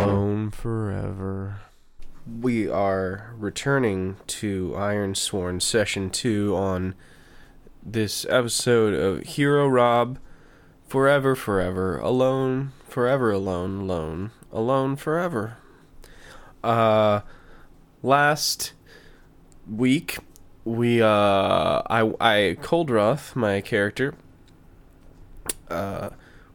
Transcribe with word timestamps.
Alone 0.00 0.50
forever. 0.50 1.60
We 2.40 2.68
are 2.70 3.34
returning 3.36 4.16
to 4.28 4.72
Ironsworn 4.74 5.60
Session 5.60 6.08
2 6.08 6.56
on 6.56 6.94
this 7.82 8.24
episode 8.30 8.94
of 8.94 9.22
Hero 9.24 9.68
Rob 9.68 10.18
Forever, 10.86 11.36
Forever, 11.36 11.98
Alone, 11.98 12.72
Forever, 12.88 13.30
Alone, 13.30 13.80
Alone, 13.80 14.30
Alone, 14.52 14.96
Forever. 14.96 15.58
Uh, 16.64 17.20
last 18.02 18.72
week, 19.70 20.16
we, 20.64 21.02
uh, 21.02 21.06
I, 21.08 22.12
I, 22.20 22.56
Coldroth, 22.60 23.34
my 23.34 23.60
character, 23.60 24.14
uh, 25.68 26.10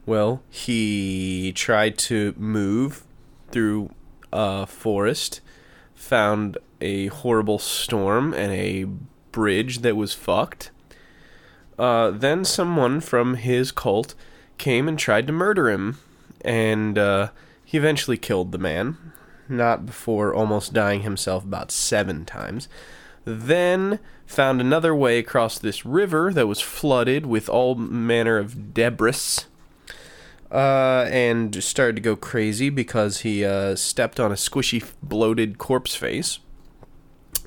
well, 0.05 0.44
he 0.50 1.52
tried 1.55 1.98
to 2.00 2.34
move 2.38 3.04
through 3.52 3.90
a 4.32 4.68
forest, 4.68 5.41
found 5.94 6.58
a 6.82 7.08
horrible 7.08 7.58
storm 7.58 8.34
and 8.34 8.52
a 8.52 8.86
bridge 9.32 9.80
that 9.80 9.96
was 9.96 10.13
fucked. 10.13 10.72
Uh, 11.80 12.12
then 12.12 12.46
someone 12.46 13.02
from 13.02 13.35
his 13.35 13.72
cult 13.72 14.13
came 14.58 14.88
and 14.88 14.99
tried 14.99 15.27
to 15.27 15.34
murder 15.34 15.70
him, 15.70 15.98
and 16.41 16.98
uh, 16.98 17.30
he 17.63 17.77
eventually 17.77 18.18
killed 18.18 18.52
the 18.52 18.58
man, 18.58 18.98
not 19.49 19.85
before 19.85 20.34
almost 20.34 20.74
dying 20.74 21.02
himself 21.02 21.44
about 21.44 21.72
seven 21.72 22.26
times. 22.26 22.70
Then 23.25 23.99
found 24.25 24.61
another 24.61 24.95
way 24.95 25.17
across 25.17 25.59
this 25.59 25.85
river 25.85 26.31
that 26.34 26.47
was 26.47 26.61
flooded 26.61 27.25
with 27.25 27.49
all 27.49 27.75
manner 27.75 28.38
of 28.38 28.73
debris 28.73 29.45
uh, 30.51 31.07
and 31.09 31.63
started 31.63 31.95
to 31.95 32.01
go 32.01 32.15
crazy 32.15 32.70
because 32.70 33.21
he 33.21 33.43
uh, 33.43 33.76
stepped 33.76 34.20
on 34.20 34.32
a 34.32 34.35
squishy, 34.35 34.91
bloated 35.01 35.57
corpse 35.57 35.95
face. 35.95 36.40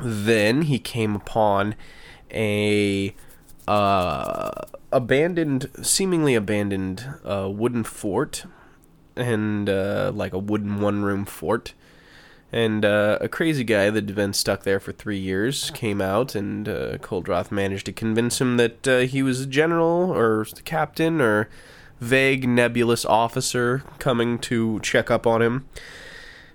Then 0.02 0.62
he 0.62 0.78
came 0.78 1.14
upon 1.14 1.74
a 2.32 3.14
uh, 3.66 4.50
abandoned, 4.92 5.70
seemingly 5.82 6.34
abandoned 6.34 7.06
uh, 7.24 7.48
wooden 7.50 7.84
fort, 7.84 8.44
and 9.16 9.68
uh, 9.68 10.12
like 10.14 10.32
a 10.32 10.38
wooden 10.38 10.80
one-room 10.80 11.24
fort. 11.24 11.74
And 12.50 12.84
uh, 12.84 13.18
a 13.20 13.28
crazy 13.28 13.62
guy 13.62 13.90
that 13.90 14.06
had 14.06 14.14
been 14.14 14.32
stuck 14.32 14.62
there 14.62 14.80
for 14.80 14.92
three 14.92 15.18
years 15.18 15.70
came 15.70 16.00
out, 16.00 16.34
and 16.34 16.66
uh, 16.66 16.96
Coldroth 16.98 17.50
managed 17.52 17.84
to 17.86 17.92
convince 17.92 18.40
him 18.40 18.56
that 18.56 18.88
uh, 18.88 18.98
he 19.00 19.22
was 19.22 19.42
a 19.42 19.46
general 19.46 20.10
or 20.10 20.46
captain 20.64 21.20
or 21.20 21.48
vague, 22.00 22.48
nebulous 22.48 23.04
officer 23.04 23.82
coming 23.98 24.38
to 24.38 24.80
check 24.80 25.10
up 25.10 25.26
on 25.26 25.42
him. 25.42 25.68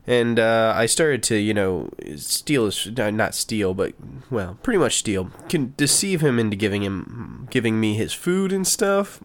And 0.06 0.40
uh, 0.40 0.74
I 0.76 0.86
started 0.86 1.24
to, 1.24 1.38
you 1.38 1.54
know, 1.54 1.90
steal 2.18 2.66
his, 2.66 2.88
not 2.88 3.36
steal, 3.36 3.74
but 3.74 3.94
well, 4.30 4.58
pretty 4.64 4.80
much 4.80 4.98
steal, 4.98 5.32
can 5.48 5.74
deceive 5.78 6.22
him 6.22 6.40
into 6.40 6.58
giving 6.58 6.82
him, 6.82 7.48
giving 7.52 7.80
me 7.80 7.96
his 7.96 8.14
food 8.14 8.52
and 8.52 8.68
stuff. 8.68 9.22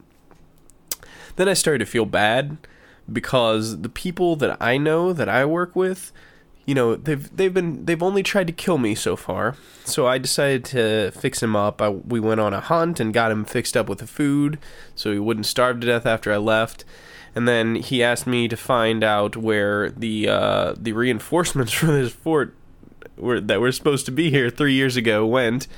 Then 1.36 1.48
I 1.48 1.54
started 1.54 1.80
to 1.80 1.86
feel 1.86 2.04
bad 2.04 2.58
because 3.10 3.80
the 3.80 3.88
people 3.88 4.36
that 4.36 4.56
I 4.60 4.76
know 4.76 5.12
that 5.12 5.28
I 5.28 5.44
work 5.44 5.74
with, 5.74 6.12
you 6.68 6.74
know, 6.74 6.96
they've 6.96 7.34
they've 7.34 7.54
been 7.54 7.86
they've 7.86 8.02
only 8.02 8.22
tried 8.22 8.46
to 8.46 8.52
kill 8.52 8.76
me 8.76 8.94
so 8.94 9.16
far. 9.16 9.56
So 9.84 10.06
I 10.06 10.18
decided 10.18 10.66
to 10.66 11.10
fix 11.12 11.42
him 11.42 11.56
up. 11.56 11.80
I, 11.80 11.88
we 11.88 12.20
went 12.20 12.40
on 12.40 12.52
a 12.52 12.60
hunt 12.60 13.00
and 13.00 13.14
got 13.14 13.30
him 13.30 13.46
fixed 13.46 13.74
up 13.74 13.88
with 13.88 14.00
the 14.00 14.06
food 14.06 14.58
so 14.94 15.10
he 15.10 15.18
wouldn't 15.18 15.46
starve 15.46 15.80
to 15.80 15.86
death 15.86 16.04
after 16.04 16.30
I 16.30 16.36
left. 16.36 16.84
And 17.34 17.48
then 17.48 17.76
he 17.76 18.02
asked 18.02 18.26
me 18.26 18.48
to 18.48 18.56
find 18.56 19.02
out 19.02 19.34
where 19.34 19.88
the 19.88 20.28
uh, 20.28 20.74
the 20.76 20.92
reinforcements 20.92 21.72
for 21.80 21.86
this 21.86 22.12
fort 22.12 22.54
were, 23.16 23.40
that 23.40 23.62
were 23.62 23.72
supposed 23.72 24.04
to 24.04 24.12
be 24.12 24.30
here 24.30 24.50
three 24.50 24.74
years 24.74 24.94
ago 24.94 25.24
went, 25.24 25.68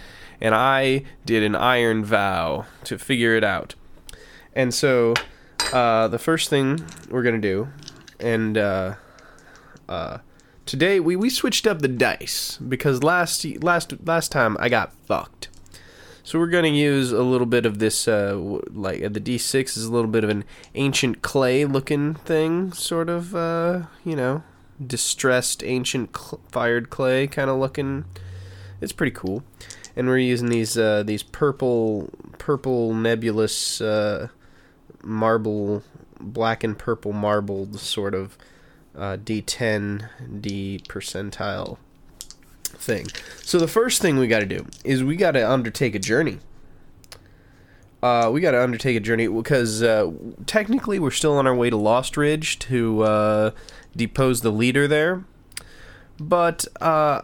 and 0.41 0.57
I 0.57 1.05
did 1.25 1.45
an 1.45 1.55
iron 1.55 2.05
vow 2.05 2.67
to 2.83 2.99
figure 2.99 3.37
it 3.37 3.45
out. 3.45 3.77
And 4.57 4.75
so, 4.75 5.15
uh, 5.73 6.09
the 6.09 6.19
first 6.19 6.51
thing 6.51 6.85
we're 7.09 7.23
gonna 7.23 7.39
do, 7.39 7.69
and 8.19 8.59
uh, 8.59 8.95
uh, 9.89 10.19
today 10.71 11.01
we, 11.01 11.17
we 11.17 11.29
switched 11.29 11.67
up 11.67 11.81
the 11.81 11.89
dice 11.89 12.57
because 12.59 13.03
last 13.03 13.45
last 13.61 13.93
last 14.07 14.31
time 14.31 14.57
I 14.61 14.69
got 14.69 14.93
fucked. 14.93 15.49
So 16.23 16.39
we're 16.39 16.47
gonna 16.47 16.69
use 16.69 17.11
a 17.11 17.25
little 17.25 17.47
bit 17.47 17.67
of 17.67 17.81
this, 17.81 18.07
uh, 18.07 18.37
like 18.71 19.03
uh, 19.03 19.09
the 19.09 19.21
D6 19.21 19.77
is 19.77 19.85
a 19.85 19.93
little 19.93 20.11
bit 20.11 20.23
of 20.23 20.31
an 20.31 20.45
ancient 20.77 21.23
clay 21.23 21.65
looking 21.65 22.15
thing, 22.15 22.73
sort 22.73 23.09
of, 23.09 23.35
uh, 23.35 23.87
you 24.05 24.15
know, 24.15 24.45
distressed 24.85 25.65
ancient 25.65 26.17
cl- 26.17 26.41
fired 26.53 26.89
clay 26.89 27.27
kind 27.27 27.51
of 27.51 27.59
looking. 27.59 28.05
It's 28.81 28.93
pretty 28.93 29.11
cool, 29.11 29.43
and 29.97 30.07
we're 30.07 30.19
using 30.19 30.51
these 30.51 30.79
uh, 30.79 31.03
these 31.03 31.25
purple 31.25 32.11
purple 32.39 32.95
nebulous 32.95 33.81
uh, 33.81 34.29
marble, 35.03 35.83
black 36.21 36.63
and 36.63 36.79
purple 36.79 37.13
marbled 37.13 37.81
sort 37.81 38.15
of 38.15 38.39
uh, 39.01 39.17
D10 39.17 40.41
D 40.41 40.81
percentile 40.87 41.79
thing. 42.63 43.07
So 43.43 43.59
the 43.59 43.67
first 43.67 44.01
thing 44.01 44.19
we 44.19 44.29
got 44.29 44.41
to 44.41 44.47
do 44.47 44.67
is 44.85 45.03
we 45.03 45.17
got 45.17 45.33
to 45.33 45.51
undertake 45.51 45.95
a 45.95 45.99
journey. 45.99 46.39
Uh, 48.03 48.31
we 48.33 48.41
got 48.41 48.53
to 48.53 48.63
undertake 48.63 48.97
a 48.97 49.01
journey 49.01 49.27
because 49.27 49.83
uh, 49.83 50.11
technically 50.47 50.99
we're 50.99 51.11
still 51.11 51.37
on 51.37 51.47
our 51.47 51.55
way 51.55 51.71
to 51.71 51.77
Lost 51.77 52.17
Ridge 52.17 52.59
to 52.61 53.03
uh, 53.03 53.51
depose 53.97 54.43
the 54.43 54.53
leader 54.53 54.87
there, 54.87 55.25
but 56.19 56.65
uh, 56.81 57.23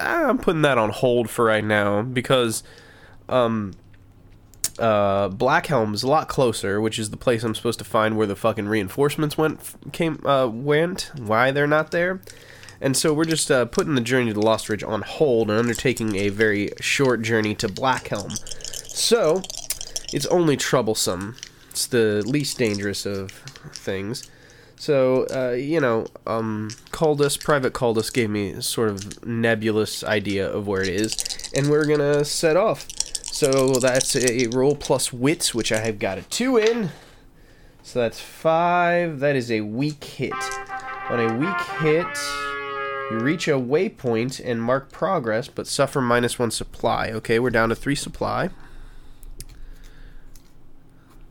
I'm 0.00 0.38
putting 0.38 0.62
that 0.62 0.78
on 0.78 0.90
hold 0.90 1.28
for 1.28 1.46
right 1.46 1.64
now 1.64 2.02
because 2.02 2.62
um, 3.28 3.74
uh, 4.82 5.28
Blackhelm's 5.30 6.02
a 6.02 6.08
lot 6.08 6.28
closer, 6.28 6.80
which 6.80 6.98
is 6.98 7.10
the 7.10 7.16
place 7.16 7.44
I'm 7.44 7.54
supposed 7.54 7.78
to 7.78 7.84
find 7.84 8.16
where 8.16 8.26
the 8.26 8.36
fucking 8.36 8.66
reinforcements 8.66 9.38
went 9.38 9.60
came 9.92 10.24
uh, 10.26 10.48
went. 10.48 11.10
Why 11.16 11.52
they're 11.52 11.66
not 11.66 11.92
there. 11.92 12.20
And 12.80 12.96
so 12.96 13.14
we're 13.14 13.24
just 13.24 13.48
uh, 13.48 13.66
putting 13.66 13.94
the 13.94 14.00
journey 14.00 14.32
to 14.32 14.34
the 14.34 14.44
Lost 14.44 14.68
Ridge 14.68 14.82
on 14.82 15.02
hold 15.02 15.50
and 15.50 15.58
undertaking 15.58 16.16
a 16.16 16.30
very 16.30 16.70
short 16.80 17.22
journey 17.22 17.54
to 17.54 17.68
Blackhelm. 17.68 18.36
So, 18.92 19.42
it's 20.12 20.26
only 20.26 20.56
troublesome. 20.56 21.36
It's 21.70 21.86
the 21.86 22.24
least 22.26 22.58
dangerous 22.58 23.06
of 23.06 23.30
things. 23.72 24.28
So, 24.74 25.26
uh, 25.32 25.52
you 25.52 25.80
know, 25.80 26.06
um, 26.26 26.70
Caldus, 26.90 27.40
Private 27.40 27.72
Caldus 27.72 28.12
gave 28.12 28.30
me 28.30 28.60
sort 28.60 28.88
of 28.88 29.24
nebulous 29.24 30.02
idea 30.02 30.50
of 30.50 30.66
where 30.66 30.82
it 30.82 30.88
is, 30.88 31.14
and 31.54 31.70
we're 31.70 31.86
gonna 31.86 32.24
set 32.24 32.56
off. 32.56 32.88
So 33.42 33.72
that's 33.72 34.14
a 34.14 34.46
roll 34.52 34.76
plus 34.76 35.12
wits, 35.12 35.52
which 35.52 35.72
I 35.72 35.78
have 35.78 35.98
got 35.98 36.16
a 36.16 36.22
two 36.22 36.58
in. 36.58 36.90
So 37.82 37.98
that's 37.98 38.20
five. 38.20 39.18
That 39.18 39.34
is 39.34 39.50
a 39.50 39.62
weak 39.62 40.04
hit. 40.04 40.32
On 41.08 41.18
a 41.18 41.36
weak 41.36 41.60
hit, 41.80 42.06
you 43.10 43.18
reach 43.18 43.48
a 43.48 43.58
waypoint 43.58 44.40
and 44.44 44.62
mark 44.62 44.92
progress, 44.92 45.48
but 45.48 45.66
suffer 45.66 46.00
minus 46.00 46.38
one 46.38 46.52
supply. 46.52 47.10
Okay, 47.10 47.40
we're 47.40 47.50
down 47.50 47.70
to 47.70 47.74
three 47.74 47.96
supply. 47.96 48.50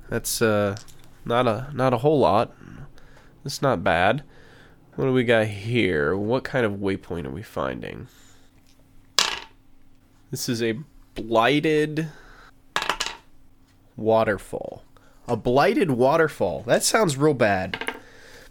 That's 0.09 0.41
uh, 0.41 0.75
not 1.23 1.47
a 1.47 1.69
not 1.73 1.93
a 1.93 1.99
whole 1.99 2.19
lot. 2.19 2.53
That's 3.45 3.61
not 3.61 3.85
bad. 3.85 4.25
What 4.95 5.05
do 5.05 5.13
we 5.13 5.23
got 5.23 5.47
here? 5.47 6.17
What 6.17 6.43
kind 6.43 6.65
of 6.65 6.73
waypoint 6.73 7.25
are 7.25 7.31
we 7.31 7.41
finding? 7.41 8.09
This 10.29 10.49
is 10.49 10.61
a 10.61 10.75
blighted 11.21 12.09
waterfall. 13.95 14.83
A 15.27 15.37
blighted 15.37 15.91
waterfall. 15.91 16.63
That 16.65 16.83
sounds 16.83 17.17
real 17.17 17.33
bad. 17.33 17.95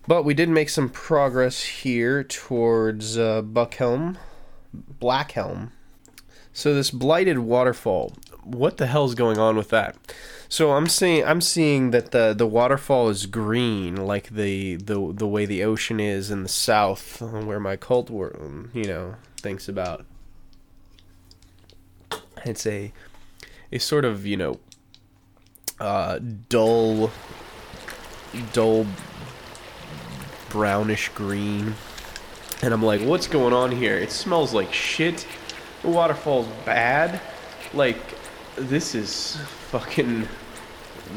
But 0.07 0.25
we 0.25 0.35
did 0.35 0.49
make 0.49 0.69
some 0.69 0.89
progress 0.89 1.63
here 1.63 2.25
towards 2.25 3.19
uh, 3.19 3.43
Buckhelm, 3.43 4.17
Blackhelm. 5.01 5.71
So 6.53 6.75
this 6.75 6.91
blighted 6.91 7.39
waterfall. 7.41 8.13
What 8.43 8.79
the 8.79 8.87
hell's 8.87 9.15
going 9.15 9.39
on 9.39 9.57
with 9.57 9.69
that? 9.69 9.97
So 10.49 10.73
I'm 10.73 10.87
seeing 10.87 11.25
I'm 11.25 11.41
seeing 11.41 11.91
that 11.91 12.11
the 12.11 12.35
the 12.37 12.47
waterfall 12.47 13.09
is 13.09 13.27
green, 13.27 13.95
like 13.95 14.31
the 14.31 14.77
the 14.77 15.13
the 15.13 15.29
way 15.29 15.47
the 15.47 15.63
ocean 15.63 16.01
is 16.01 16.31
in 16.31 16.43
the 16.43 16.49
south, 16.49 17.21
where 17.21 17.61
my 17.61 17.77
cult, 17.77 18.11
you 18.11 18.85
know, 18.85 19.15
thinks 19.37 19.69
about. 19.69 20.07
It's 22.45 22.67
a 22.67 22.93
a 23.73 23.79
sort 23.79 24.05
of 24.05 24.27
you 24.27 24.37
know 24.37 24.61
uh, 25.79 26.19
dull 26.49 27.11
dull 28.53 28.87
brownish 30.51 31.09
green. 31.11 31.75
And 32.63 32.75
I'm 32.75 32.83
like, 32.83 33.01
what's 33.01 33.27
going 33.27 33.55
on 33.55 33.71
here? 33.73 33.97
It 33.97 34.11
smells 34.11 34.53
like 34.53 34.73
shit. 34.73 35.27
The 35.83 35.89
waterfall's 35.89 36.47
bad. 36.67 37.21
Like, 37.73 37.97
this 38.57 38.95
is 38.95 39.37
fucking 39.71 40.29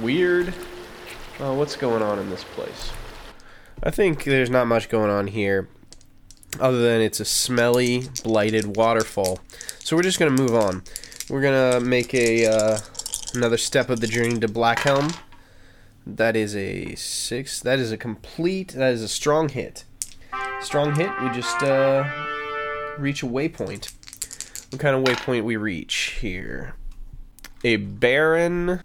weird. 0.01 0.53
Uh, 1.39 1.53
what's 1.53 1.75
going 1.75 2.01
on 2.01 2.19
in 2.19 2.29
this 2.29 2.45
place? 2.45 2.91
I 3.81 3.91
think 3.91 4.23
there's 4.23 4.49
not 4.49 4.67
much 4.67 4.87
going 4.87 5.09
on 5.09 5.27
here 5.27 5.67
other 6.59 6.81
than 6.81 7.01
it's 7.01 7.19
a 7.19 7.25
smelly, 7.25 8.07
blighted 8.23 8.77
waterfall. 8.77 9.39
So 9.79 9.97
we're 9.97 10.03
just 10.03 10.19
going 10.19 10.33
to 10.33 10.41
move 10.41 10.55
on. 10.55 10.83
We're 11.29 11.41
to 11.41 11.79
make 11.79 12.13
a 12.13 12.45
uh, 12.45 12.79
another 13.33 13.57
step 13.57 13.89
of 13.89 14.01
the 14.01 14.07
journey 14.07 14.39
to 14.39 14.47
Blackhelm. 14.49 15.15
That 16.05 16.35
is 16.35 16.53
a 16.53 16.95
six. 16.95 17.61
That 17.61 17.79
is 17.79 17.93
a 17.93 17.97
complete. 17.97 18.73
That 18.73 18.91
is 18.91 19.01
a 19.01 19.07
strong 19.07 19.47
hit. 19.47 19.85
Strong 20.61 20.95
hit. 20.95 21.09
We 21.21 21.29
just 21.29 21.63
uh, 21.63 22.03
reach 22.97 23.23
a 23.23 23.25
waypoint. 23.25 23.93
What 24.71 24.81
kind 24.81 24.97
of 24.97 25.05
waypoint 25.05 25.45
we 25.45 25.55
reach 25.55 26.17
here? 26.19 26.75
A 27.63 27.77
barren, 27.77 28.83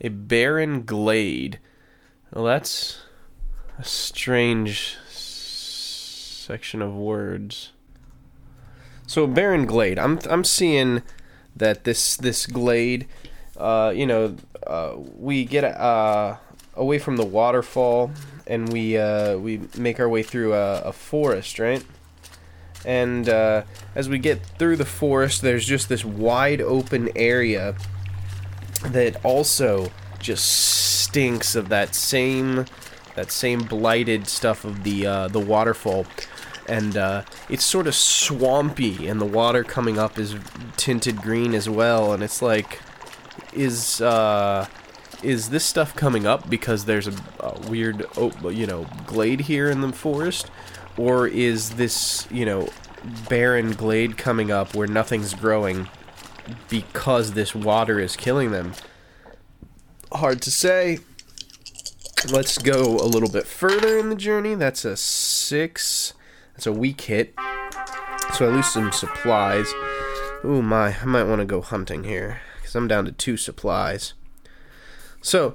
a 0.00 0.08
barren 0.08 0.84
glade. 0.84 1.60
Well, 2.32 2.44
that's 2.44 3.02
a 3.78 3.84
strange 3.84 4.96
section 5.08 6.82
of 6.82 6.92
words. 6.96 7.70
So 9.06 9.28
barren 9.28 9.64
glade. 9.64 9.98
I'm 10.00 10.18
I'm 10.28 10.42
seeing 10.42 11.02
that 11.58 11.84
this 11.84 12.16
this 12.16 12.46
glade, 12.46 13.06
uh, 13.56 13.92
you 13.94 14.06
know, 14.06 14.36
uh, 14.66 14.94
we 15.16 15.44
get 15.44 15.64
uh, 15.64 16.36
away 16.74 16.98
from 16.98 17.16
the 17.16 17.24
waterfall 17.24 18.10
and 18.46 18.72
we 18.72 18.96
uh, 18.96 19.36
we 19.36 19.60
make 19.76 20.00
our 20.00 20.08
way 20.08 20.22
through 20.22 20.54
a, 20.54 20.80
a 20.82 20.92
forest, 20.92 21.58
right? 21.58 21.84
And 22.84 23.28
uh, 23.28 23.62
as 23.94 24.08
we 24.08 24.18
get 24.18 24.44
through 24.58 24.76
the 24.76 24.84
forest, 24.84 25.42
there's 25.42 25.66
just 25.66 25.88
this 25.88 26.04
wide 26.04 26.60
open 26.60 27.10
area 27.16 27.74
that 28.86 29.22
also 29.24 29.90
just 30.18 30.46
stinks 30.46 31.54
of 31.54 31.68
that 31.68 31.94
same 31.94 32.66
that 33.14 33.32
same 33.32 33.60
blighted 33.60 34.28
stuff 34.28 34.64
of 34.64 34.84
the 34.84 35.06
uh, 35.06 35.28
the 35.28 35.40
waterfall 35.40 36.06
and 36.68 36.96
uh, 36.96 37.22
it's 37.48 37.64
sort 37.64 37.86
of 37.86 37.94
swampy 37.94 39.06
and 39.08 39.20
the 39.20 39.26
water 39.26 39.64
coming 39.64 39.98
up 39.98 40.18
is 40.18 40.36
tinted 40.76 41.16
green 41.22 41.54
as 41.54 41.68
well 41.68 42.12
and 42.12 42.22
it's 42.22 42.42
like 42.42 42.80
is 43.52 44.00
uh, 44.00 44.66
is 45.22 45.50
this 45.50 45.64
stuff 45.64 45.94
coming 45.94 46.26
up 46.26 46.48
because 46.48 46.84
there's 46.84 47.08
a, 47.08 47.14
a 47.40 47.58
weird 47.68 48.06
you 48.50 48.66
know 48.66 48.86
glade 49.06 49.40
here 49.42 49.70
in 49.70 49.80
the 49.80 49.92
forest? 49.92 50.50
Or 50.96 51.26
is 51.26 51.70
this 51.70 52.26
you 52.30 52.44
know 52.44 52.68
barren 53.28 53.72
glade 53.72 54.16
coming 54.16 54.50
up 54.50 54.74
where 54.74 54.88
nothing's 54.88 55.34
growing 55.34 55.88
because 56.68 57.32
this 57.32 57.54
water 57.54 57.98
is 57.98 58.16
killing 58.16 58.50
them? 58.50 58.74
Hard 60.12 60.42
to 60.42 60.50
say. 60.50 61.00
Let's 62.32 62.58
go 62.58 62.96
a 62.96 63.06
little 63.06 63.30
bit 63.30 63.46
further 63.46 63.96
in 63.96 64.08
the 64.08 64.16
journey. 64.16 64.56
That's 64.56 64.84
a 64.84 64.96
six 64.96 66.14
that's 66.58 66.66
a 66.66 66.72
weak 66.72 67.02
hit. 67.02 67.32
So 68.34 68.46
I 68.46 68.48
lose 68.48 68.66
some 68.66 68.90
supplies. 68.90 69.72
Ooh, 70.44 70.60
my. 70.60 70.96
I 71.00 71.04
might 71.04 71.22
want 71.22 71.38
to 71.38 71.44
go 71.44 71.62
hunting 71.62 72.02
here. 72.02 72.40
Because 72.56 72.74
I'm 72.74 72.88
down 72.88 73.04
to 73.04 73.12
two 73.12 73.36
supplies. 73.36 74.14
So, 75.22 75.54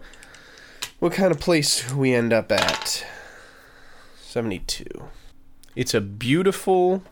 what 1.00 1.12
kind 1.12 1.30
of 1.30 1.42
place 1.42 1.92
we 1.92 2.14
end 2.14 2.32
up 2.32 2.54
at? 2.54 3.06
72. 4.22 4.86
It's 5.76 5.94
a 5.94 6.00
beautiful... 6.00 7.04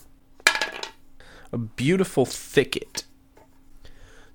A 1.51 1.57
beautiful 1.57 2.25
thicket. 2.25 3.03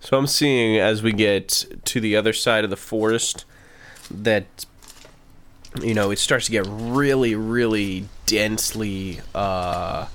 So 0.01 0.19
I'm 0.19 0.27
seeing 0.27 0.79
as 0.79 1.03
we 1.03 1.15
get 1.15 1.65
to 1.87 1.99
the 1.99 2.15
other 2.15 2.35
side 2.35 2.65
of 2.65 2.69
the 2.69 2.77
forest 2.77 3.47
that 4.11 4.67
you 5.81 5.95
know, 5.95 6.11
it 6.11 6.19
starts 6.19 6.47
to 6.47 6.53
get 6.53 6.67
really, 6.69 7.35
really 7.35 8.09
densely, 8.27 9.21
uh, 9.35 10.07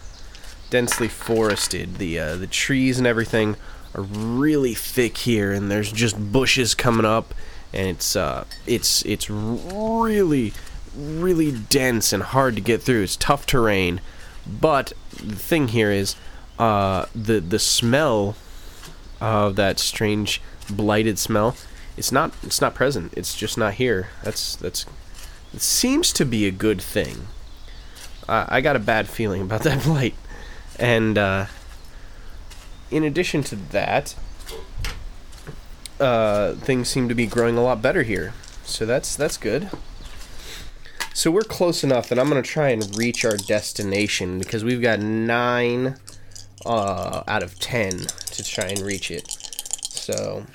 densely 0.70 1.08
forested. 1.08 1.96
The 1.96 2.20
uh, 2.20 2.36
the 2.36 2.48
trees 2.48 2.98
and 2.98 3.08
everything 3.08 3.56
are 3.96 4.02
really 4.02 4.74
thick 4.74 5.18
here, 5.18 5.52
and 5.52 5.70
there's 5.70 5.92
just 5.92 6.32
bushes 6.32 6.76
coming 6.76 7.06
up, 7.06 7.34
and 7.74 7.88
it's 7.88 8.16
uh, 8.16 8.46
it's 8.66 9.04
it's 9.06 9.30
really, 9.30 10.54
really 10.96 11.52
dense 11.52 12.14
and 12.14 12.24
hard 12.24 12.56
to 12.56 12.62
get 12.62 12.82
through. 12.82 13.04
It's 13.04 13.16
tough 13.16 13.46
terrain, 13.46 14.02
but 14.48 14.94
the 15.16 15.36
thing 15.36 15.70
here 15.70 15.92
is, 15.92 16.16
uh, 16.58 17.06
the 17.16 17.40
the 17.40 17.60
smell 17.60 18.36
of 19.20 19.56
that 19.56 19.80
strange 19.80 20.42
blighted 20.70 21.20
smell. 21.20 21.56
It's 21.98 22.12
not 22.12 22.34
it's 22.44 22.62
not 22.62 22.74
present. 22.74 23.14
It's 23.16 23.36
just 23.36 23.58
not 23.58 23.76
here. 23.76 24.10
That's 24.24 24.56
that's 24.56 24.86
it 25.54 25.62
seems 25.62 26.14
to 26.14 26.26
be 26.26 26.48
a 26.48 26.52
good 26.52 26.82
thing. 26.82 27.28
I 28.28 28.62
got 28.62 28.78
a 28.78 28.80
bad 28.80 29.10
feeling 29.10 29.42
about 29.42 29.64
that 29.64 29.84
blight. 29.84 30.16
And 30.80 31.18
uh, 31.18 31.48
in 32.90 33.04
addition 33.04 33.44
to 33.44 33.56
that, 33.56 34.16
uh, 36.00 36.54
things 36.54 36.88
seem 36.88 37.10
to 37.10 37.16
be 37.16 37.28
growing 37.28 37.58
a 37.58 37.62
lot 37.62 37.82
better 37.82 38.04
here. 38.04 38.34
So 38.64 38.86
that's 38.86 39.16
that's 39.16 39.38
good. 39.38 39.70
So 41.14 41.30
we're 41.30 41.42
close 41.42 41.84
enough 41.84 42.08
that 42.10 42.18
I'm 42.18 42.30
gonna 42.30 42.42
try 42.42 42.70
and 42.70 42.96
reach 42.98 43.26
our 43.26 43.36
destination 43.36 44.40
because 44.40 44.64
we've 44.64 44.82
got 44.82 45.00
nine 45.00 45.98
uh, 46.66 47.24
out 47.28 47.44
of 47.44 47.60
ten 47.60 47.92
to 47.98 48.44
try 48.44 48.66
and 48.66 48.80
reach 48.80 49.12
it. 49.12 49.30
So 49.82 50.46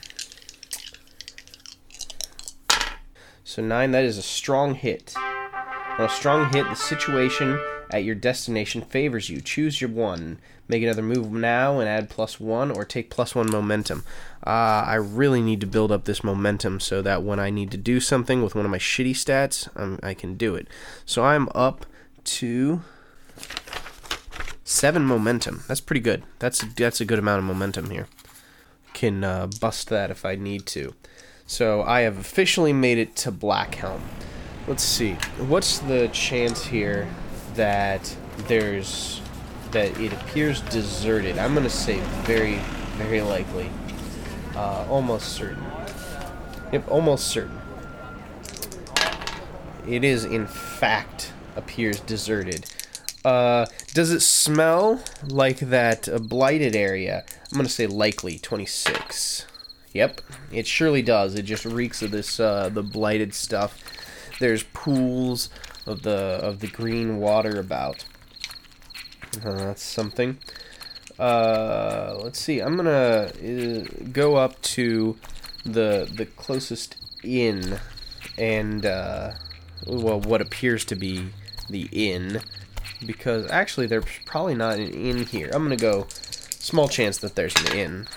So 3.56 3.62
9, 3.62 3.92
that 3.92 4.04
is 4.04 4.18
a 4.18 4.22
strong 4.22 4.74
hit. 4.74 5.14
On 5.16 6.04
a 6.04 6.10
strong 6.10 6.52
hit, 6.52 6.68
the 6.68 6.74
situation 6.74 7.58
at 7.90 8.04
your 8.04 8.14
destination 8.14 8.82
favors 8.82 9.30
you. 9.30 9.40
Choose 9.40 9.80
your 9.80 9.88
one. 9.88 10.40
Make 10.68 10.82
another 10.82 11.00
move 11.00 11.32
now 11.32 11.78
and 11.78 11.88
add 11.88 12.10
plus 12.10 12.38
1 12.38 12.70
or 12.70 12.84
take 12.84 13.08
plus 13.08 13.34
1 13.34 13.50
momentum. 13.50 14.04
Uh, 14.46 14.84
I 14.86 14.96
really 14.96 15.40
need 15.40 15.62
to 15.62 15.66
build 15.66 15.90
up 15.90 16.04
this 16.04 16.22
momentum 16.22 16.80
so 16.80 17.00
that 17.00 17.22
when 17.22 17.40
I 17.40 17.48
need 17.48 17.70
to 17.70 17.78
do 17.78 17.98
something 17.98 18.42
with 18.42 18.54
one 18.54 18.66
of 18.66 18.70
my 18.70 18.76
shitty 18.76 19.12
stats, 19.12 19.70
um, 19.74 19.98
I 20.02 20.12
can 20.12 20.34
do 20.34 20.54
it. 20.54 20.68
So 21.06 21.24
I'm 21.24 21.48
up 21.54 21.86
to 22.24 22.82
7 24.64 25.02
momentum. 25.02 25.62
That's 25.66 25.80
pretty 25.80 26.00
good. 26.00 26.24
That's, 26.40 26.62
that's 26.74 27.00
a 27.00 27.06
good 27.06 27.18
amount 27.18 27.38
of 27.38 27.44
momentum 27.44 27.88
here. 27.88 28.06
Can 28.92 29.24
uh, 29.24 29.46
bust 29.46 29.88
that 29.88 30.10
if 30.10 30.26
I 30.26 30.34
need 30.36 30.66
to. 30.66 30.94
So 31.46 31.82
I 31.82 32.00
have 32.00 32.18
officially 32.18 32.72
made 32.72 32.98
it 32.98 33.14
to 33.16 33.32
Blackhelm. 33.32 34.00
Let's 34.66 34.82
see. 34.82 35.12
What's 35.38 35.78
the 35.78 36.08
chance 36.08 36.64
here 36.66 37.08
that 37.54 38.16
there's 38.48 39.20
that 39.70 39.98
it 40.00 40.12
appears 40.12 40.60
deserted? 40.62 41.38
I'm 41.38 41.54
gonna 41.54 41.70
say 41.70 42.00
very, 42.24 42.56
very 42.96 43.20
likely. 43.20 43.70
Uh, 44.56 44.86
almost 44.90 45.34
certain. 45.34 45.64
Yep, 46.72 46.88
almost 46.88 47.28
certain. 47.28 47.60
It 49.86 50.02
is 50.02 50.24
in 50.24 50.48
fact 50.48 51.32
appears 51.54 52.00
deserted. 52.00 52.66
Uh, 53.24 53.66
does 53.94 54.10
it 54.10 54.20
smell 54.20 55.00
like 55.28 55.60
that 55.60 56.08
blighted 56.28 56.74
area? 56.74 57.24
I'm 57.52 57.56
gonna 57.56 57.68
say 57.68 57.86
likely 57.86 58.38
26. 58.38 59.46
Yep, 59.96 60.20
it 60.52 60.66
surely 60.66 61.00
does. 61.00 61.34
It 61.34 61.44
just 61.44 61.64
reeks 61.64 62.02
of 62.02 62.10
this 62.10 62.38
uh, 62.38 62.68
the 62.68 62.82
blighted 62.82 63.32
stuff. 63.32 63.82
There's 64.40 64.62
pools 64.62 65.48
of 65.86 66.02
the 66.02 66.38
of 66.42 66.60
the 66.60 66.66
green 66.66 67.16
water 67.18 67.58
about. 67.58 68.04
Uh, 69.42 69.54
that's 69.54 69.82
something. 69.82 70.38
Uh, 71.18 72.18
let's 72.22 72.38
see. 72.38 72.60
I'm 72.60 72.76
gonna 72.76 72.90
uh, 72.90 73.84
go 74.12 74.36
up 74.36 74.60
to 74.76 75.16
the 75.64 76.10
the 76.14 76.26
closest 76.26 76.96
inn 77.24 77.78
and 78.36 78.84
uh, 78.84 79.32
well, 79.86 80.20
what 80.20 80.42
appears 80.42 80.84
to 80.86 80.94
be 80.94 81.30
the 81.70 81.88
inn, 81.90 82.42
because 83.06 83.50
actually 83.50 83.86
there's 83.86 84.04
probably 84.26 84.54
not 84.54 84.78
an 84.78 84.90
inn 84.92 85.24
here. 85.24 85.48
I'm 85.54 85.62
gonna 85.62 85.76
go. 85.76 86.06
Small 86.10 86.88
chance 86.88 87.18
that 87.18 87.36
there's 87.36 87.54
an 87.54 87.76
inn. 87.78 88.08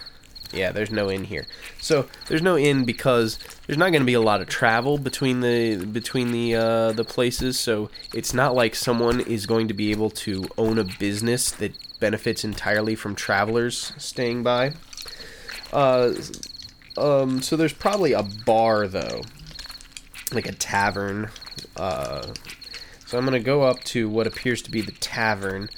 Yeah, 0.51 0.72
there's 0.72 0.89
no 0.89 1.12
inn 1.12 1.25
here. 1.25 1.46
So 1.79 2.08
there's 2.27 2.41
no 2.41 2.58
inn 2.58 2.84
because 2.84 3.38
there's 3.68 3.77
not 3.77 3.91
going 3.91 4.01
to 4.01 4.06
be 4.06 4.13
a 4.13 4.22
lot 4.22 4.41
of 4.41 4.48
travel 4.48 4.98
between 4.98 5.41
the 5.41 5.86
between 5.86 6.32
the 6.32 6.56
uh, 6.56 6.91
the 6.94 7.06
places. 7.06 7.60
So 7.60 7.89
it's 8.13 8.34
not 8.34 8.56
like 8.56 8.75
someone 8.75 9.20
is 9.20 9.46
going 9.46 9.68
to 9.68 9.74
be 9.74 9.91
able 9.91 10.10
to 10.12 10.48
own 10.58 10.79
a 10.79 10.84
business 10.84 11.51
that 11.51 11.74
benefits 12.00 12.44
entirely 12.44 12.96
from 12.96 13.13
travelers 13.13 13.94
staying 13.98 14.41
by. 14.41 14.74
Uh, 15.72 16.13
um, 16.98 17.41
so 17.41 17.56
there's 17.56 17.74
probably 17.74 18.13
a 18.13 18.24
bar 18.24 18.88
though, 18.88 19.22
like 20.34 20.48
a 20.48 20.53
tavern. 20.53 21.29
Uh, 21.75 22.25
so 23.06 23.18
I'm 23.18 23.25
gonna 23.25 23.39
go 23.39 23.62
up 23.63 23.84
to 23.86 24.10
what 24.10 24.25
appears 24.25 24.63
to 24.63 24.72
be 24.72 24.82
the 24.82 24.91
tavern 24.94 25.70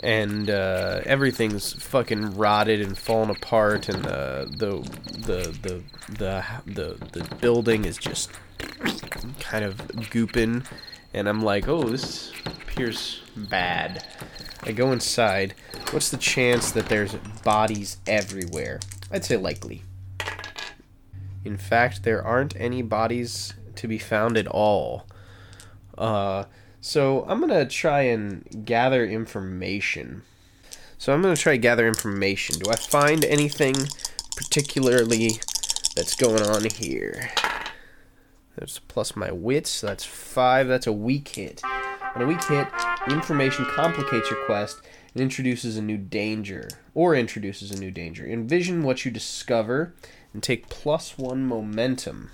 and 0.00 0.50
uh, 0.50 1.00
everything's 1.04 1.72
fucking 1.72 2.36
rotted 2.36 2.80
and 2.80 2.96
fallen 2.96 3.30
apart, 3.30 3.88
and 3.88 4.04
the 4.04 4.48
the 4.56 4.76
the 5.20 5.84
the 6.18 6.44
the 6.66 6.96
the, 7.12 7.34
building 7.36 7.84
is 7.84 7.96
just 7.96 8.30
kind 9.40 9.64
of 9.64 9.76
gooping, 10.10 10.64
and 11.12 11.28
I'm 11.28 11.42
like, 11.42 11.68
oh, 11.68 11.84
this 11.84 12.32
appears 12.46 13.22
bad. 13.36 14.04
I 14.62 14.72
go 14.72 14.92
inside. 14.92 15.54
What's 15.90 16.10
the 16.10 16.16
chance 16.16 16.70
that 16.72 16.86
there's 16.86 17.14
bodies 17.44 17.98
everywhere? 18.06 18.80
I'd 19.10 19.24
say 19.24 19.36
likely. 19.36 19.82
In 21.44 21.58
fact, 21.58 22.02
there 22.02 22.24
aren't 22.24 22.56
any 22.56 22.82
bodies 22.82 23.52
to 23.76 23.86
be 23.86 23.98
found 23.98 24.36
at 24.36 24.46
all. 24.46 25.06
Uh, 25.96 26.44
so 26.84 27.24
I'm 27.26 27.40
gonna 27.40 27.64
try 27.64 28.02
and 28.02 28.44
gather 28.66 29.06
information. 29.06 30.20
So 30.98 31.14
I'm 31.14 31.22
gonna 31.22 31.34
try 31.34 31.56
gather 31.56 31.88
information. 31.88 32.58
Do 32.58 32.70
I 32.70 32.76
find 32.76 33.24
anything 33.24 33.74
particularly 34.36 35.30
that's 35.96 36.14
going 36.14 36.42
on 36.42 36.66
here? 36.66 37.30
There's 38.56 38.80
plus 38.86 39.16
my 39.16 39.32
wits, 39.32 39.70
so 39.70 39.86
that's 39.86 40.04
five. 40.04 40.68
That's 40.68 40.86
a 40.86 40.92
weak 40.92 41.28
hit. 41.28 41.62
On 42.14 42.20
a 42.20 42.26
weak 42.26 42.44
hit, 42.44 42.68
information 43.08 43.64
complicates 43.64 44.30
your 44.30 44.44
quest 44.44 44.82
and 45.14 45.22
introduces 45.22 45.78
a 45.78 45.82
new 45.82 45.96
danger, 45.96 46.68
or 46.94 47.14
introduces 47.14 47.70
a 47.70 47.80
new 47.80 47.90
danger. 47.90 48.26
Envision 48.26 48.82
what 48.82 49.06
you 49.06 49.10
discover 49.10 49.94
and 50.34 50.42
take 50.42 50.68
plus 50.68 51.16
one 51.16 51.46
momentum. 51.46 52.30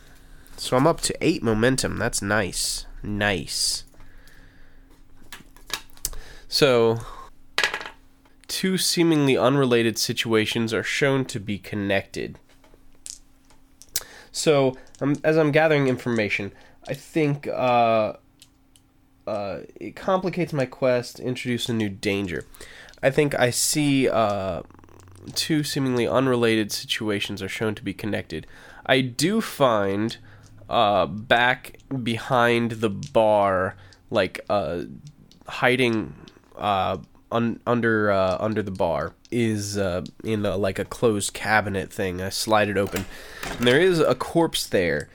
So 0.56 0.76
I'm 0.76 0.88
up 0.88 1.00
to 1.02 1.14
eight 1.20 1.40
momentum. 1.40 1.98
That's 1.98 2.20
nice. 2.20 2.86
Nice. 3.00 3.84
So, 6.52 6.98
two 8.48 8.76
seemingly 8.76 9.36
unrelated 9.36 9.96
situations 9.98 10.74
are 10.74 10.82
shown 10.82 11.24
to 11.26 11.38
be 11.38 11.58
connected. 11.58 12.40
So, 14.32 14.76
um, 15.00 15.14
as 15.22 15.38
I'm 15.38 15.52
gathering 15.52 15.86
information, 15.86 16.50
I 16.88 16.94
think 16.94 17.46
uh, 17.46 18.14
uh, 19.28 19.60
it 19.76 19.94
complicates 19.94 20.52
my 20.52 20.66
quest, 20.66 21.20
introduce 21.20 21.68
a 21.68 21.72
new 21.72 21.88
danger. 21.88 22.44
I 23.00 23.10
think 23.10 23.38
I 23.38 23.50
see 23.50 24.08
uh, 24.08 24.62
two 25.36 25.62
seemingly 25.62 26.08
unrelated 26.08 26.72
situations 26.72 27.44
are 27.44 27.48
shown 27.48 27.76
to 27.76 27.84
be 27.84 27.94
connected. 27.94 28.48
I 28.84 29.02
do 29.02 29.40
find 29.40 30.16
uh, 30.68 31.06
back 31.06 31.78
behind 32.02 32.72
the 32.72 32.90
bar, 32.90 33.76
like 34.10 34.40
uh, 34.50 34.82
hiding 35.46 36.14
uh, 36.60 36.98
un- 37.32 37.60
under 37.66 38.10
uh, 38.10 38.36
under 38.38 38.62
the 38.62 38.70
bar, 38.70 39.14
is 39.30 39.76
uh, 39.78 40.04
in 40.24 40.44
a, 40.44 40.56
like 40.56 40.78
a 40.78 40.84
closed 40.84 41.32
cabinet 41.32 41.92
thing. 41.92 42.20
I 42.20 42.28
slide 42.28 42.68
it 42.68 42.76
open, 42.76 43.06
and 43.58 43.66
there 43.66 43.80
is 43.80 43.98
a 44.00 44.14
corpse 44.14 44.66
there, 44.66 45.08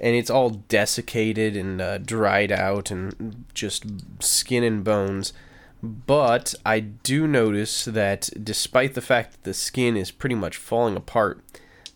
and 0.00 0.14
it's 0.14 0.30
all 0.30 0.50
desiccated 0.50 1.56
and 1.56 1.80
uh, 1.80 1.98
dried 1.98 2.52
out 2.52 2.90
and 2.90 3.44
just 3.54 3.84
skin 4.22 4.64
and 4.64 4.84
bones. 4.84 5.32
But 5.80 6.54
I 6.66 6.80
do 6.80 7.28
notice 7.28 7.84
that 7.84 8.30
despite 8.42 8.94
the 8.94 9.00
fact 9.00 9.32
that 9.32 9.44
the 9.44 9.54
skin 9.54 9.96
is 9.96 10.10
pretty 10.10 10.34
much 10.34 10.56
falling 10.56 10.96
apart, 10.96 11.40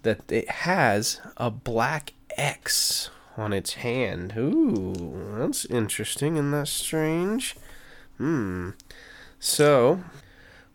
that 0.03 0.31
it 0.31 0.49
has 0.49 1.21
a 1.37 1.51
black 1.51 2.13
X 2.37 3.11
on 3.37 3.53
its 3.53 3.75
hand. 3.75 4.35
Ooh, 4.37 5.37
that's 5.39 5.65
interesting 5.65 6.39
and 6.39 6.53
that's 6.55 6.71
strange. 6.71 7.57
Hmm. 8.19 8.71
So 9.43 10.05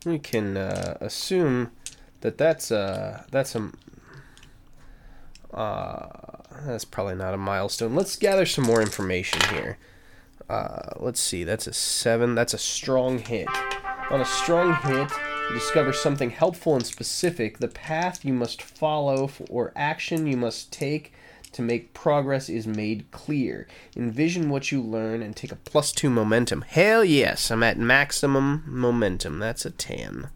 we 0.06 0.20
can 0.20 0.58
uh, 0.58 0.98
assume 1.00 1.72
that 2.20 2.38
that's 2.38 2.70
a 2.70 3.26
that's 3.32 3.56
a 3.56 3.72
uh, 5.54 6.42
that's 6.66 6.84
probably 6.84 7.16
not 7.16 7.34
a 7.34 7.38
milestone. 7.38 7.96
Let's 7.96 8.18
gather 8.18 8.46
some 8.46 8.66
more 8.66 8.82
information 8.82 9.42
here. 9.56 9.78
Uh, 10.50 10.90
let's 10.98 11.22
see. 11.22 11.46
That's 11.46 11.66
a 11.68 11.72
seven. 11.72 12.36
That's 12.36 12.54
a 12.54 12.58
strong 12.58 13.20
hit. 13.20 13.48
On 14.10 14.20
a 14.20 14.26
strong 14.26 14.74
hit, 14.84 15.12
you 15.48 15.56
discover 15.56 15.94
something 15.94 16.30
helpful 16.30 16.76
and 16.76 16.86
specific. 16.86 17.60
The 17.60 17.70
path 17.70 18.26
you 18.26 18.34
must 18.34 18.62
follow 18.62 19.32
or 19.50 19.72
action 19.78 20.28
you 20.28 20.36
must 20.36 20.74
take 20.74 21.14
to 21.58 21.64
make 21.64 21.92
progress 21.92 22.50
is 22.50 22.68
made 22.68 23.10
clear. 23.10 23.68
Envision 23.96 24.52
what 24.52 24.72
you 24.72 24.80
learn 24.80 25.24
and 25.24 25.36
take 25.36 25.52
a 25.52 25.56
plus 25.56 25.92
two 25.92 26.10
momentum. 26.10 26.62
Hell 26.62 27.04
yes, 27.04 27.50
I'm 27.50 27.64
at 27.64 27.80
maximum 27.80 28.64
momentum. 28.68 29.40
That's 29.40 29.66
a 29.66 29.72
10. 29.72 30.30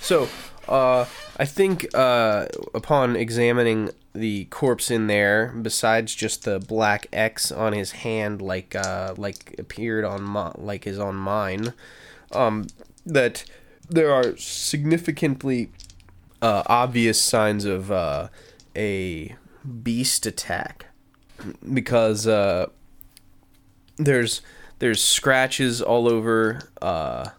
So, 0.00 0.28
uh, 0.68 1.06
I 1.36 1.44
think 1.44 1.86
uh, 1.94 2.46
upon 2.74 3.14
examining 3.14 3.90
the 4.12 4.46
corpse 4.46 4.90
in 4.90 5.06
there, 5.06 5.54
besides 5.62 6.12
just 6.16 6.44
the 6.44 6.58
black 6.58 7.06
X 7.12 7.52
on 7.52 7.72
his 7.72 7.92
hand, 7.92 8.42
like 8.42 8.74
uh, 8.74 9.14
like 9.16 9.54
appeared 9.56 10.04
on 10.04 10.24
my, 10.24 10.50
like 10.56 10.84
is 10.84 10.98
on 10.98 11.14
mine, 11.14 11.74
um, 12.32 12.66
that 13.06 13.44
there 13.88 14.12
are 14.12 14.36
significantly 14.36 15.70
uh, 16.42 16.64
obvious 16.66 17.22
signs 17.22 17.64
of 17.64 17.92
uh, 17.92 18.28
a 18.76 19.36
beast 19.82 20.26
attack 20.26 20.86
because 21.72 22.26
uh, 22.26 22.66
there's 23.96 24.42
there's 24.78 25.02
scratches 25.02 25.80
all 25.82 26.08
over 26.08 26.70
uh, 26.80 27.30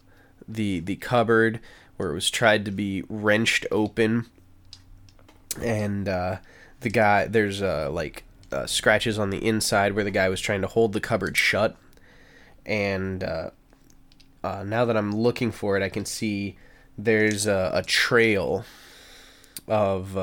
the 0.48 0.80
the 0.80 0.96
cupboard 0.96 1.60
where 1.96 2.10
it 2.10 2.14
was 2.14 2.30
tried 2.30 2.64
to 2.64 2.70
be 2.70 3.04
wrenched 3.08 3.66
open, 3.70 4.26
and 5.60 6.08
uh, 6.08 6.36
the 6.80 6.90
guy 6.90 7.26
there's 7.26 7.62
uh, 7.62 7.90
like 7.90 8.24
uh, 8.50 8.66
scratches 8.66 9.18
on 9.18 9.30
the 9.30 9.44
inside 9.46 9.94
where 9.94 10.04
the 10.04 10.10
guy 10.10 10.28
was 10.28 10.40
trying 10.40 10.60
to 10.62 10.68
hold 10.68 10.92
the 10.92 11.00
cupboard 11.00 11.36
shut, 11.36 11.76
and 12.64 13.24
uh, 13.24 13.50
now 14.42 14.84
that 14.84 14.96
I'm 14.96 15.12
looking 15.14 15.52
for 15.52 15.76
it, 15.76 15.82
I 15.82 15.88
can 15.88 16.04
see 16.04 16.56
there's 16.96 17.46
a, 17.46 17.70
a 17.74 17.82
trail 17.82 18.64
of 19.66 20.16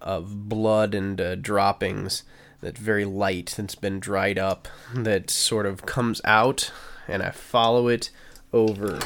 of 0.00 0.48
blood 0.48 0.94
and 0.94 1.20
uh, 1.20 1.34
droppings 1.34 2.22
that's 2.60 2.80
very 2.80 3.04
light 3.04 3.54
that's 3.56 3.74
been 3.74 4.00
dried 4.00 4.38
up 4.38 4.68
that 4.94 5.30
sort 5.30 5.66
of 5.66 5.86
comes 5.86 6.20
out 6.24 6.72
and 7.06 7.22
I 7.22 7.30
follow 7.30 7.88
it 7.88 8.10
over. 8.52 8.98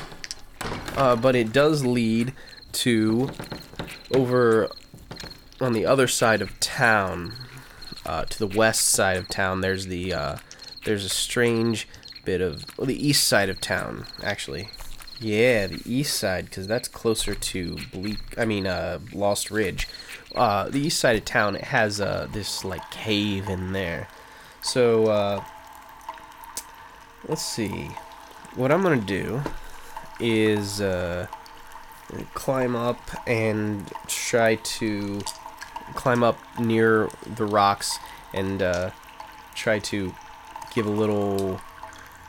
Uh, 0.97 1.17
but 1.17 1.37
it 1.37 1.53
does 1.53 1.85
lead 1.85 2.33
to 2.73 3.31
over 4.15 4.71
on 5.61 5.73
the 5.73 5.87
other 5.87 6.09
side 6.09 6.43
of 6.43 6.59
town 6.61 7.35
uh, 8.05 8.25
to 8.25 8.39
the 8.39 8.47
west 8.47 8.89
side 8.89 9.17
of 9.17 9.29
town 9.29 9.61
there's 9.61 9.87
the 9.87 10.13
uh, 10.13 10.37
there's 10.85 11.05
a 11.05 11.09
strange 11.09 11.87
bit 12.25 12.41
of 12.41 12.65
well, 12.77 12.87
the 12.87 13.07
east 13.07 13.25
side 13.25 13.49
of 13.49 13.61
town 13.61 14.07
actually. 14.23 14.69
Yeah 15.21 15.69
the 15.69 15.83
east 15.85 16.17
side 16.19 16.47
because 16.47 16.67
that's 16.67 16.89
closer 16.89 17.35
to 17.35 17.79
bleak 17.93 18.19
i 18.37 18.45
mean 18.45 18.67
uh, 18.67 18.99
lost 19.13 19.51
ridge 19.53 19.87
uh, 20.35 20.69
the 20.69 20.81
east 20.81 20.99
side 20.99 21.17
of 21.17 21.25
town 21.25 21.57
it 21.57 21.65
has 21.65 22.01
uh, 22.01 22.27
this 22.33 22.65
like 22.65 22.91
cave 22.91 23.49
in 23.49 23.73
there. 23.73 24.09
So 24.62 25.07
uh, 25.07 25.45
let's 27.29 27.45
see. 27.45 27.91
What 28.55 28.71
I'm 28.71 28.83
gonna 28.83 28.97
do 28.97 29.43
is 30.21 30.81
uh, 30.81 31.27
climb 32.35 32.77
up 32.77 32.99
and 33.27 33.91
try 34.07 34.57
to 34.57 35.21
climb 35.95 36.23
up 36.23 36.39
near 36.59 37.09
the 37.27 37.45
rocks 37.45 37.99
and 38.33 38.62
uh, 38.62 38.91
try 39.55 39.79
to 39.79 40.15
give 40.75 40.87
a 40.87 40.91
little 40.91 41.61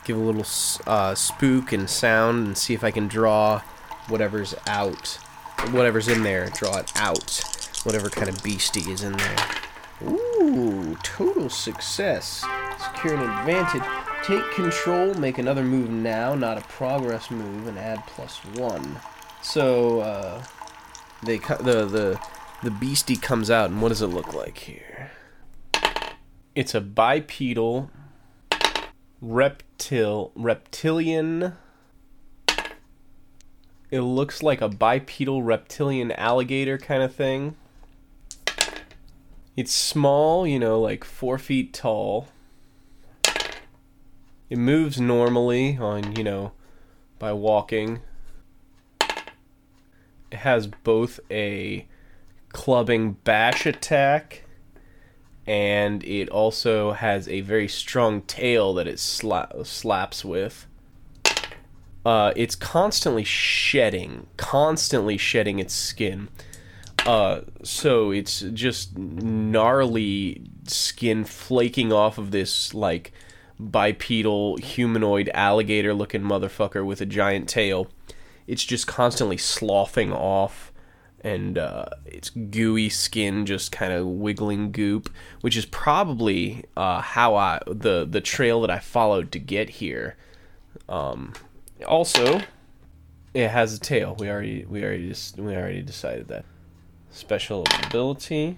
give 0.06 0.18
a 0.18 0.20
little 0.20 0.46
uh, 0.86 1.16
spook 1.16 1.72
and 1.72 1.90
sound 1.90 2.48
and 2.48 2.58
see 2.58 2.74
if 2.74 2.84
I 2.84 2.92
can 2.92 3.08
draw 3.08 3.62
whatever's 4.10 4.54
out 4.68 5.20
whatever's 5.72 6.10
in 6.10 6.24
there 6.24 6.50
draw 6.50 6.78
it 6.78 6.92
out 6.96 7.53
whatever 7.84 8.10
kind 8.10 8.30
of 8.30 8.42
beastie 8.44 8.92
is 8.92 9.04
in 9.04 9.14
there. 9.14 9.36
Ooh, 10.04 10.96
total 11.04 11.50
success. 11.50 12.44
Secure 12.78 13.16
an 13.16 13.30
advantage. 13.40 13.84
Take 14.24 14.50
control, 14.52 15.14
make 15.16 15.38
another 15.38 15.64
move 15.64 15.90
now, 15.90 16.34
not 16.36 16.58
a 16.58 16.62
progress 16.62 17.30
move, 17.30 17.68
and 17.68 17.78
add 17.78 18.06
plus 18.08 18.44
one. 18.56 19.00
So, 19.42 20.00
uh, 20.00 20.44
they 21.24 21.38
the 21.38 21.86
the 21.86 22.20
the 22.64 22.72
beastie 22.72 23.18
comes 23.18 23.52
out, 23.52 23.70
and 23.70 23.82
what 23.82 23.90
does 23.90 24.02
it 24.02 24.08
look 24.08 24.34
like 24.34 24.58
here? 24.60 25.12
It's 26.56 26.74
a 26.74 26.82
bipedal 26.82 27.90
reptile 29.22 30.32
reptilian. 30.36 31.54
It 33.92 34.02
looks 34.02 34.42
like 34.42 34.62
a 34.62 34.70
bipedal 34.70 35.44
reptilian 35.44 36.12
alligator 36.14 36.78
kind 36.78 37.04
of 37.04 37.14
thing. 37.14 37.56
It's 39.56 39.74
small, 39.74 40.48
you 40.48 40.58
know, 40.60 40.80
like 40.80 41.04
four 41.04 41.38
feet 41.38 41.74
tall. 41.74 42.28
It 44.50 44.58
moves 44.58 45.00
normally 45.00 45.78
on, 45.78 46.16
you 46.16 46.24
know, 46.24 46.54
by 47.20 47.34
walking. 47.34 48.02
It 50.32 50.38
has 50.40 50.68
both 50.68 51.20
a 51.30 51.88
clubbing 52.50 53.14
bash 53.24 53.66
attack 53.66 54.44
and 55.46 56.04
it 56.04 56.30
also 56.30 56.94
has 56.94 57.28
a 57.28 57.42
very 57.42 57.68
strong 57.68 58.22
tail 58.22 58.74
that 58.76 58.88
it 58.88 58.96
sla- 58.96 59.66
slaps 59.66 60.24
with. 60.24 60.68
Uh, 62.06 62.34
it's 62.36 62.56
constantly 62.56 63.24
shedding, 63.24 64.28
constantly 64.38 65.18
shedding 65.18 65.60
its 65.60 65.74
skin. 65.74 66.30
Uh, 67.06 67.42
so 67.64 68.12
it's 68.12 68.42
just 68.54 68.98
gnarly 68.98 70.42
skin 70.68 71.26
flaking 71.26 71.92
off 71.92 72.18
of 72.18 72.32
this 72.32 72.74
like 72.74 73.12
bipedal 73.60 74.58
humanoid 74.58 75.30
alligator 75.34 75.94
looking 75.94 76.22
motherfucker 76.22 76.86
with 76.86 77.02
a 77.02 77.06
giant 77.06 77.50
tail. 77.50 77.90
It's 78.48 78.64
just 78.64 78.88
constantly 78.88 79.38
sloughing 79.38 80.14
off 80.14 80.72
and 81.22 81.58
uh, 81.58 81.86
its 82.06 82.30
gooey 82.30 82.90
skin 82.90 83.46
just 83.46 83.72
kind 83.72 83.94
of 83.94 84.06
wiggling 84.06 84.72
goop, 84.72 85.10
which 85.42 85.56
is 85.56 85.66
probably 85.66 86.66
uh, 86.76 87.02
how 87.02 87.36
I 87.36 87.60
the 87.66 88.06
the 88.10 88.22
trail 88.22 88.62
that 88.62 88.70
I 88.70 88.80
followed 88.80 89.32
to 89.34 89.40
get 89.40 89.70
here. 89.70 90.18
Um, 90.90 91.34
also, 91.88 92.42
it 93.34 93.50
has 93.50 93.74
a 93.74 93.80
tail. 93.80 94.16
We 94.20 94.30
already 94.30 94.66
we 94.66 94.84
already 94.84 95.08
just 95.08 95.38
we 95.38 95.56
already 95.56 95.82
decided 95.82 96.28
that. 96.28 96.46
Special 97.14 97.64
ability. 97.86 98.58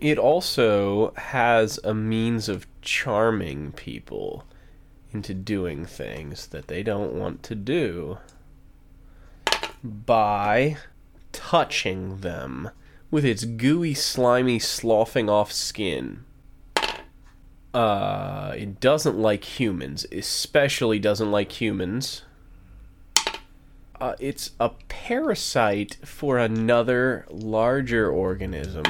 It 0.00 0.18
also 0.18 1.14
has 1.14 1.78
a 1.84 1.94
means 1.94 2.48
of 2.48 2.66
charming 2.82 3.70
people 3.72 4.44
into 5.12 5.32
doing 5.32 5.86
things 5.86 6.48
that 6.48 6.66
they 6.66 6.82
don't 6.82 7.14
want 7.14 7.44
to 7.44 7.54
do 7.54 8.18
by 9.82 10.76
touching 11.30 12.18
them 12.18 12.70
with 13.12 13.24
its 13.24 13.44
gooey, 13.44 13.94
slimy, 13.94 14.58
sloughing 14.58 15.30
off 15.30 15.52
skin. 15.52 16.24
Uh, 17.72 18.54
it 18.56 18.80
doesn't 18.80 19.16
like 19.16 19.60
humans, 19.60 20.04
especially 20.10 20.98
doesn't 20.98 21.30
like 21.30 21.60
humans. 21.60 22.22
Uh, 24.04 24.14
it's 24.18 24.50
a 24.60 24.68
parasite 24.88 25.96
for 26.04 26.36
another 26.36 27.24
larger 27.30 28.10
organism. 28.10 28.84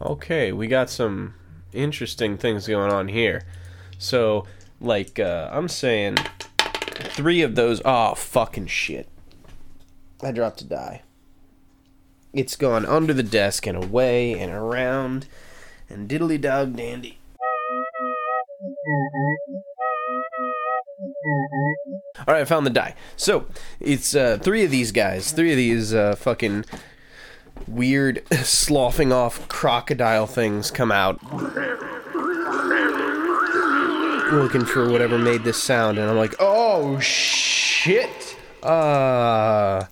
Okay, 0.00 0.52
we 0.52 0.66
got 0.66 0.88
some 0.88 1.34
interesting 1.74 2.38
things 2.38 2.66
going 2.66 2.90
on 2.90 3.08
here. 3.08 3.42
So, 3.98 4.46
like, 4.80 5.18
uh, 5.18 5.50
I'm 5.52 5.68
saying 5.68 6.16
three 6.58 7.42
of 7.42 7.56
those. 7.56 7.82
Oh, 7.84 8.14
fucking 8.14 8.68
shit. 8.68 9.06
I 10.22 10.32
dropped 10.32 10.62
a 10.62 10.64
die. 10.64 11.02
It's 12.32 12.56
gone 12.56 12.86
under 12.86 13.12
the 13.12 13.22
desk 13.22 13.66
and 13.66 13.76
away 13.76 14.32
and 14.32 14.50
around 14.50 15.26
and 15.90 16.08
diddly 16.08 16.40
dog 16.40 16.74
dandy. 16.74 17.17
All 22.28 22.34
right, 22.34 22.42
I 22.42 22.44
found 22.44 22.66
the 22.66 22.70
die. 22.70 22.94
So 23.16 23.46
it's 23.80 24.14
uh, 24.14 24.36
three 24.42 24.62
of 24.62 24.70
these 24.70 24.92
guys, 24.92 25.32
three 25.32 25.50
of 25.50 25.56
these 25.56 25.94
uh, 25.94 26.14
fucking 26.14 26.66
weird 27.66 28.22
sloughing 28.42 29.14
off 29.14 29.48
crocodile 29.48 30.26
things 30.26 30.70
come 30.70 30.92
out, 30.92 31.22
looking 34.30 34.66
for 34.66 34.90
whatever 34.90 35.16
made 35.16 35.42
this 35.42 35.62
sound, 35.62 35.96
and 35.96 36.10
I'm 36.10 36.18
like, 36.18 36.34
oh 36.38 37.00
shit. 37.00 38.36
Uh, 38.62 39.86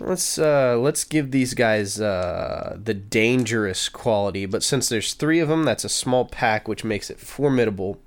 let's 0.00 0.36
uh, 0.36 0.76
let's 0.78 1.02
give 1.02 1.30
these 1.30 1.54
guys 1.54 1.98
uh, 1.98 2.76
the 2.78 2.92
dangerous 2.92 3.88
quality. 3.88 4.44
But 4.44 4.62
since 4.62 4.86
there's 4.86 5.14
three 5.14 5.40
of 5.40 5.48
them, 5.48 5.64
that's 5.64 5.84
a 5.84 5.88
small 5.88 6.26
pack, 6.26 6.68
which 6.68 6.84
makes 6.84 7.08
it 7.08 7.18
formidable. 7.18 7.98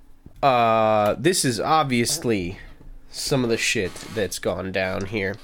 Uh, 0.44 1.16
this 1.18 1.44
is 1.44 1.60
obviously 1.60 2.60
some 3.16 3.44
of 3.44 3.50
the 3.50 3.58
shit 3.58 3.94
that's 4.14 4.40
gone 4.40 4.72
down 4.72 5.06
here. 5.06 5.36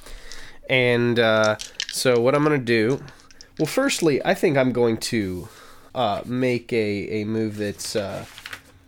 And 0.69 1.17
uh, 1.17 1.57
so, 1.91 2.19
what 2.19 2.36
I'm 2.36 2.43
going 2.43 2.60
to 2.60 2.65
do. 2.65 3.03
Well, 3.57 3.65
firstly, 3.65 4.23
I 4.23 4.34
think 4.34 4.57
I'm 4.57 4.71
going 4.71 4.97
to 4.97 5.49
uh, 5.95 6.21
make 6.25 6.71
a, 6.73 7.21
a 7.21 7.25
move 7.25 7.57
that's. 7.57 7.95
Uh, 7.95 8.25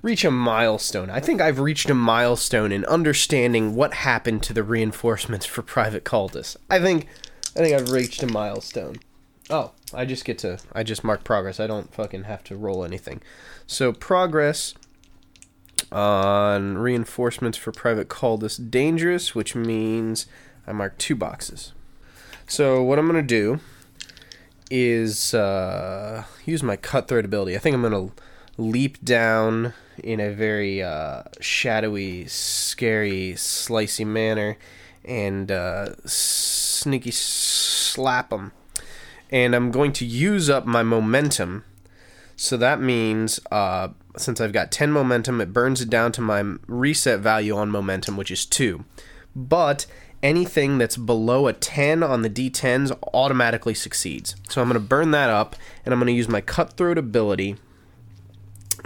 reach 0.02 0.26
a 0.26 0.32
milestone. 0.32 1.10
I 1.10 1.22
think 1.22 1.40
I've 1.40 1.60
reached 1.60 1.90
a 1.90 1.94
milestone 1.94 2.74
in 2.74 2.84
understanding 2.86 3.74
what 3.74 3.94
happened 3.94 4.44
to 4.44 4.54
the 4.54 4.64
reinforcements 4.64 5.46
for 5.46 5.62
Private 5.62 6.04
Cultists. 6.04 6.58
I 6.70 6.80
think. 6.80 7.08
I 7.56 7.60
think 7.60 7.76
I've 7.76 7.92
reached 7.92 8.24
a 8.24 8.28
milestone. 8.28 8.96
Oh, 9.50 9.72
I 9.94 10.06
just 10.06 10.26
get 10.26 10.38
to. 10.40 10.60
I 10.74 10.84
just 10.84 11.04
mark 11.04 11.24
progress. 11.24 11.60
I 11.60 11.68
don't 11.68 11.94
fucking 11.94 12.24
have 12.24 12.44
to 12.46 12.56
roll 12.56 12.84
anything. 12.84 13.22
So, 13.68 13.94
progress 13.94 14.74
on 15.94 16.78
reinforcements 16.78 17.58
for 17.58 17.72
private 17.72 18.10
cultists 18.10 18.70
dangerous, 18.70 19.36
which 19.36 19.56
means 19.56 20.26
I 20.68 20.74
mark 20.74 20.98
two 20.98 21.16
boxes. 21.16 21.74
So 22.48 22.82
what 22.84 23.00
I'm 23.00 23.08
gonna 23.08 23.22
do 23.22 23.60
is 24.70 25.34
uh, 25.34 26.24
use 26.46 26.64
my 26.64 26.76
cutthroat 26.76 27.26
ability. 27.26 27.56
I 27.56 27.60
think 27.60 27.76
I'm 27.76 27.82
gonna 27.84 28.10
leap 28.58 29.04
down 29.04 29.74
in 30.02 30.20
a 30.20 30.32
very 30.32 30.82
uh, 30.82 31.24
shadowy, 31.40 32.28
scary, 32.28 33.34
slicey 33.36 34.06
manner 34.06 34.58
and 35.06 35.52
uh, 35.52 35.96
sneaky 36.06 37.12
slap 37.12 38.30
them. 38.30 38.52
And 39.30 39.56
I'm 39.56 39.72
going 39.72 39.94
to 39.94 40.06
use 40.06 40.50
up 40.50 40.66
my 40.66 40.84
momentum. 40.84 41.64
So 42.36 42.58
that 42.58 42.80
means 42.80 43.40
uh, 43.52 43.90
since 44.18 44.40
I've 44.40 44.54
got 44.54 44.72
10 44.72 44.92
momentum, 44.92 45.42
it 45.42 45.54
burns 45.54 45.82
it 45.82 45.90
down 45.90 46.12
to 46.14 46.22
my 46.22 46.56
reset 46.68 47.20
value 47.20 47.56
on 47.56 47.70
momentum, 47.70 48.18
which 48.18 48.32
is 48.32 48.46
2. 48.46 48.86
But 49.36 49.86
anything 50.22 50.78
that's 50.78 50.96
below 50.98 51.48
a 51.48 51.54
10 51.54 52.02
on 52.02 52.22
the 52.22 52.30
d10s 52.30 52.98
automatically 53.14 53.74
succeeds. 53.74 54.36
So 54.50 54.62
I'm 54.62 54.70
going 54.70 54.82
to 54.82 54.88
burn 54.88 55.12
that 55.12 55.30
up, 55.30 55.56
and 55.86 55.94
I'm 55.94 56.00
going 56.00 56.08
to 56.08 56.14
use 56.14 56.30
my 56.30 56.42
cutthroat 56.42 56.98
ability 56.98 57.58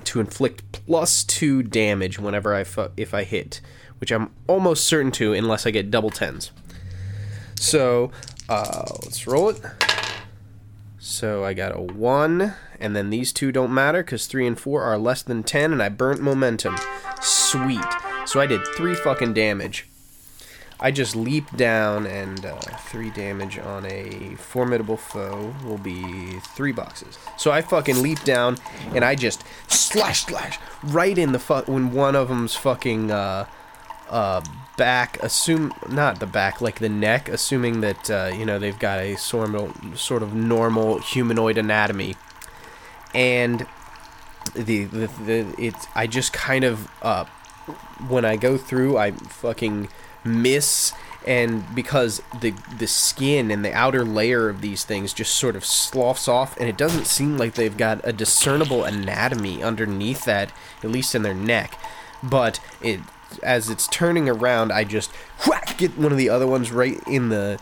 to 0.03 0.19
inflict 0.19 0.71
plus 0.71 1.23
2 1.23 1.63
damage 1.63 2.19
whenever 2.19 2.53
I 2.53 2.63
fu- 2.63 2.91
if 2.97 3.13
I 3.13 3.23
hit, 3.23 3.61
which 3.99 4.11
I'm 4.11 4.31
almost 4.47 4.85
certain 4.85 5.11
to 5.13 5.33
unless 5.33 5.65
I 5.65 5.71
get 5.71 5.91
double 5.91 6.09
10s. 6.09 6.51
So 7.59 8.11
uh, 8.49 8.85
let's 9.03 9.27
roll 9.27 9.49
it. 9.49 9.61
So 10.99 11.43
I 11.43 11.53
got 11.53 11.75
a 11.75 11.81
1, 11.81 12.53
and 12.79 12.95
then 12.95 13.09
these 13.09 13.31
two 13.31 13.51
don't 13.51 13.73
matter 13.73 14.03
because 14.03 14.25
3 14.25 14.47
and 14.47 14.59
4 14.59 14.81
are 14.81 14.97
less 14.97 15.21
than 15.21 15.43
10, 15.43 15.71
and 15.71 15.81
I 15.81 15.89
burnt 15.89 16.21
momentum. 16.21 16.75
Sweet. 17.21 17.85
So 18.25 18.39
I 18.39 18.47
did 18.47 18.61
3 18.75 18.95
fucking 18.95 19.33
damage. 19.33 19.87
I 20.79 20.91
just 20.91 21.15
leap 21.15 21.55
down, 21.55 22.05
and 22.05 22.45
uh, 22.45 22.59
3 22.59 23.11
damage 23.11 23.57
on 23.57 23.85
a 23.85 24.35
formidable 24.37 24.97
foe 24.97 25.55
will 25.63 25.77
be 25.77 26.39
3 26.55 26.71
boxes. 26.71 27.17
So 27.37 27.51
I 27.51 27.61
fucking 27.61 28.01
leap 28.01 28.23
down, 28.23 28.57
and 28.93 29.05
I 29.05 29.15
just 29.15 29.43
slash, 29.67 30.25
slash, 30.25 30.59
right 30.83 31.17
in 31.17 31.31
the 31.31 31.39
fuck 31.39 31.67
when 31.67 31.91
one 31.93 32.15
of 32.15 32.27
them's 32.27 32.55
fucking, 32.55 33.11
uh, 33.11 33.45
uh, 34.09 34.41
back, 34.77 35.21
assume 35.21 35.73
not 35.89 36.19
the 36.19 36.25
back, 36.25 36.61
like 36.61 36.79
the 36.79 36.89
neck, 36.89 37.27
assuming 37.27 37.81
that 37.81 38.09
uh, 38.09 38.31
you 38.33 38.45
know 38.45 38.59
they've 38.59 38.79
got 38.79 38.99
a 38.99 39.15
sort 39.15 39.53
of 39.53 39.99
sort 39.99 40.23
of 40.23 40.33
normal 40.33 40.99
humanoid 40.99 41.57
anatomy, 41.57 42.15
and 43.13 43.65
the 44.53 44.85
the, 44.85 45.07
the 45.25 45.55
it's 45.57 45.87
I 45.95 46.07
just 46.07 46.31
kind 46.31 46.63
of 46.63 46.89
uh, 47.01 47.25
when 48.07 48.23
I 48.23 48.37
go 48.37 48.57
through, 48.57 48.97
I 48.97 49.11
fucking 49.11 49.89
miss. 50.23 50.93
And 51.25 51.65
because 51.75 52.21
the 52.39 52.53
the 52.79 52.87
skin 52.87 53.51
and 53.51 53.65
the 53.65 53.73
outer 53.73 54.05
layer 54.05 54.47
of 54.47 54.61
these 54.61 54.85
things 54.85 55.11
just 55.11 55.35
sort 55.35 55.57
of 55.57 55.65
sloughs 55.65 56.29
off, 56.29 56.55
and 56.55 56.69
it 56.69 56.77
doesn't 56.77 57.05
seem 57.05 57.37
like 57.37 57.55
they've 57.55 57.75
got 57.75 57.99
a 58.05 58.13
discernible 58.13 58.85
anatomy 58.85 59.61
underneath 59.61 60.23
that, 60.23 60.53
at 60.81 60.89
least 60.89 61.15
in 61.15 61.23
their 61.23 61.33
neck. 61.33 61.77
But 62.23 62.61
it 62.81 63.01
as 63.43 63.69
it's 63.69 63.87
turning 63.87 64.29
around, 64.29 64.71
I 64.71 64.83
just 64.83 65.11
whack 65.47 65.77
get 65.77 65.97
one 65.97 66.11
of 66.11 66.17
the 66.17 66.29
other 66.29 66.47
ones 66.47 66.71
right 66.71 66.99
in 67.07 67.29
the 67.29 67.59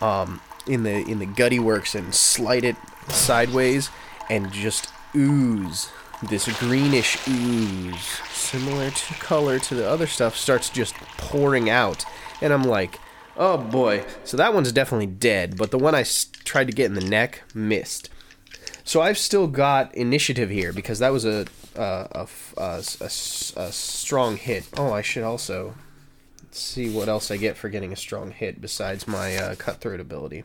um, 0.00 0.40
in 0.66 0.82
the 0.82 0.98
in 1.08 1.18
the 1.18 1.26
gutty 1.26 1.58
works 1.58 1.94
and 1.94 2.14
slide 2.14 2.64
it 2.64 2.76
sideways 3.08 3.90
and 4.30 4.52
just 4.52 4.88
ooze. 5.14 5.90
This 6.30 6.48
greenish 6.58 7.18
ooze 7.28 8.00
similar 8.30 8.90
to 8.90 9.14
color 9.14 9.58
to 9.58 9.74
the 9.74 9.88
other 9.88 10.06
stuff 10.06 10.34
starts 10.36 10.70
just 10.70 10.94
pouring 11.18 11.68
out. 11.68 12.04
And 12.40 12.52
I'm 12.52 12.62
like 12.64 12.98
oh 13.38 13.58
boy. 13.58 14.02
So 14.24 14.36
that 14.38 14.54
one's 14.54 14.72
definitely 14.72 15.06
dead 15.08 15.56
but 15.58 15.70
the 15.70 15.78
one 15.78 15.94
I 15.94 16.00
s- 16.00 16.26
tried 16.44 16.68
to 16.68 16.72
get 16.72 16.86
in 16.86 16.94
the 16.94 17.04
neck 17.04 17.42
missed 17.54 18.08
so 18.86 19.02
I've 19.02 19.18
still 19.18 19.48
got 19.48 19.94
initiative 19.94 20.48
here 20.48 20.72
because 20.72 21.00
that 21.00 21.12
was 21.12 21.24
a 21.26 21.46
a, 21.74 22.08
a, 22.12 22.28
a, 22.56 22.78
a 22.78 23.10
strong 23.10 24.36
hit. 24.36 24.68
Oh, 24.76 24.92
I 24.92 25.02
should 25.02 25.24
also 25.24 25.74
see 26.52 26.88
what 26.88 27.08
else 27.08 27.30
I 27.30 27.36
get 27.36 27.56
for 27.56 27.68
getting 27.68 27.92
a 27.92 27.96
strong 27.96 28.30
hit 28.30 28.60
besides 28.60 29.06
my 29.06 29.36
uh, 29.36 29.54
cutthroat 29.56 30.00
ability. 30.00 30.44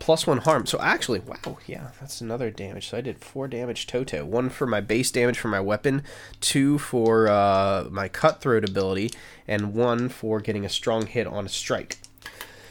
Plus 0.00 0.26
one 0.26 0.38
harm. 0.38 0.66
So 0.66 0.78
actually, 0.80 1.20
wow, 1.20 1.58
yeah, 1.66 1.88
that's 2.00 2.20
another 2.20 2.50
damage. 2.50 2.88
So 2.88 2.98
I 2.98 3.02
did 3.02 3.18
four 3.18 3.46
damage 3.46 3.86
Toto. 3.86 4.24
One 4.24 4.48
for 4.50 4.66
my 4.66 4.80
base 4.80 5.10
damage 5.10 5.38
for 5.38 5.48
my 5.48 5.60
weapon, 5.60 6.02
two 6.40 6.78
for 6.78 7.28
uh, 7.28 7.86
my 7.90 8.08
cutthroat 8.08 8.68
ability, 8.68 9.10
and 9.46 9.74
one 9.74 10.08
for 10.08 10.40
getting 10.40 10.64
a 10.64 10.70
strong 10.70 11.06
hit 11.06 11.26
on 11.26 11.46
a 11.46 11.50
strike. 11.50 11.98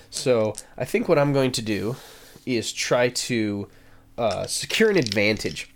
So 0.09 0.55
I 0.77 0.85
think 0.85 1.07
what 1.07 1.19
I'm 1.19 1.33
going 1.33 1.51
to 1.53 1.61
do 1.61 1.95
is 2.45 2.71
try 2.73 3.09
to 3.09 3.67
uh, 4.17 4.47
secure 4.47 4.89
an 4.89 4.97
advantage 4.97 5.69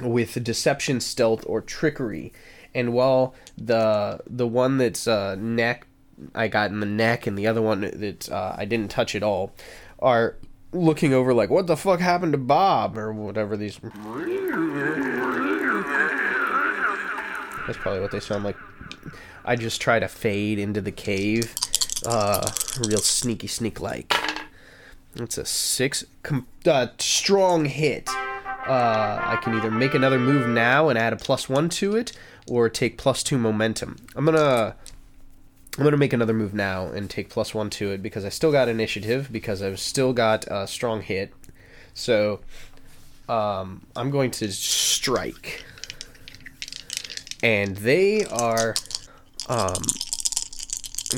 with 0.00 0.42
deception, 0.42 1.00
stealth, 1.00 1.44
or 1.46 1.60
trickery. 1.60 2.32
And 2.74 2.92
while 2.92 3.34
the 3.56 4.20
the 4.26 4.46
one 4.46 4.78
that's 4.78 5.06
uh, 5.08 5.34
neck 5.36 5.86
I 6.34 6.48
got 6.48 6.70
in 6.70 6.80
the 6.80 6.86
neck, 6.86 7.26
and 7.26 7.38
the 7.38 7.46
other 7.46 7.62
one 7.62 7.80
that 7.80 8.30
uh, 8.30 8.54
I 8.56 8.64
didn't 8.64 8.90
touch 8.90 9.14
at 9.14 9.22
all, 9.22 9.52
are 9.98 10.36
looking 10.72 11.12
over 11.12 11.32
like, 11.32 11.50
"What 11.50 11.66
the 11.66 11.76
fuck 11.76 12.00
happened 12.00 12.32
to 12.32 12.38
Bob?" 12.38 12.98
or 12.98 13.12
whatever 13.12 13.56
these. 13.56 13.78
That's 17.66 17.78
probably 17.78 18.00
what 18.00 18.10
they 18.10 18.20
sound 18.20 18.44
like. 18.44 18.56
I 19.44 19.56
just 19.56 19.80
try 19.80 19.98
to 19.98 20.08
fade 20.08 20.58
into 20.58 20.80
the 20.80 20.92
cave, 20.92 21.54
uh, 22.06 22.50
real 22.86 22.98
sneaky 22.98 23.46
sneak 23.46 23.80
like. 23.80 24.27
It's 25.20 25.38
a 25.38 25.44
six 25.44 26.04
com- 26.22 26.46
uh, 26.66 26.88
strong 26.98 27.64
hit. 27.64 28.08
Uh, 28.66 29.18
I 29.22 29.38
can 29.42 29.54
either 29.54 29.70
make 29.70 29.94
another 29.94 30.18
move 30.18 30.46
now 30.48 30.88
and 30.88 30.98
add 30.98 31.12
a 31.12 31.16
plus 31.16 31.48
one 31.48 31.68
to 31.70 31.96
it, 31.96 32.12
or 32.46 32.68
take 32.68 32.98
plus 32.98 33.22
two 33.22 33.38
momentum. 33.38 33.96
I'm 34.14 34.24
gonna 34.24 34.76
I'm 35.76 35.84
gonna 35.84 35.96
make 35.96 36.12
another 36.12 36.34
move 36.34 36.54
now 36.54 36.86
and 36.86 37.08
take 37.08 37.30
plus 37.30 37.54
one 37.54 37.70
to 37.70 37.90
it 37.90 38.02
because 38.02 38.24
I 38.24 38.28
still 38.28 38.52
got 38.52 38.68
initiative 38.68 39.28
because 39.32 39.62
I've 39.62 39.80
still 39.80 40.12
got 40.12 40.46
a 40.48 40.66
strong 40.66 41.02
hit. 41.02 41.32
So 41.94 42.40
um, 43.28 43.86
I'm 43.96 44.10
going 44.10 44.30
to 44.32 44.52
strike, 44.52 45.64
and 47.42 47.76
they 47.76 48.24
are 48.26 48.74
um, 49.48 49.82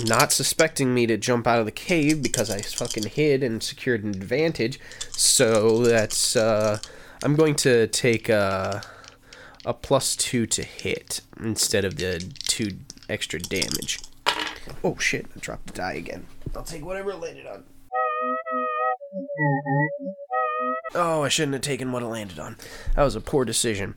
not 0.04 0.32
suspecting 0.32 0.94
me 0.94 1.06
to 1.06 1.16
jump 1.16 1.46
out 1.46 1.58
of 1.58 1.66
the 1.66 1.72
cave 1.72 2.22
because 2.22 2.50
I 2.50 2.60
fucking 2.60 3.04
hid 3.04 3.42
and 3.42 3.62
secured 3.62 4.04
an 4.04 4.10
advantage. 4.10 4.78
So 5.10 5.82
that's 5.84 6.36
uh, 6.36 6.78
I'm 7.22 7.36
going 7.36 7.56
to 7.56 7.86
take 7.88 8.28
a, 8.28 8.82
a 9.64 9.74
plus 9.74 10.16
two 10.16 10.46
to 10.46 10.62
hit 10.62 11.20
instead 11.40 11.84
of 11.84 11.96
the 11.96 12.20
two 12.44 12.78
extra 13.08 13.40
damage. 13.40 13.98
Oh 14.84 14.96
shit, 14.98 15.26
I 15.34 15.38
dropped 15.40 15.66
the 15.66 15.72
die 15.72 15.94
again. 15.94 16.26
I'll 16.54 16.62
take 16.62 16.84
whatever 16.84 17.10
it 17.10 17.16
landed 17.16 17.46
on. 17.46 17.64
Oh, 20.94 21.22
I 21.22 21.28
shouldn't 21.28 21.54
have 21.54 21.62
taken 21.62 21.92
what 21.92 22.02
it 22.02 22.06
landed 22.06 22.38
on. 22.38 22.56
That 22.94 23.02
was 23.02 23.16
a 23.16 23.20
poor 23.20 23.44
decision. 23.44 23.94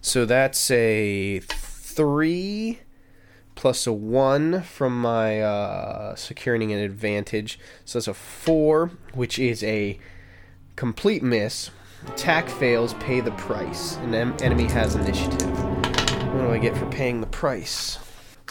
So 0.00 0.24
that's 0.24 0.70
a 0.70 1.40
three 1.40 2.78
plus 3.56 3.86
a 3.86 3.92
one 3.92 4.62
from 4.62 5.00
my 5.00 5.40
uh, 5.40 6.14
securing 6.14 6.70
an 6.72 6.78
advantage. 6.78 7.58
So 7.84 7.98
that's 7.98 8.06
a 8.06 8.14
four, 8.14 8.92
which 9.14 9.40
is 9.40 9.64
a 9.64 9.98
complete 10.76 11.22
miss. 11.24 11.70
Attack 12.06 12.48
fails, 12.48 12.94
pay 12.94 13.20
the 13.20 13.32
price. 13.32 13.96
An 13.96 14.14
em- 14.14 14.36
enemy 14.40 14.66
has 14.66 14.94
initiative. 14.94 15.50
What 16.32 16.42
do 16.42 16.50
I 16.50 16.58
get 16.58 16.76
for 16.76 16.86
paying 16.86 17.20
the 17.20 17.26
price? 17.26 17.98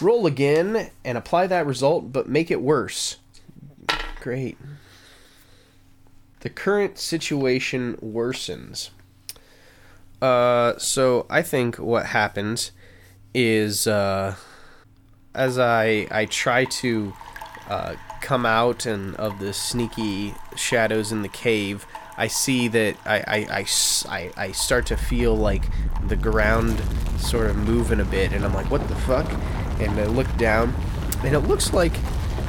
Roll 0.02 0.26
again 0.26 0.90
and 1.06 1.18
apply 1.18 1.48
that 1.48 1.66
result, 1.66 2.12
but 2.12 2.28
make 2.28 2.52
it 2.52 2.62
worse. 2.62 3.18
Great. 4.20 4.58
The 6.42 6.50
current 6.50 6.98
situation 6.98 7.96
worsens. 8.04 8.90
Uh, 10.22 10.78
so 10.78 11.26
I 11.30 11.42
think 11.42 11.78
what 11.78 12.08
happens 12.08 12.72
is 13.34 13.86
uh, 13.86 14.36
as 15.36 15.60
I 15.60 16.08
I 16.10 16.26
try 16.26 16.66
to 16.66 17.14
uh, 17.70 17.96
come 18.22 18.46
out 18.46 18.86
and 18.86 19.16
of 19.18 19.40
the 19.40 19.54
sneaky 19.54 20.34
shadows 20.56 21.12
in 21.12 21.22
the 21.22 21.30
cave, 21.30 21.86
I 22.18 22.28
see 22.28 22.68
that 22.70 22.96
I, 23.06 23.18
I, 23.28 23.66
I, 24.08 24.32
I, 24.38 24.52
start 24.52 24.86
to 24.88 24.98
feel 24.98 25.36
like 25.36 25.64
the 26.08 26.16
ground 26.16 26.82
sort 27.20 27.50
of 27.50 27.58
moving 27.58 28.00
a 28.00 28.06
bit, 28.06 28.32
and 28.32 28.46
I'm 28.46 28.54
like, 28.54 28.72
what 28.72 28.88
the 28.88 28.96
fuck? 28.96 29.30
And 29.80 30.00
I 30.00 30.06
look 30.06 30.36
down, 30.38 30.74
and 31.24 31.36
it 31.36 31.42
looks 31.42 31.74
like 31.74 31.94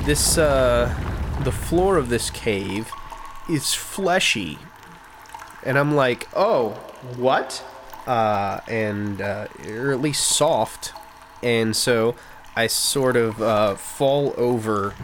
this, 0.05 0.39
uh, 0.39 0.95
the 1.43 1.53
floor 1.53 1.97
of 1.97 2.09
this 2.09 2.31
cave 2.31 2.91
is 3.51 3.75
fleshy. 3.75 4.59
And 5.65 5.79
I'm 5.79 5.97
like, 5.97 6.29
oh, 6.35 6.71
what? 7.17 7.65
Uh, 8.07 8.61
and, 8.69 9.21
uh, 9.21 9.49
or 9.69 9.91
at 9.91 10.01
least 10.01 10.29
soft. 10.29 10.93
And 11.43 11.77
so 11.77 12.15
I 12.57 12.69
sort 12.69 13.17
of 13.17 13.43
uh, 13.43 13.75
fall 13.75 14.33
over 14.39 14.95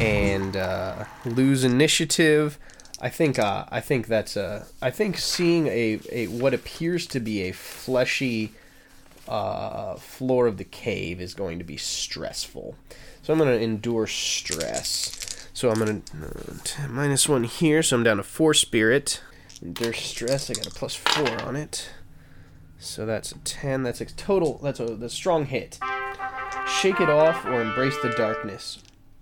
and 0.00 0.56
uh, 0.56 1.04
lose 1.24 1.64
initiative. 1.64 2.58
I 3.00 3.08
think 3.08 3.40
uh, 3.40 3.64
I 3.68 3.80
think 3.80 4.06
that's 4.06 4.36
a 4.36 4.66
I 4.80 4.90
think 4.90 5.18
seeing 5.18 5.66
a, 5.66 5.98
a 6.12 6.28
what 6.28 6.54
appears 6.54 7.06
to 7.08 7.18
be 7.18 7.42
a 7.42 7.52
fleshy 7.52 8.52
uh, 9.26 9.96
floor 9.96 10.46
of 10.46 10.58
the 10.58 10.64
cave 10.64 11.20
is 11.20 11.34
going 11.34 11.58
to 11.58 11.64
be 11.64 11.76
stressful. 11.76 12.76
So 13.22 13.32
I'm 13.32 13.38
going 13.38 13.56
to 13.56 13.62
endure 13.62 14.06
stress. 14.06 15.48
So 15.52 15.70
I'm 15.70 15.78
going 15.78 16.02
to 16.02 16.84
uh, 16.84 16.88
minus 16.88 17.28
one 17.28 17.44
here. 17.44 17.82
So 17.82 17.96
I'm 17.96 18.04
down 18.04 18.18
to 18.18 18.22
four 18.22 18.54
spirit. 18.54 19.20
Endure 19.60 19.92
stress. 19.92 20.50
I 20.50 20.54
got 20.54 20.66
a 20.66 20.70
plus 20.70 20.94
four 20.94 21.42
on 21.42 21.56
it. 21.56 21.88
So 22.82 23.06
that's 23.06 23.32
a 23.32 23.38
ten. 23.38 23.82
That's 23.82 24.00
a 24.00 24.06
total. 24.06 24.58
That's 24.62 24.80
a, 24.80 24.86
that's 24.96 25.12
a 25.12 25.16
strong 25.16 25.46
hit. 25.46 25.78
Shake 26.66 27.00
it 27.00 27.08
off 27.08 27.44
or 27.44 27.60
embrace 27.62 27.96
the 28.02 28.10
darkness. 28.10 28.78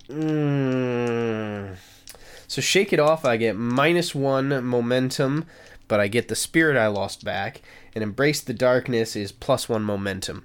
Mm. 0.08 1.76
So 2.48 2.60
shake 2.60 2.92
it 2.92 2.98
off, 2.98 3.24
I 3.24 3.36
get 3.36 3.56
minus 3.56 4.12
one 4.14 4.64
momentum, 4.64 5.46
but 5.86 6.00
I 6.00 6.08
get 6.08 6.26
the 6.26 6.34
spirit 6.34 6.76
I 6.76 6.88
lost 6.88 7.24
back. 7.24 7.62
And 7.94 8.02
embrace 8.02 8.40
the 8.40 8.54
darkness 8.54 9.14
is 9.14 9.30
plus 9.30 9.68
one 9.68 9.82
momentum. 9.82 10.44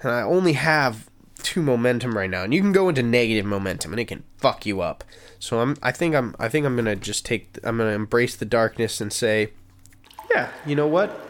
And 0.00 0.10
I 0.10 0.22
only 0.22 0.54
have 0.54 1.08
two 1.42 1.62
momentum 1.62 2.16
right 2.16 2.30
now. 2.30 2.42
And 2.42 2.52
you 2.52 2.60
can 2.60 2.72
go 2.72 2.88
into 2.88 3.02
negative 3.02 3.44
momentum 3.44 3.92
and 3.92 4.00
it 4.00 4.06
can 4.06 4.24
fuck 4.38 4.66
you 4.66 4.80
up. 4.80 5.04
So 5.38 5.60
I'm 5.60 5.76
I 5.82 5.92
think 5.92 6.14
I'm 6.14 6.34
I 6.38 6.48
think 6.48 6.66
I'm 6.66 6.74
gonna 6.74 6.96
just 6.96 7.24
take 7.24 7.58
I'm 7.62 7.78
gonna 7.78 7.90
embrace 7.90 8.34
the 8.34 8.44
darkness 8.44 9.00
and 9.00 9.12
say, 9.12 9.52
Yeah, 10.30 10.50
you 10.64 10.74
know 10.74 10.88
what? 10.88 11.25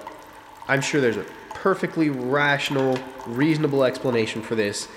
I'm 0.69 0.81
sure 0.81 1.01
there's 1.01 1.17
a 1.17 1.27
perfectly 1.51 2.11
rational, 2.11 2.99
reasonable 3.27 3.85
explanation 3.85 4.43
for 4.43 4.55
this. 4.55 4.89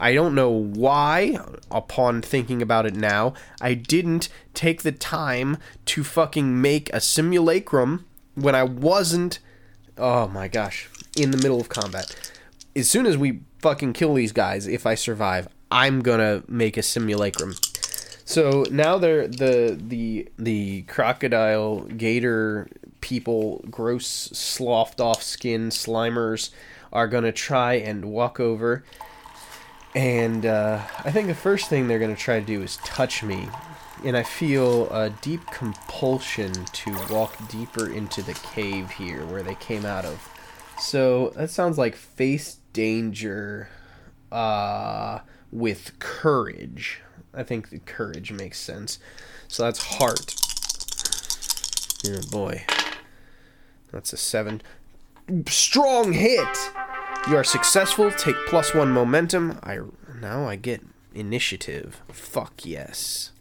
I 0.00 0.14
don't 0.14 0.34
know 0.34 0.50
why, 0.50 1.38
upon 1.70 2.22
thinking 2.22 2.62
about 2.62 2.86
it 2.86 2.94
now, 2.94 3.34
I 3.60 3.74
didn't 3.74 4.28
take 4.54 4.82
the 4.82 4.92
time 4.92 5.58
to 5.86 6.04
fucking 6.04 6.60
make 6.60 6.92
a 6.92 7.00
simulacrum 7.00 8.04
when 8.34 8.54
I 8.54 8.62
wasn't, 8.62 9.40
oh 9.96 10.28
my 10.28 10.46
gosh, 10.46 10.88
in 11.16 11.32
the 11.32 11.36
middle 11.36 11.60
of 11.60 11.68
combat. 11.68 12.32
As 12.76 12.88
soon 12.88 13.06
as 13.06 13.16
we 13.16 13.40
fucking 13.60 13.92
kill 13.92 14.14
these 14.14 14.32
guys, 14.32 14.66
if 14.68 14.86
I 14.86 14.94
survive, 14.94 15.48
I'm 15.70 16.00
gonna 16.00 16.44
make 16.46 16.76
a 16.76 16.82
simulacrum. 16.82 17.54
So 18.24 18.64
now 18.70 18.98
they're 18.98 19.26
the 19.26 19.78
the 19.80 20.28
the 20.38 20.82
crocodile 20.82 21.80
gator 21.84 22.68
people, 23.00 23.64
gross 23.70 24.06
sloughed 24.06 25.00
off 25.00 25.22
skin 25.22 25.70
slimers, 25.70 26.50
are 26.92 27.08
gonna 27.08 27.32
try 27.32 27.74
and 27.74 28.06
walk 28.06 28.40
over 28.40 28.84
and 29.94 30.44
uh, 30.44 30.82
I 31.04 31.10
think 31.10 31.28
the 31.28 31.34
first 31.34 31.68
thing 31.68 31.88
they're 31.88 31.98
going 31.98 32.14
to 32.14 32.20
try 32.20 32.40
to 32.40 32.46
do 32.46 32.62
is 32.62 32.76
touch 32.78 33.22
me. 33.22 33.48
And 34.04 34.16
I 34.16 34.22
feel 34.22 34.88
a 34.90 35.10
deep 35.10 35.44
compulsion 35.50 36.52
to 36.52 36.96
walk 37.10 37.36
deeper 37.48 37.90
into 37.90 38.22
the 38.22 38.34
cave 38.34 38.90
here 38.92 39.24
where 39.26 39.42
they 39.42 39.56
came 39.56 39.84
out 39.84 40.04
of. 40.04 40.28
So 40.78 41.30
that 41.30 41.50
sounds 41.50 41.78
like 41.78 41.96
face 41.96 42.58
danger 42.72 43.70
uh, 44.30 45.20
with 45.50 45.98
courage. 45.98 47.02
I 47.34 47.42
think 47.42 47.70
the 47.70 47.80
courage 47.80 48.30
makes 48.30 48.60
sense. 48.60 49.00
So 49.48 49.64
that's 49.64 49.82
heart. 49.82 50.36
Oh 52.06 52.30
boy. 52.30 52.64
That's 53.92 54.12
a 54.12 54.16
seven. 54.16 54.62
Strong 55.46 56.12
hit! 56.12 56.70
You 57.28 57.36
are 57.36 57.44
successful. 57.44 58.10
Take 58.10 58.36
plus 58.46 58.74
one 58.74 58.90
momentum. 58.90 59.58
I 59.62 59.80
now 60.20 60.46
I 60.46 60.56
get 60.56 60.82
initiative. 61.14 62.00
Fuck 62.10 62.64
yes. 62.64 63.32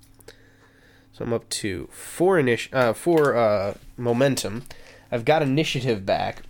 So 1.14 1.26
I'm 1.26 1.34
up 1.34 1.48
to 1.50 1.88
four 1.92 2.38
initi- 2.38 2.74
uh, 2.74 2.94
four 2.94 3.36
uh, 3.36 3.76
momentum. 3.98 4.64
I've 5.12 5.26
got 5.26 5.42
initiative 5.42 6.06
back. 6.06 6.44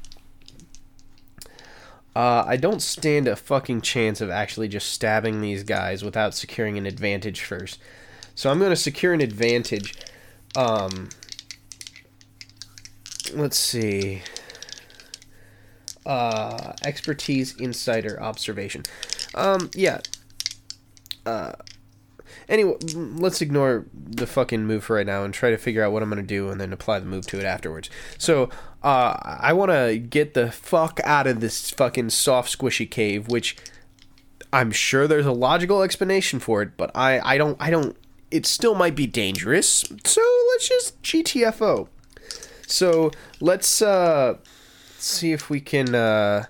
Uh, 2.15 2.43
I 2.47 2.57
don't 2.57 2.81
stand 2.81 3.27
a 3.27 3.35
fucking 3.35 3.81
chance 3.81 4.21
of 4.21 4.31
actually 4.31 4.67
just 4.67 4.91
stabbing 4.91 5.39
these 5.39 5.63
guys 5.63 6.03
without 6.03 6.33
securing 6.33 6.77
an 6.77 6.87
advantage 6.87 7.41
first. 7.41 7.79
So 8.33 8.49
I'm 8.49 8.57
going 8.57 8.71
to 8.71 8.75
secure 8.75 9.13
an 9.13 9.21
advantage. 9.21 9.93
Um, 10.55 11.09
let's 13.33 13.57
see. 13.57 14.21
Uh, 16.05 16.73
expertise, 16.83 17.55
insider, 17.57 18.21
observation. 18.21 18.83
Um, 19.35 19.69
yeah. 19.73 19.99
Uh, 21.25 21.53
anyway, 22.47 22.77
let's 22.95 23.41
ignore 23.41 23.85
the 23.93 24.25
fucking 24.25 24.65
move 24.65 24.85
for 24.85 24.95
right 24.95 25.05
now 25.05 25.23
and 25.23 25.33
try 25.33 25.49
to 25.49 25.57
figure 25.57 25.83
out 25.83 25.91
what 25.91 26.01
I'm 26.01 26.09
gonna 26.09 26.23
do 26.23 26.49
and 26.49 26.61
then 26.61 26.71
apply 26.71 26.99
the 26.99 27.05
move 27.05 27.27
to 27.27 27.39
it 27.39 27.43
afterwards. 27.43 27.89
So, 28.17 28.49
uh, 28.83 29.17
I 29.21 29.53
want 29.53 29.71
to 29.71 29.97
get 29.97 30.33
the 30.33 30.51
fuck 30.51 30.99
out 31.03 31.27
of 31.27 31.41
this 31.41 31.69
fucking 31.71 32.11
soft, 32.11 32.57
squishy 32.57 32.89
cave, 32.89 33.27
which 33.27 33.57
I'm 34.53 34.71
sure 34.71 35.07
there's 35.07 35.25
a 35.25 35.33
logical 35.33 35.81
explanation 35.81 36.39
for 36.39 36.61
it, 36.61 36.77
but 36.77 36.91
I, 36.95 37.19
I 37.19 37.37
don't, 37.37 37.57
I 37.59 37.69
don't. 37.69 37.97
It 38.31 38.45
still 38.45 38.75
might 38.75 38.95
be 38.95 39.07
dangerous, 39.07 39.85
so 40.03 40.21
let's 40.51 40.67
just 40.67 41.01
GTFO. 41.01 41.87
So 42.67 43.11
let's 43.39 43.81
uh, 43.81 44.37
see 44.97 45.31
if 45.31 45.49
we 45.49 45.61
can. 45.61 45.95
Uh, 45.95 46.45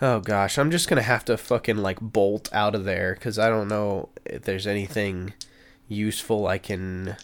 oh 0.00 0.20
gosh, 0.20 0.56
I'm 0.56 0.70
just 0.70 0.88
gonna 0.88 1.02
have 1.02 1.24
to 1.26 1.36
fucking 1.36 1.78
like 1.78 2.00
bolt 2.00 2.48
out 2.52 2.76
of 2.76 2.84
there 2.84 3.14
because 3.14 3.38
I 3.38 3.48
don't 3.48 3.68
know 3.68 4.08
if 4.24 4.42
there's 4.42 4.68
anything 4.68 5.34
useful 5.88 6.46
I 6.46 6.58
can 6.58 7.16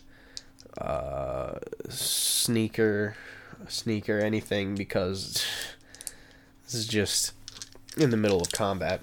uh, 0.77 1.55
sneaker, 1.89 3.17
sneaker 3.69 4.19
anything 4.19 4.75
because 4.75 5.45
this 6.65 6.75
is 6.75 6.89
just 6.89 7.33
in 7.97 8.11
the 8.11 8.17
middle 8.17 8.41
of 8.41 8.51
combat. 8.51 9.03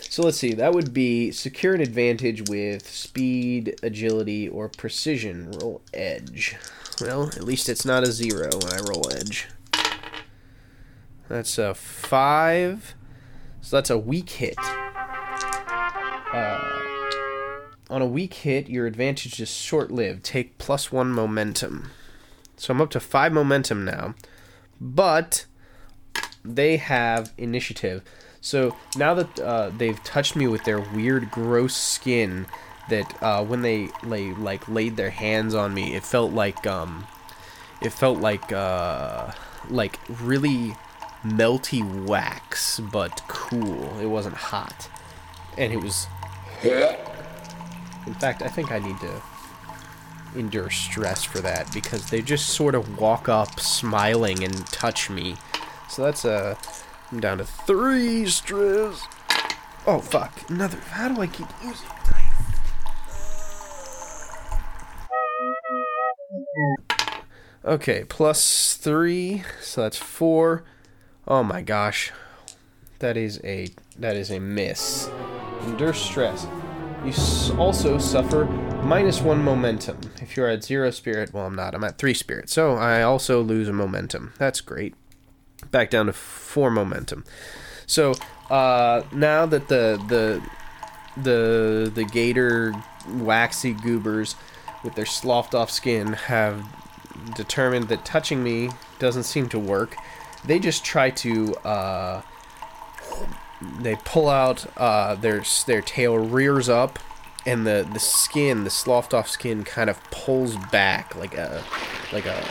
So 0.00 0.24
let's 0.24 0.38
see, 0.38 0.52
that 0.54 0.72
would 0.72 0.92
be 0.92 1.30
secure 1.30 1.74
an 1.74 1.80
advantage 1.80 2.48
with 2.48 2.88
speed, 2.88 3.78
agility, 3.84 4.48
or 4.48 4.68
precision. 4.68 5.52
Roll 5.52 5.80
edge. 5.94 6.56
Well, 7.00 7.28
at 7.28 7.44
least 7.44 7.68
it's 7.68 7.84
not 7.84 8.02
a 8.02 8.10
zero 8.10 8.50
when 8.52 8.72
I 8.72 8.78
roll 8.88 9.12
edge. 9.12 9.46
That's 11.28 11.58
a 11.58 11.74
five. 11.74 12.94
So 13.60 13.76
that's 13.76 13.90
a 13.90 13.98
weak 13.98 14.30
hit. 14.30 14.58
Uh, 16.32 16.60
on 17.90 18.02
a 18.02 18.06
weak 18.06 18.34
hit, 18.34 18.68
your 18.68 18.86
advantage 18.86 19.40
is 19.40 19.50
short 19.50 19.90
lived. 19.90 20.24
Take 20.24 20.58
plus 20.58 20.90
one 20.90 21.10
momentum. 21.10 21.90
So 22.56 22.72
I'm 22.72 22.80
up 22.80 22.90
to 22.90 23.00
five 23.00 23.32
momentum 23.32 23.84
now. 23.84 24.14
But 24.80 25.46
they 26.44 26.78
have 26.78 27.32
initiative. 27.38 28.02
So 28.40 28.76
now 28.96 29.14
that 29.14 29.40
uh, 29.40 29.70
they've 29.76 30.02
touched 30.04 30.34
me 30.34 30.46
with 30.46 30.64
their 30.64 30.80
weird, 30.80 31.30
gross 31.30 31.76
skin, 31.76 32.46
that 32.88 33.22
uh, 33.22 33.44
when 33.44 33.62
they 33.62 33.90
lay 34.02 34.32
like 34.32 34.68
laid 34.68 34.96
their 34.96 35.10
hands 35.10 35.54
on 35.54 35.74
me, 35.74 35.94
it 35.94 36.04
felt 36.04 36.32
like 36.32 36.66
um, 36.66 37.06
it 37.80 37.92
felt 37.92 38.18
like 38.18 38.52
uh, 38.52 39.32
like 39.68 39.98
really 40.20 40.76
melty 41.24 41.82
wax, 42.06 42.80
but 42.80 43.22
cool. 43.28 43.98
It 44.00 44.06
wasn't 44.06 44.36
hot, 44.36 44.88
and 45.56 45.72
it 45.72 45.82
was. 45.82 46.06
In 46.62 48.14
fact, 48.14 48.42
I 48.42 48.48
think 48.48 48.72
I 48.72 48.78
need 48.78 48.98
to 49.00 49.22
endure 50.34 50.70
stress 50.70 51.24
for 51.24 51.40
that 51.40 51.72
because 51.72 52.10
they 52.10 52.22
just 52.22 52.50
sort 52.50 52.74
of 52.74 52.98
walk 52.98 53.28
up 53.28 53.60
smiling 53.60 54.42
and 54.44 54.66
touch 54.68 55.10
me. 55.10 55.36
So 55.88 56.04
that's 56.04 56.24
a. 56.24 56.32
Uh, 56.32 56.54
I'm 57.10 57.20
down 57.20 57.38
to 57.38 57.44
three 57.44 58.26
stress. 58.26 59.02
Oh 59.86 60.00
fuck! 60.00 60.32
Another. 60.50 60.76
How 60.90 61.08
do 61.08 61.20
I 61.22 61.26
keep 61.26 61.46
losing? 61.64 61.88
Okay, 67.64 68.04
plus 68.08 68.74
three, 68.76 69.42
so 69.60 69.82
that's 69.82 69.98
four. 69.98 70.64
Oh 71.26 71.42
my 71.42 71.60
gosh, 71.60 72.12
that 73.00 73.16
is 73.16 73.40
a 73.42 73.68
that 73.98 74.16
is 74.16 74.30
a 74.30 74.38
miss. 74.38 75.10
Endure 75.62 75.92
stress. 75.92 76.46
You 77.04 77.12
also 77.58 77.98
suffer 77.98 78.44
minus 78.82 79.20
one 79.20 79.42
momentum. 79.42 79.98
If 80.20 80.36
you're 80.36 80.48
at 80.48 80.64
zero 80.64 80.90
spirit, 80.90 81.32
well, 81.32 81.46
I'm 81.46 81.54
not. 81.54 81.74
I'm 81.74 81.84
at 81.84 81.98
three 81.98 82.14
spirit, 82.14 82.48
so 82.48 82.74
I 82.74 83.02
also 83.02 83.42
lose 83.42 83.68
a 83.68 83.72
momentum. 83.72 84.32
That's 84.38 84.60
great. 84.60 84.94
Back 85.70 85.90
down 85.90 86.06
to 86.06 86.12
four 86.12 86.70
momentum. 86.70 87.24
So 87.86 88.14
uh, 88.50 89.02
now 89.12 89.46
that 89.46 89.68
the 89.68 90.00
the 90.08 90.42
the 91.20 91.90
the 91.92 92.04
gator 92.04 92.72
waxy 93.08 93.72
goobers 93.72 94.36
with 94.84 94.94
their 94.94 95.06
sloughed 95.06 95.54
off 95.54 95.70
skin 95.70 96.12
have 96.12 96.64
determined 97.34 97.88
that 97.88 98.04
touching 98.04 98.42
me 98.42 98.70
doesn't 98.98 99.24
seem 99.24 99.48
to 99.50 99.58
work, 99.58 99.96
they 100.44 100.58
just 100.58 100.84
try 100.84 101.10
to 101.10 101.54
uh, 101.56 102.22
they 103.80 103.96
pull 104.04 104.28
out 104.28 104.66
uh, 104.76 105.14
their 105.14 105.42
their 105.66 105.82
tail 105.82 106.18
rears 106.18 106.68
up 106.68 106.98
and 107.46 107.66
the 107.66 107.88
the 107.92 107.98
skin 107.98 108.64
the 108.64 108.70
sloughed 108.70 109.14
off 109.14 109.28
skin 109.28 109.64
kind 109.64 109.88
of 109.88 110.02
pulls 110.10 110.56
back 110.70 111.14
like 111.16 111.34
a 111.34 111.64
like 112.12 112.26
a 112.26 112.44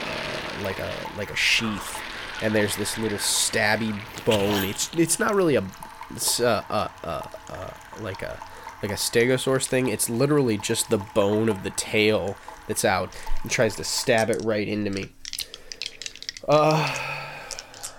like 0.63 0.79
a 0.79 0.93
like 1.17 1.31
a 1.31 1.35
sheath. 1.35 1.99
And 2.41 2.53
there's 2.53 2.75
this 2.75 2.97
little 2.99 3.17
stabby 3.17 3.99
bone. 4.25 4.63
It's 4.63 4.93
it's 4.95 5.19
not 5.19 5.33
really 5.33 5.55
a 5.55 5.63
it's 6.11 6.39
uh, 6.39 6.63
uh, 6.69 6.87
uh, 7.03 7.21
uh, 7.49 7.69
like 7.99 8.21
a 8.21 8.39
like 8.81 8.91
a 8.91 8.95
stegosaurus 8.95 9.65
thing. 9.65 9.87
It's 9.87 10.09
literally 10.09 10.57
just 10.57 10.89
the 10.89 10.97
bone 10.97 11.49
of 11.49 11.63
the 11.63 11.71
tail 11.71 12.35
that's 12.67 12.85
out 12.85 13.15
and 13.41 13.51
tries 13.51 13.75
to 13.75 13.83
stab 13.83 14.29
it 14.29 14.41
right 14.43 14.67
into 14.67 14.91
me 14.91 15.09
uh 16.47 17.13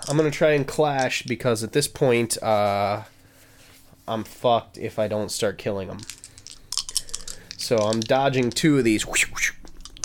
I'm 0.09 0.17
gonna 0.17 0.31
try 0.31 0.53
and 0.53 0.67
clash 0.67 1.23
because 1.25 1.63
at 1.63 1.73
this 1.73 1.87
point, 1.87 2.43
uh, 2.43 3.03
I'm 4.07 4.25
fucked 4.25 4.79
if 4.79 4.99
I 4.99 5.07
don't 5.07 5.31
start 5.31 5.59
killing 5.59 5.89
them. 5.89 5.99
So 7.59 7.77
I'm 7.77 8.01
dodging 8.01 8.49
two 8.49 8.79
of 8.79 8.85
these 8.85 9.05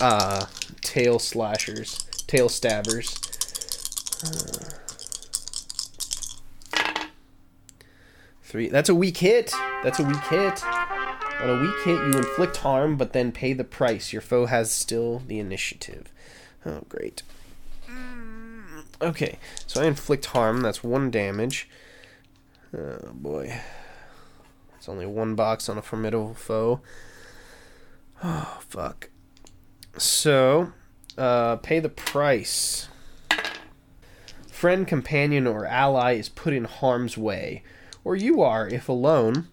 uh, 0.02 0.48
tail 0.82 1.20
slashers, 1.20 2.04
tail 2.28 2.50
stabbers. 2.50 3.16
Uh, 4.26 4.72
three. 8.44 8.68
That's 8.68 8.90
a 8.90 8.96
weak 8.96 9.18
hit. 9.18 9.54
That's 9.84 10.02
a 10.02 10.04
weak 10.04 10.24
hit. 10.26 10.62
On 11.44 11.50
a 11.50 11.62
weak 11.62 11.76
hit, 11.84 11.98
you 11.98 12.14
inflict 12.14 12.56
harm, 12.56 12.96
but 12.96 13.12
then 13.12 13.34
pay 13.34 13.52
the 13.52 13.66
price. 13.66 14.14
Your 14.14 14.22
foe 14.22 14.46
has 14.46 14.72
still 14.72 15.20
the 15.28 15.40
initiative. 15.40 16.10
Oh, 16.66 16.84
great. 16.88 17.22
Okay, 19.02 19.38
so 19.68 19.82
I 19.82 19.86
inflict 19.86 20.28
harm. 20.28 20.62
That's 20.62 20.86
one 20.86 21.12
damage. 21.12 21.68
Oh 22.74 23.12
boy. 23.12 23.60
It's 24.78 24.88
only 24.88 25.06
one 25.06 25.36
box 25.36 25.68
on 25.68 25.78
a 25.78 25.82
formidable 25.82 26.34
foe. 26.34 26.80
Oh, 28.24 28.60
fuck. 28.70 29.10
So, 29.98 30.72
uh, 31.18 31.58
pay 31.58 31.82
the 31.82 31.90
price. 31.90 32.88
Friend, 34.48 34.88
companion, 34.88 35.46
or 35.46 35.66
ally 35.66 36.14
is 36.14 36.30
put 36.30 36.54
in 36.54 36.64
harm's 36.64 37.18
way. 37.18 37.64
Or 38.06 38.16
you 38.16 38.42
are, 38.42 38.66
if 38.66 38.88
alone. 38.88 39.50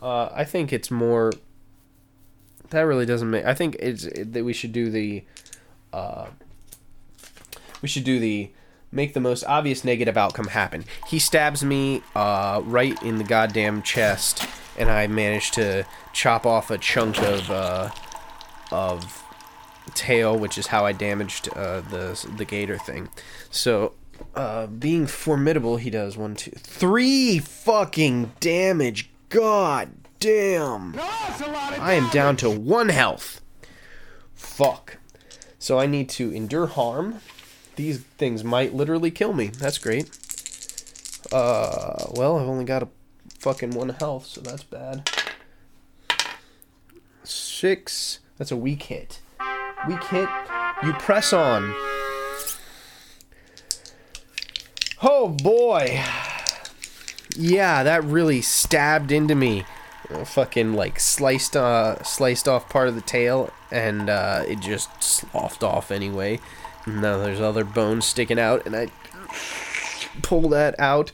Uh, 0.00 0.30
I 0.32 0.44
think 0.44 0.72
it's 0.72 0.90
more. 0.90 1.32
That 2.70 2.82
really 2.82 3.06
doesn't 3.06 3.30
make. 3.30 3.44
I 3.44 3.54
think 3.54 3.76
it's 3.78 4.08
that 4.14 4.44
we 4.44 4.52
should 4.52 4.72
do 4.72 4.90
the. 4.90 5.24
Uh, 5.92 6.28
we 7.82 7.88
should 7.88 8.04
do 8.04 8.18
the 8.18 8.50
make 8.92 9.14
the 9.14 9.20
most 9.20 9.44
obvious 9.44 9.84
negative 9.84 10.16
outcome 10.16 10.46
happen. 10.48 10.84
He 11.08 11.18
stabs 11.18 11.64
me 11.64 12.02
uh, 12.14 12.60
right 12.64 13.00
in 13.02 13.18
the 13.18 13.24
goddamn 13.24 13.82
chest, 13.82 14.46
and 14.78 14.90
I 14.90 15.06
manage 15.06 15.50
to 15.52 15.86
chop 16.12 16.46
off 16.46 16.70
a 16.70 16.78
chunk 16.78 17.18
of 17.22 17.50
uh, 17.50 17.90
of 18.70 19.24
tail, 19.94 20.38
which 20.38 20.58
is 20.58 20.68
how 20.68 20.84
I 20.86 20.92
damaged 20.92 21.48
uh, 21.54 21.80
the 21.82 22.28
the 22.36 22.44
gator 22.44 22.78
thing. 22.78 23.08
So, 23.50 23.94
uh, 24.34 24.66
being 24.66 25.06
formidable, 25.06 25.76
he 25.76 25.90
does 25.90 26.16
one, 26.16 26.34
two, 26.34 26.52
three 26.52 27.38
fucking 27.38 28.32
damage. 28.40 29.09
God 29.30 29.92
damn! 30.20 30.94
I 30.98 31.94
am 31.94 32.10
down 32.10 32.36
to 32.36 32.50
one 32.50 32.90
health. 32.90 33.40
Fuck. 34.34 34.98
So 35.58 35.78
I 35.78 35.86
need 35.86 36.08
to 36.10 36.30
endure 36.30 36.66
harm 36.66 37.20
these 37.80 38.00
things 38.18 38.44
might 38.44 38.74
literally 38.74 39.10
kill 39.10 39.32
me. 39.32 39.46
That's 39.46 39.78
great. 39.78 40.10
Uh, 41.32 42.06
well, 42.10 42.38
I've 42.38 42.46
only 42.46 42.66
got 42.66 42.82
a 42.82 42.88
fucking 43.38 43.70
one 43.70 43.88
health, 43.90 44.26
so 44.26 44.42
that's 44.42 44.64
bad. 44.64 45.08
Six. 47.24 48.18
That's 48.36 48.50
a 48.50 48.56
weak 48.56 48.84
hit. 48.84 49.20
Weak 49.88 50.04
hit. 50.04 50.28
You 50.82 50.92
press 50.94 51.32
on. 51.32 51.74
Oh 55.02 55.34
boy. 55.42 56.02
Yeah, 57.36 57.82
that 57.82 58.04
really 58.04 58.42
stabbed 58.42 59.12
into 59.12 59.34
me. 59.34 59.64
Fucking 60.24 60.74
like 60.74 60.98
sliced 60.98 61.56
uh 61.56 62.02
sliced 62.02 62.48
off 62.48 62.68
part 62.68 62.88
of 62.88 62.96
the 62.96 63.00
tail 63.00 63.50
and 63.70 64.10
uh, 64.10 64.44
it 64.48 64.60
just 64.60 65.02
sloughed 65.02 65.62
off 65.62 65.92
anyway. 65.92 66.40
Now 66.86 67.18
there's 67.18 67.40
other 67.40 67.64
bones 67.64 68.06
sticking 68.06 68.38
out 68.38 68.66
and 68.66 68.74
I 68.74 68.88
pull 70.22 70.48
that 70.48 70.74
out. 70.80 71.12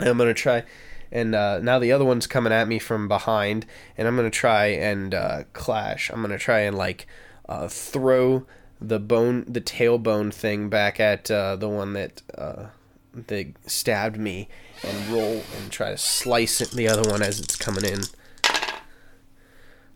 I'm 0.00 0.18
gonna 0.18 0.34
try 0.34 0.64
and 1.12 1.34
uh, 1.34 1.60
now 1.60 1.78
the 1.78 1.92
other 1.92 2.04
one's 2.04 2.26
coming 2.26 2.52
at 2.52 2.66
me 2.66 2.80
from 2.80 3.06
behind 3.06 3.66
and 3.96 4.08
I'm 4.08 4.16
gonna 4.16 4.30
try 4.30 4.66
and 4.66 5.14
uh, 5.14 5.44
clash. 5.52 6.10
I'm 6.10 6.20
gonna 6.20 6.38
try 6.38 6.60
and 6.60 6.76
like 6.76 7.06
uh, 7.48 7.68
throw 7.68 8.46
the 8.80 8.98
bone 8.98 9.44
the 9.46 9.60
tailbone 9.60 10.32
thing 10.32 10.68
back 10.68 10.98
at 10.98 11.30
uh, 11.30 11.56
the 11.56 11.68
one 11.68 11.92
that 11.92 12.22
uh, 12.36 12.66
that 13.14 13.52
stabbed 13.66 14.18
me 14.18 14.48
and 14.82 15.08
roll 15.08 15.42
and 15.56 15.70
try 15.70 15.90
to 15.90 15.98
slice 15.98 16.60
it, 16.60 16.70
the 16.70 16.88
other 16.88 17.08
one 17.10 17.22
as 17.22 17.40
it's 17.40 17.56
coming 17.56 17.84
in. 17.84 18.02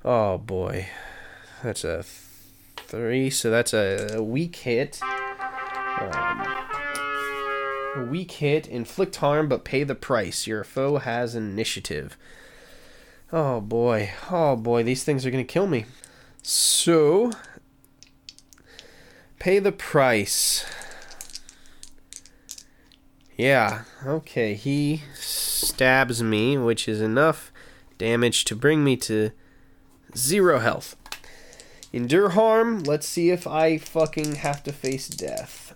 Oh 0.04 0.38
boy, 0.38 0.88
that's 1.62 1.84
a 1.84 2.04
three. 2.76 3.30
So 3.30 3.50
that's 3.50 3.72
a, 3.72 4.16
a 4.16 4.22
weak 4.22 4.56
hit. 4.56 5.00
Um, 5.02 6.46
a 7.94 8.06
weak 8.10 8.32
hit, 8.32 8.66
inflict 8.66 9.16
harm, 9.16 9.48
but 9.48 9.64
pay 9.64 9.84
the 9.84 9.94
price. 9.94 10.46
Your 10.46 10.64
foe 10.64 10.98
has 10.98 11.34
initiative. 11.34 12.16
Oh 13.32 13.60
boy, 13.60 14.10
oh 14.30 14.56
boy, 14.56 14.82
these 14.82 15.04
things 15.04 15.24
are 15.24 15.30
gonna 15.30 15.44
kill 15.44 15.66
me. 15.66 15.86
So, 16.42 17.30
pay 19.38 19.58
the 19.58 19.72
price. 19.72 20.66
Yeah, 23.42 23.82
okay, 24.06 24.54
he 24.54 25.02
stabs 25.16 26.22
me, 26.22 26.56
which 26.56 26.86
is 26.86 27.00
enough 27.00 27.50
damage 27.98 28.44
to 28.44 28.54
bring 28.54 28.84
me 28.84 28.96
to 28.98 29.32
zero 30.16 30.60
health. 30.60 30.94
Endure 31.92 32.28
harm, 32.28 32.84
let's 32.84 33.08
see 33.08 33.30
if 33.30 33.44
I 33.44 33.78
fucking 33.78 34.36
have 34.36 34.62
to 34.62 34.72
face 34.72 35.08
death. 35.08 35.74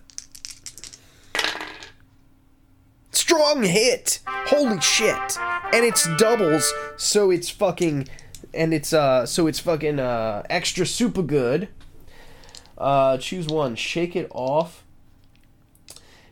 Strong 3.11 3.63
hit! 3.63 4.21
Holy 4.25 4.79
shit! 4.79 5.37
And 5.73 5.83
it's 5.83 6.07
doubles, 6.15 6.73
so 6.95 7.31
it's 7.31 7.49
fucking 7.49 8.07
and 8.53 8.73
it's 8.73 8.93
uh 8.93 9.25
so 9.25 9.45
it's 9.45 9.59
fucking 9.59 9.99
uh 9.99 10.43
extra 10.49 10.85
super 10.85 11.21
good. 11.21 11.67
Uh 12.77 13.17
choose 13.17 13.47
one, 13.47 13.75
shake 13.75 14.15
it 14.15 14.29
off 14.31 14.85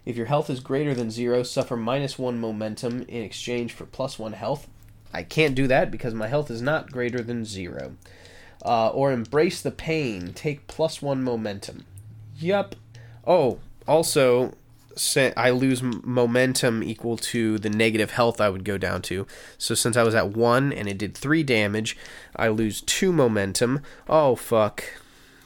if 0.06 0.16
your 0.16 0.28
health 0.28 0.50
is 0.50 0.60
greater 0.60 0.94
than 0.94 1.10
zero, 1.10 1.44
suffer 1.44 1.76
minus 1.76 2.20
one 2.20 2.40
momentum 2.40 3.02
in 3.08 3.24
exchange 3.24 3.74
for 3.74 3.86
plus 3.86 4.20
one 4.20 4.34
health. 4.34 4.68
I 5.14 5.24
can't 5.24 5.56
do 5.56 5.68
that 5.68 5.92
because 5.92 6.14
my 6.14 6.28
health 6.28 6.52
is 6.52 6.62
not 6.62 6.92
greater 6.92 7.22
than 7.22 7.46
zero. 7.46 7.96
Uh, 8.64 8.90
or 8.90 9.12
embrace 9.12 9.62
the 9.62 9.72
pain, 9.72 10.34
take 10.34 10.68
plus 10.68 11.02
one 11.02 11.24
momentum. 11.24 11.86
Yup. 12.38 12.76
Oh, 13.26 13.60
also, 13.88 14.54
I 15.38 15.50
lose 15.50 15.82
momentum 15.84 16.84
equal 16.84 17.18
to 17.18 17.58
the 17.60 17.70
negative 17.70 18.12
health 18.12 18.40
I 18.40 18.50
would 18.50 18.64
go 18.64 18.78
down 18.78 19.02
to. 19.04 19.28
So 19.58 19.76
since 19.76 19.98
I 19.98 20.04
was 20.04 20.16
at 20.16 20.30
one 20.30 20.72
and 20.72 20.88
it 20.88 20.98
did 20.98 21.16
three 21.16 21.44
damage, 21.44 21.98
I 22.36 22.48
lose 22.48 22.82
two 22.82 23.12
momentum. 23.12 23.82
Oh, 24.08 24.36
fuck. 24.36 24.84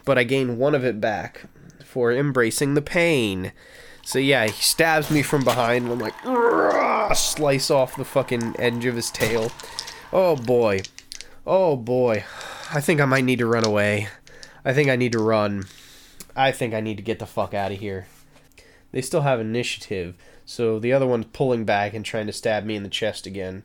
But 0.06 0.18
I 0.18 0.24
gain 0.24 0.58
one 0.58 0.76
of 0.76 0.86
it 0.86 1.02
back 1.02 1.44
for 1.84 2.12
embracing 2.12 2.74
the 2.74 2.82
pain. 2.82 3.52
So 4.10 4.18
yeah, 4.18 4.48
he 4.48 4.64
stabs 4.64 5.12
me 5.12 5.22
from 5.22 5.44
behind, 5.44 5.86
and 5.86 5.94
I'm 5.94 6.00
like, 6.00 7.16
slice 7.16 7.70
off 7.70 7.96
the 7.96 8.04
fucking 8.04 8.56
edge 8.58 8.86
of 8.86 8.96
his 8.96 9.12
tail. 9.12 9.52
Oh 10.12 10.36
boy. 10.36 10.82
Oh 11.46 11.76
boy. 11.76 12.24
I 12.74 12.82
think 12.82 13.00
I 13.00 13.06
might 13.06 13.24
need 13.24 13.38
to 13.38 13.46
run 13.46 13.68
away. 13.68 14.08
I 14.66 14.74
think 14.74 14.90
I 14.90 14.96
need 14.96 15.12
to 15.12 15.20
run. 15.20 15.68
I 16.36 16.52
think 16.52 16.74
I 16.74 16.82
need 16.82 16.98
to 16.98 17.04
get 17.04 17.20
the 17.20 17.28
fuck 17.28 17.54
out 17.54 17.72
of 17.72 17.78
here. 17.78 18.08
They 18.92 19.04
still 19.04 19.22
have 19.22 19.40
initiative, 19.40 20.16
so 20.44 20.80
the 20.80 20.92
other 20.92 21.06
one's 21.06 21.28
pulling 21.32 21.64
back 21.64 21.94
and 21.94 22.04
trying 22.04 22.26
to 22.26 22.34
stab 22.34 22.66
me 22.66 22.76
in 22.76 22.82
the 22.82 22.90
chest 22.90 23.28
again. 23.28 23.62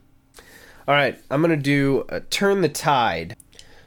Alright, 0.87 1.19
I'm 1.31 1.41
gonna 1.41 1.57
do 1.57 2.05
Turn 2.29 2.61
the 2.61 2.69
Tide. 2.69 3.35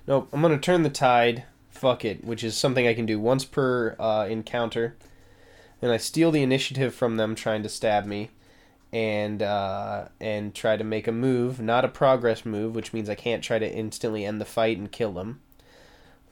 Nope, 0.09 0.29
I'm 0.33 0.43
gonna 0.43 0.59
Turn 0.59 0.83
the 0.83 0.91
Tide. 0.91 1.45
Fuck 1.71 2.05
it, 2.05 2.25
which 2.25 2.43
is 2.43 2.57
something 2.57 2.89
I 2.89 2.95
can 2.95 3.07
do 3.07 3.21
once 3.21 3.45
per 3.45 3.95
uh, 4.01 4.27
encounter 4.29 4.97
and 5.81 5.93
I 5.93 5.97
steal 5.97 6.31
the 6.31 6.43
initiative 6.43 6.95
from 6.95 7.17
them 7.17 7.35
trying 7.35 7.63
to 7.63 7.69
stab 7.69 8.05
me 8.07 8.31
and 8.93 9.43
uh, 9.43 10.09
and 10.21 10.55
try 10.55 10.77
to 10.77 10.85
make 10.85 11.07
a 11.07 11.13
move, 11.13 11.61
not 11.61 11.85
a 11.85 11.89
progress 11.89 12.45
move, 12.45 12.75
which 12.75 12.93
means 12.93 13.09
I 13.09 13.15
can't 13.15 13.45
try 13.45 13.59
to 13.59 13.71
instantly 13.71 14.25
end 14.25 14.41
the 14.41 14.47
fight 14.47 14.79
and 14.79 14.91
kill 14.91 15.13
them. 15.13 15.41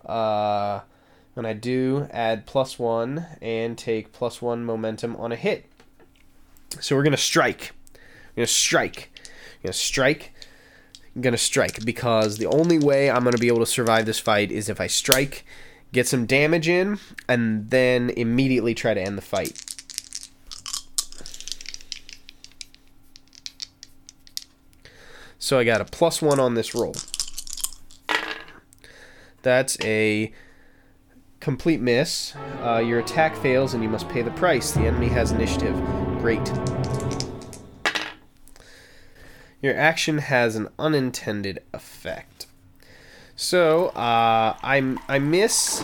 Uh, 0.04 0.80
I 1.44 1.52
do, 1.52 2.08
add 2.12 2.46
plus 2.46 2.78
one 2.78 3.26
and 3.42 3.76
take 3.76 4.12
plus 4.12 4.40
one 4.40 4.64
momentum 4.64 5.16
on 5.16 5.32
a 5.32 5.36
hit. 5.36 5.66
So 6.80 6.96
we're 6.96 7.02
gonna 7.02 7.16
strike. 7.18 7.72
We're 7.94 8.42
gonna 8.42 8.46
strike. 8.46 9.10
We're 9.58 9.68
gonna 9.68 9.72
strike. 9.74 10.32
I'm 11.14 11.22
gonna 11.22 11.36
strike 11.36 11.84
because 11.84 12.38
the 12.38 12.46
only 12.46 12.78
way 12.78 13.10
I'm 13.10 13.24
gonna 13.24 13.36
be 13.36 13.48
able 13.48 13.60
to 13.60 13.66
survive 13.66 14.06
this 14.06 14.18
fight 14.18 14.50
is 14.50 14.68
if 14.70 14.80
I 14.80 14.86
strike 14.86 15.44
get 15.92 16.06
some 16.06 16.26
damage 16.26 16.68
in, 16.68 16.98
and 17.28 17.70
then 17.70 18.10
immediately 18.10 18.74
try 18.74 18.94
to 18.94 19.00
end 19.00 19.16
the 19.16 19.22
fight. 19.22 19.62
So 25.38 25.58
I 25.58 25.64
got 25.64 25.80
a 25.80 25.84
plus 25.84 26.20
one 26.20 26.40
on 26.40 26.54
this 26.54 26.74
roll. 26.74 26.96
That's 29.42 29.78
a 29.84 30.32
complete 31.38 31.80
miss. 31.80 32.34
Uh, 32.60 32.78
your 32.78 32.98
attack 32.98 33.36
fails 33.36 33.72
and 33.72 33.80
you 33.80 33.88
must 33.88 34.08
pay 34.08 34.22
the 34.22 34.32
price. 34.32 34.72
The 34.72 34.80
enemy 34.80 35.06
has 35.06 35.30
initiative. 35.30 35.76
Great. 36.18 36.44
Your 39.62 39.76
action 39.76 40.18
has 40.18 40.56
an 40.56 40.68
unintended 40.78 41.62
effect. 41.72 42.35
So, 43.36 43.88
uh, 43.88 44.56
I, 44.62 44.96
I 45.08 45.18
miss 45.18 45.82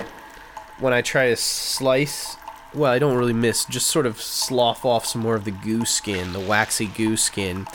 when 0.81 0.93
I 0.93 1.03
try 1.03 1.29
to 1.29 1.37
slice. 1.37 2.37
Well, 2.75 2.91
I 2.91 2.99
don't 2.99 3.17
really 3.17 3.35
miss, 3.35 3.67
just 3.67 3.89
sort 3.89 4.07
of 4.07 4.21
slough 4.21 4.87
off 4.87 5.05
some 5.05 5.21
more 5.21 5.35
of 5.35 5.45
the 5.45 5.51
goo 5.51 5.85
skin, 5.85 6.33
the 6.33 6.41
waxy 6.41 6.87
goo 6.87 7.17
skin. 7.19 7.67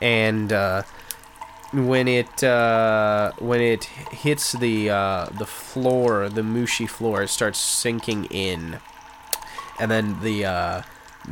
And, 0.00 0.52
uh, 0.52 0.82
when 1.72 2.06
it 2.06 2.44
uh, 2.44 3.32
when 3.38 3.60
it 3.60 3.84
hits 3.84 4.52
the 4.52 4.90
uh, 4.90 5.26
the 5.38 5.46
floor, 5.46 6.28
the 6.28 6.42
mushy 6.42 6.86
floor, 6.86 7.22
it 7.22 7.28
starts 7.28 7.58
sinking 7.58 8.26
in, 8.26 8.78
and 9.80 9.90
then 9.90 10.20
the 10.20 10.44
uh, 10.44 10.82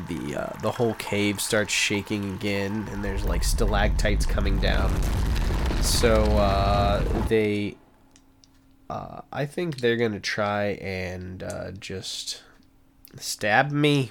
the 0.09 0.37
uh, 0.37 0.59
the 0.63 0.71
whole 0.73 0.95
cave 0.95 1.41
starts 1.41 1.73
shaking 1.73 2.33
again, 2.35 2.89
and 2.91 3.05
there's 3.05 3.25
like 3.25 3.45
stalactites 3.45 4.25
coming 4.25 4.59
down. 4.59 4.91
So 5.83 6.23
uh, 6.23 7.03
they, 7.29 7.77
uh, 8.89 9.21
I 9.33 9.47
think 9.47 9.79
they're 9.79 9.97
gonna 9.97 10.21
try 10.21 10.79
and 10.81 11.43
uh, 11.43 11.73
just 11.73 12.43
stab 13.19 13.71
me, 13.71 14.11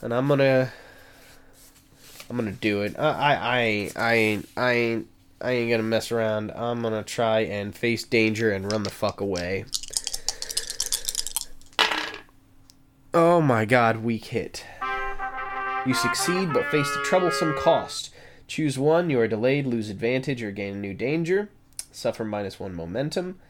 and 0.00 0.12
I'm 0.12 0.28
gonna, 0.28 0.72
I'm 2.28 2.36
gonna 2.36 2.52
do 2.52 2.82
it. 2.82 2.98
I, 2.98 3.08
I, 3.08 3.32
I, 3.32 3.90
I 3.96 4.14
ain't, 4.14 4.48
I 4.56 4.72
ain't, 4.72 5.08
I 5.40 5.50
ain't 5.52 5.70
gonna 5.70 5.82
mess 5.82 6.12
around. 6.12 6.52
I'm 6.52 6.82
gonna 6.82 7.02
try 7.02 7.40
and 7.40 7.74
face 7.74 8.04
danger 8.04 8.50
and 8.50 8.70
run 8.70 8.82
the 8.82 8.90
fuck 8.90 9.20
away. 9.20 9.64
Oh 13.14 13.40
my 13.40 13.64
god, 13.64 13.98
weak 13.98 14.26
hit. 14.26 14.64
You 15.86 15.94
succeed, 15.94 16.52
but 16.52 16.66
face 16.66 16.88
a 16.96 17.02
troublesome 17.02 17.54
cost. 17.58 18.11
Choose 18.52 18.78
one, 18.78 19.08
you 19.08 19.18
are 19.18 19.26
delayed, 19.26 19.66
lose 19.66 19.88
advantage, 19.88 20.42
or 20.42 20.50
gain 20.50 20.74
a 20.74 20.76
new 20.76 20.92
danger. 20.92 21.48
Suffer 21.90 22.22
minus 22.22 22.60
one 22.60 22.74
momentum. 22.74 23.40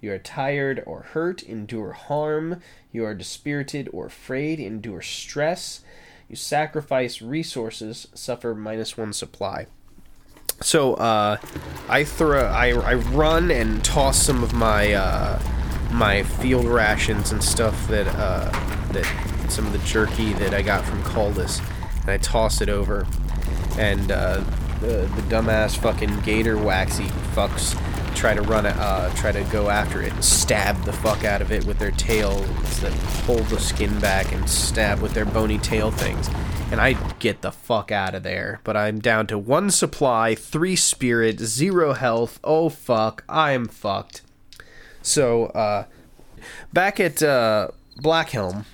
You 0.00 0.12
are 0.12 0.18
tired 0.18 0.82
or 0.84 1.02
hurt, 1.02 1.44
endure 1.44 1.92
harm. 1.92 2.60
You 2.90 3.04
are 3.04 3.14
dispirited 3.14 3.88
or 3.92 4.06
afraid, 4.06 4.58
endure 4.58 5.00
stress. 5.00 5.82
You 6.28 6.34
sacrifice 6.34 7.22
resources, 7.22 8.08
suffer 8.14 8.52
minus 8.52 8.96
one 8.96 9.12
supply. 9.12 9.66
So 10.60 10.94
uh, 10.94 11.36
I 11.88 12.02
throw, 12.02 12.44
I, 12.44 12.70
I 12.70 12.94
run 12.94 13.52
and 13.52 13.84
toss 13.84 14.20
some 14.20 14.42
of 14.42 14.54
my 14.54 14.92
uh, 14.92 15.40
my 15.92 16.24
field 16.24 16.66
rations 16.66 17.30
and 17.30 17.44
stuff 17.44 17.86
that 17.86 18.08
uh, 18.08 18.50
that 18.90 19.06
some 19.48 19.68
of 19.68 19.72
the 19.72 19.78
jerky 19.86 20.32
that 20.32 20.52
I 20.52 20.62
got 20.62 20.84
from 20.84 21.00
Caldus, 21.04 21.60
and 22.00 22.10
I 22.10 22.16
toss 22.16 22.60
it 22.60 22.68
over 22.68 23.06
and 23.78 24.10
uh, 24.10 24.42
the, 24.80 25.08
the 25.16 25.22
dumbass 25.28 25.76
fucking 25.76 26.20
gator 26.20 26.58
waxy 26.58 27.06
fucks 27.34 27.76
try 28.14 28.34
to 28.34 28.42
run 28.42 28.66
it, 28.66 28.76
uh, 28.76 29.08
try 29.14 29.30
to 29.30 29.44
go 29.44 29.70
after 29.70 30.02
it 30.02 30.12
and 30.12 30.24
stab 30.24 30.82
the 30.82 30.92
fuck 30.92 31.24
out 31.24 31.40
of 31.40 31.52
it 31.52 31.64
with 31.64 31.78
their 31.78 31.92
tails 31.92 32.80
that 32.80 32.92
pull 33.24 33.38
the 33.44 33.60
skin 33.60 33.96
back 34.00 34.32
and 34.32 34.48
stab 34.50 35.00
with 35.00 35.14
their 35.14 35.24
bony 35.24 35.58
tail 35.58 35.92
things. 35.92 36.28
And 36.72 36.80
I 36.80 36.94
get 37.18 37.40
the 37.42 37.52
fuck 37.52 37.92
out 37.92 38.14
of 38.14 38.24
there. 38.24 38.60
But 38.64 38.76
I'm 38.76 38.98
down 38.98 39.26
to 39.28 39.38
one 39.38 39.70
supply, 39.70 40.34
three 40.34 40.76
spirit, 40.76 41.38
zero 41.38 41.92
health. 41.92 42.40
Oh 42.42 42.68
fuck, 42.68 43.24
I'm 43.28 43.68
fucked. 43.68 44.22
So, 45.00 45.46
uh, 45.46 45.84
back 46.72 47.00
at 47.00 47.22
uh, 47.22 47.68
Blackhelm, 48.02 48.64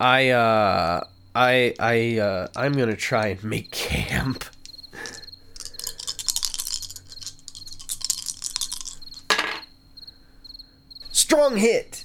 I 0.00 0.30
uh, 0.30 1.04
I 1.34 1.74
I 1.80 2.18
uh, 2.18 2.48
I'm 2.56 2.72
gonna 2.72 2.96
try 2.96 3.28
and 3.28 3.42
make 3.44 3.70
camp. 3.70 4.44
Strong 11.10 11.56
hit. 11.56 12.04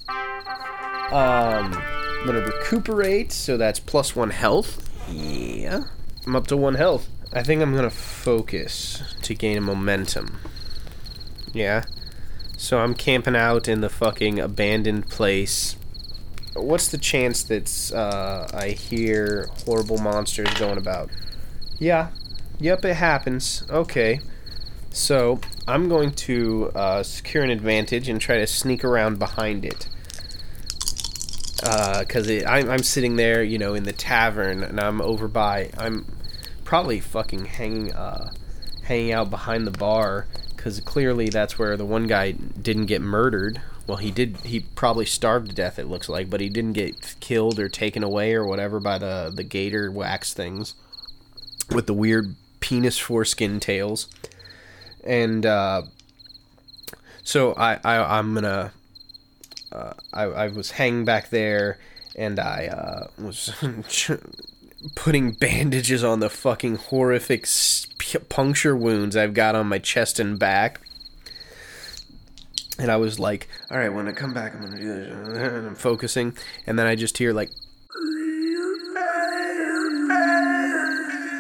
Um, 1.11 1.73
I'm 1.73 2.25
gonna 2.25 2.41
recuperate, 2.41 3.31
so 3.31 3.57
that's 3.57 3.79
plus 3.79 4.15
one 4.15 4.31
health. 4.31 4.89
Yeah, 5.09 5.83
I'm 6.25 6.35
up 6.35 6.47
to 6.47 6.57
one 6.57 6.75
health. 6.75 7.07
I 7.31 7.43
think 7.43 7.61
I'm 7.61 7.75
gonna 7.75 7.89
focus 7.89 9.03
to 9.21 9.35
gain 9.35 9.63
momentum. 9.63 10.39
Yeah. 11.53 11.85
So 12.57 12.79
I'm 12.79 12.93
camping 12.93 13.35
out 13.37 13.67
in 13.69 13.81
the 13.81 13.89
fucking 13.89 14.39
abandoned 14.39 15.09
place. 15.09 15.77
What's 16.55 16.89
the 16.89 16.97
chance 16.97 17.43
that 17.43 17.91
uh, 17.95 18.47
I 18.53 18.69
hear 18.69 19.49
horrible 19.65 19.97
monsters 19.97 20.53
going 20.55 20.77
about? 20.77 21.09
Yeah. 21.79 22.09
Yep, 22.59 22.85
it 22.85 22.95
happens. 22.95 23.63
Okay. 23.69 24.19
So 24.91 25.39
I'm 25.67 25.87
going 25.87 26.11
to 26.11 26.71
uh, 26.75 27.03
secure 27.03 27.43
an 27.43 27.49
advantage 27.51 28.09
and 28.09 28.19
try 28.19 28.37
to 28.39 28.47
sneak 28.47 28.83
around 28.83 29.19
behind 29.19 29.63
it. 29.63 29.87
Because 31.55 32.29
uh, 32.29 32.43
I'm, 32.47 32.69
I'm 32.69 32.83
sitting 32.83 33.15
there, 33.15 33.43
you 33.43 33.57
know, 33.57 33.73
in 33.73 33.83
the 33.83 33.93
tavern, 33.93 34.63
and 34.63 34.79
I'm 34.79 35.01
over 35.01 35.27
by. 35.27 35.69
I'm 35.77 36.05
probably 36.63 36.99
fucking 36.99 37.45
hanging, 37.45 37.93
uh, 37.93 38.31
hanging 38.83 39.11
out 39.11 39.29
behind 39.29 39.67
the 39.67 39.71
bar, 39.71 40.25
because 40.55 40.79
clearly 40.79 41.29
that's 41.29 41.59
where 41.59 41.77
the 41.77 41.85
one 41.85 42.07
guy 42.07 42.31
didn't 42.31 42.87
get 42.87 43.01
murdered. 43.01 43.61
Well, 43.89 43.97
he 43.97 44.11
did. 44.11 44.37
He 44.37 44.59
probably 44.59 45.07
starved 45.07 45.49
to 45.49 45.55
death. 45.55 45.79
It 45.79 45.87
looks 45.87 46.07
like, 46.07 46.29
but 46.29 46.41
he 46.41 46.47
didn't 46.47 46.73
get 46.73 47.15
killed 47.19 47.59
or 47.59 47.67
taken 47.67 48.03
away 48.03 48.33
or 48.33 48.45
whatever 48.45 48.79
by 48.79 48.99
the 48.99 49.33
the 49.35 49.43
gator 49.43 49.91
wax 49.91 50.31
things 50.31 50.75
with 51.73 51.87
the 51.87 51.93
weird 51.93 52.35
penis 52.59 52.99
foreskin 52.99 53.59
tails 53.59 54.07
and 55.03 55.45
uh, 55.45 55.81
so 57.23 57.53
I, 57.53 57.79
I 57.83 58.17
I'm 58.19 58.33
gonna 58.33 58.71
uh, 59.71 59.93
I 60.13 60.23
I 60.23 60.47
was 60.49 60.71
hanging 60.71 61.05
back 61.05 61.29
there 61.29 61.79
and 62.15 62.39
I 62.39 62.67
uh, 62.67 63.07
was 63.17 63.51
putting 64.95 65.31
bandages 65.31 66.03
on 66.03 66.19
the 66.19 66.29
fucking 66.29 66.75
horrific 66.75 67.47
puncture 68.29 68.75
wounds 68.75 69.15
I've 69.15 69.33
got 69.33 69.55
on 69.55 69.67
my 69.67 69.79
chest 69.79 70.19
and 70.19 70.37
back. 70.37 70.81
And 72.79 72.89
I 72.89 72.95
was 72.95 73.19
like, 73.19 73.47
all 73.69 73.77
right, 73.77 73.89
when 73.89 74.07
I 74.07 74.13
come 74.13 74.33
back, 74.33 74.55
I'm 74.55 74.61
gonna 74.61 74.79
do 74.79 74.87
this. 74.87 75.13
And 75.13 75.67
I'm 75.67 75.75
focusing, 75.75 76.35
and 76.65 76.79
then 76.79 76.87
I 76.87 76.95
just 76.95 77.17
hear 77.17 77.33
like, 77.33 77.51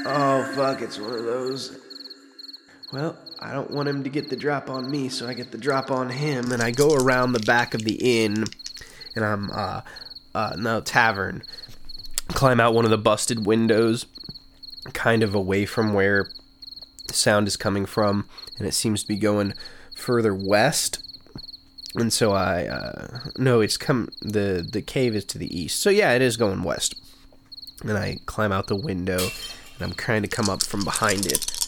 oh 0.05 0.51
fuck, 0.55 0.81
it's 0.81 0.99
one 0.99 1.13
of 1.13 1.23
those. 1.23 1.77
Well, 2.91 3.17
I 3.39 3.53
don't 3.53 3.71
want 3.71 3.87
him 3.87 4.03
to 4.03 4.09
get 4.09 4.29
the 4.29 4.35
drop 4.35 4.69
on 4.69 4.89
me, 4.89 5.09
so 5.09 5.27
I 5.27 5.33
get 5.33 5.51
the 5.51 5.57
drop 5.57 5.91
on 5.91 6.09
him, 6.09 6.51
and 6.51 6.61
I 6.61 6.71
go 6.71 6.93
around 6.95 7.31
the 7.33 7.39
back 7.39 7.73
of 7.73 7.83
the 7.83 8.23
inn, 8.23 8.45
and 9.15 9.23
I'm 9.23 9.49
uh, 9.51 9.81
uh, 10.35 10.55
no 10.57 10.81
tavern, 10.81 11.43
climb 12.29 12.59
out 12.59 12.73
one 12.73 12.85
of 12.85 12.91
the 12.91 12.97
busted 12.97 13.45
windows, 13.45 14.07
kind 14.93 15.23
of 15.23 15.35
away 15.35 15.65
from 15.65 15.93
where 15.93 16.29
the 17.07 17.13
sound 17.13 17.47
is 17.47 17.55
coming 17.55 17.85
from, 17.85 18.27
and 18.57 18.67
it 18.67 18.73
seems 18.73 19.03
to 19.03 19.07
be 19.07 19.17
going 19.17 19.53
further 19.95 20.33
west. 20.33 21.03
And 21.95 22.13
so 22.13 22.33
I 22.33 22.67
uh, 22.67 23.19
no, 23.37 23.61
it's 23.61 23.77
come 23.77 24.09
the 24.21 24.67
the 24.69 24.81
cave 24.81 25.15
is 25.15 25.25
to 25.25 25.37
the 25.37 25.57
east. 25.57 25.81
So 25.81 25.89
yeah, 25.89 26.13
it 26.13 26.21
is 26.21 26.37
going 26.37 26.63
west. 26.63 26.95
And 27.81 27.97
I 27.97 28.19
climb 28.25 28.51
out 28.51 28.67
the 28.67 28.75
window, 28.75 29.19
and 29.19 29.81
I'm 29.81 29.93
trying 29.93 30.21
to 30.21 30.27
come 30.27 30.49
up 30.49 30.63
from 30.63 30.83
behind 30.83 31.25
it 31.25 31.59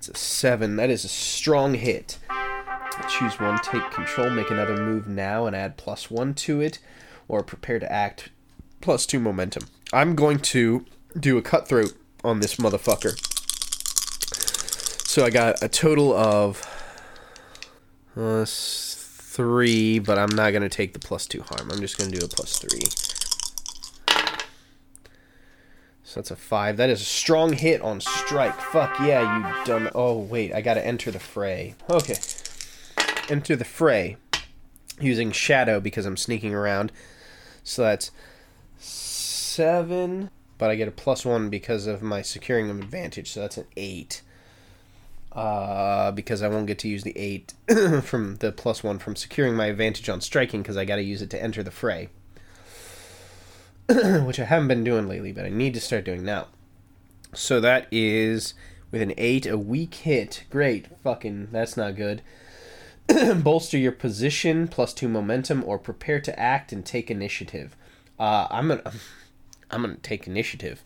it's 0.00 0.08
a 0.08 0.16
seven. 0.16 0.76
That 0.76 0.88
is 0.88 1.04
a 1.04 1.08
strong 1.08 1.74
hit. 1.74 2.18
I 2.30 3.06
choose 3.06 3.38
one, 3.38 3.58
take 3.58 3.90
control, 3.90 4.30
make 4.30 4.50
another 4.50 4.74
move 4.74 5.06
now, 5.06 5.44
and 5.44 5.54
add 5.54 5.76
plus 5.76 6.10
one 6.10 6.32
to 6.34 6.62
it, 6.62 6.78
or 7.28 7.42
prepare 7.42 7.78
to 7.78 7.92
act 7.92 8.30
plus 8.80 9.04
two 9.04 9.20
momentum. 9.20 9.66
I'm 9.92 10.14
going 10.14 10.38
to 10.38 10.86
do 11.18 11.36
a 11.36 11.42
cutthroat 11.42 11.92
on 12.24 12.40
this 12.40 12.56
motherfucker. 12.56 13.18
So 15.06 15.22
I 15.22 15.28
got 15.28 15.62
a 15.62 15.68
total 15.68 16.14
of 16.14 16.62
uh, 18.16 18.44
three, 18.46 19.98
but 19.98 20.18
I'm 20.18 20.34
not 20.34 20.50
going 20.50 20.62
to 20.62 20.68
take 20.68 20.92
the 20.92 20.98
plus 20.98 21.26
two 21.26 21.42
harm. 21.42 21.70
I'm 21.70 21.80
just 21.80 21.98
going 21.98 22.10
to 22.10 22.18
do 22.18 22.24
a 22.24 22.28
plus 22.28 22.58
three. 22.58 22.80
So 26.10 26.18
that's 26.18 26.32
a 26.32 26.36
five. 26.36 26.76
That 26.76 26.90
is 26.90 27.00
a 27.00 27.04
strong 27.04 27.52
hit 27.52 27.80
on 27.82 28.00
strike. 28.00 28.60
Fuck 28.60 28.98
yeah, 28.98 29.58
you 29.58 29.64
dumb. 29.64 29.88
Oh, 29.94 30.18
wait. 30.18 30.52
I 30.52 30.60
gotta 30.60 30.84
enter 30.84 31.12
the 31.12 31.20
fray. 31.20 31.76
Okay. 31.88 32.16
Enter 33.28 33.54
the 33.54 33.64
fray. 33.64 34.16
Using 35.00 35.30
shadow 35.30 35.78
because 35.78 36.06
I'm 36.06 36.16
sneaking 36.16 36.52
around. 36.52 36.90
So 37.62 37.82
that's 37.82 38.10
seven. 38.76 40.30
But 40.58 40.70
I 40.70 40.74
get 40.74 40.88
a 40.88 40.90
plus 40.90 41.24
one 41.24 41.48
because 41.48 41.86
of 41.86 42.02
my 42.02 42.22
securing 42.22 42.68
of 42.70 42.80
advantage. 42.80 43.30
So 43.30 43.42
that's 43.42 43.56
an 43.56 43.66
eight. 43.76 44.22
Uh, 45.32 46.10
because 46.10 46.42
I 46.42 46.48
won't 46.48 46.66
get 46.66 46.80
to 46.80 46.88
use 46.88 47.04
the 47.04 47.16
eight 47.16 47.54
from 48.02 48.36
the 48.36 48.50
plus 48.50 48.82
one 48.82 48.98
from 48.98 49.14
securing 49.14 49.54
my 49.54 49.66
advantage 49.66 50.08
on 50.08 50.20
striking 50.20 50.60
because 50.60 50.76
I 50.76 50.84
gotta 50.84 51.02
use 51.02 51.22
it 51.22 51.30
to 51.30 51.40
enter 51.40 51.62
the 51.62 51.70
fray. 51.70 52.08
which 54.24 54.38
I 54.38 54.44
haven't 54.44 54.68
been 54.68 54.84
doing 54.84 55.08
lately, 55.08 55.32
but 55.32 55.44
I 55.44 55.48
need 55.48 55.74
to 55.74 55.80
start 55.80 56.04
doing 56.04 56.24
now. 56.24 56.46
So 57.34 57.60
that 57.60 57.88
is 57.90 58.54
with 58.90 59.02
an 59.02 59.14
8, 59.16 59.46
a 59.46 59.58
weak 59.58 59.94
hit. 59.94 60.44
Great. 60.50 60.86
Fucking, 61.02 61.48
that's 61.50 61.76
not 61.76 61.96
good. 61.96 62.22
Bolster 63.42 63.78
your 63.78 63.92
position, 63.92 64.68
plus 64.68 64.94
2 64.94 65.08
momentum, 65.08 65.64
or 65.64 65.76
prepare 65.76 66.20
to 66.20 66.38
act 66.38 66.72
and 66.72 66.84
take 66.84 67.10
initiative. 67.10 67.76
Uh, 68.18 68.46
I'm 68.48 68.68
gonna, 68.68 68.92
I'm 69.70 69.82
gonna 69.82 69.96
take 69.96 70.26
initiative 70.28 70.84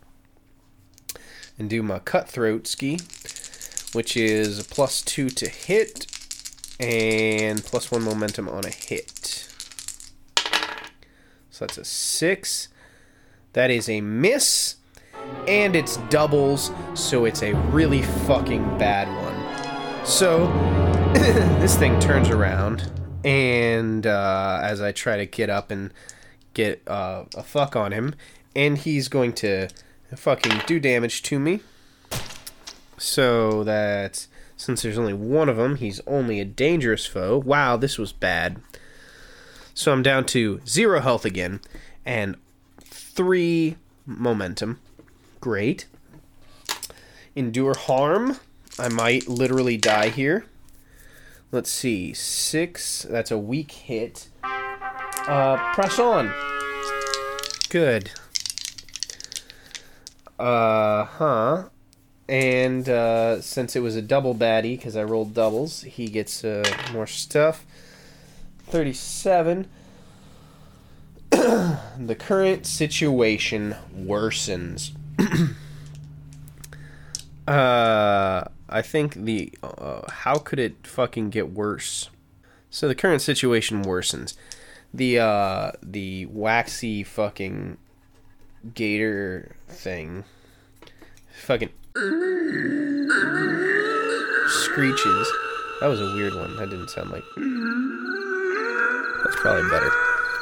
and 1.59 1.69
do 1.69 1.83
my 1.83 1.99
cutthroat 1.99 2.67
ski, 2.67 2.99
which 3.95 4.17
is 4.17 4.67
plus 4.67 5.03
2 5.03 5.31
to 5.31 5.49
hit 5.49 6.07
and 6.81 7.65
plus 7.65 7.91
1 7.91 8.03
momentum 8.03 8.49
on 8.49 8.65
a 8.65 8.71
hit. 8.71 9.49
So 11.51 11.67
that's 11.67 11.79
a 11.79 11.85
6. 11.85 12.69
That 13.53 13.71
is 13.71 13.89
a 13.89 14.01
miss, 14.01 14.77
and 15.47 15.77
it's 15.77 15.99
doubles, 16.09 16.73
so 16.95 17.25
it's 17.25 17.43
a 17.43 17.55
really 17.55 18.03
fucking 18.03 18.79
bad 18.79 19.07
one. 19.23 20.05
So, 20.05 20.49
this 21.61 21.77
thing 21.77 22.01
turns 22.01 22.31
around, 22.31 22.91
and 23.23 24.09
uh, 24.09 24.59
as 24.61 24.81
I 24.81 24.91
try 24.91 25.17
to 25.17 25.27
get 25.27 25.51
up 25.51 25.71
and 25.71 25.93
get 26.53 26.83
uh, 26.89 27.27
a 27.37 27.45
fuck 27.45 27.77
on 27.77 27.93
him, 27.93 28.17
and 28.57 28.77
he's 28.77 29.07
going 29.07 29.35
to 29.35 29.69
fucking 30.17 30.63
do 30.67 30.81
damage 30.81 31.23
to 31.23 31.39
me. 31.39 31.61
So 32.97 33.65
that 33.65 34.27
since 34.57 34.83
there's 34.83 34.99
only 34.99 35.15
one 35.15 35.49
of 35.49 35.57
them, 35.57 35.77
he's 35.77 36.01
only 36.07 36.41
a 36.41 36.45
dangerous 36.45 37.07
foe. 37.07 37.39
Wow, 37.39 37.77
this 37.77 37.99
was 37.99 38.13
bad. 38.13 38.61
So 39.75 39.93
I'm 39.93 40.03
down 40.03 40.25
to 40.27 40.61
zero 40.67 41.01
health 41.01 41.25
again, 41.25 41.61
and 42.07 42.37
three 42.81 43.77
momentum. 44.07 44.81
Great. 45.41 45.87
Endure 47.35 47.75
harm. 47.77 48.39
I 48.79 48.89
might 48.89 49.29
literally 49.29 49.77
die 49.77 50.09
here. 50.09 50.47
Let's 51.51 51.71
see. 51.71 52.13
Six. 52.13 53.03
That's 53.03 53.31
a 53.31 53.39
weak 53.39 53.73
hit. 53.73 54.29
Uh, 54.43 55.75
press 55.75 55.99
on. 55.99 56.33
Good. 57.69 58.11
Uh 60.39 61.05
huh. 61.05 61.65
And 62.29 62.89
uh, 62.89 63.41
since 63.43 63.77
it 63.77 63.81
was 63.81 63.97
a 63.97 64.03
double 64.03 64.35
baddie, 64.35 64.77
because 64.77 64.97
I 64.97 65.05
rolled 65.05 65.35
doubles, 65.35 65.83
he 65.83 66.09
gets 66.09 66.45
uh, 66.45 66.65
more 66.93 67.07
stuff. 67.07 67.67
37. 68.69 69.69
the 71.31 72.17
current 72.19 72.67
situation 72.67 73.77
worsens. 73.97 74.93
Uh, 77.47 78.45
I 78.71 78.81
think 78.81 79.15
the 79.15 79.53
uh, 79.63 80.11
how 80.11 80.37
could 80.37 80.59
it 80.59 80.87
fucking 80.87 81.29
get 81.29 81.53
worse? 81.53 82.09
So 82.71 82.89
the 82.89 82.95
current 82.95 83.21
situation 83.21 83.85
worsens. 83.85 84.35
The 84.95 85.19
uh 85.19 85.73
the 85.83 86.27
waxy 86.27 87.03
fucking 87.03 87.77
gator 88.75 89.57
thing 89.69 90.25
fucking 91.35 91.69
screeches. 94.49 95.33
That 95.81 95.87
was 95.87 96.01
a 96.01 96.13
weird 96.17 96.35
one. 96.35 96.57
That 96.57 96.69
didn't 96.71 96.89
sound 96.91 97.11
like 97.11 97.23
That's 99.23 99.37
probably 99.37 99.71
better. 99.71 99.93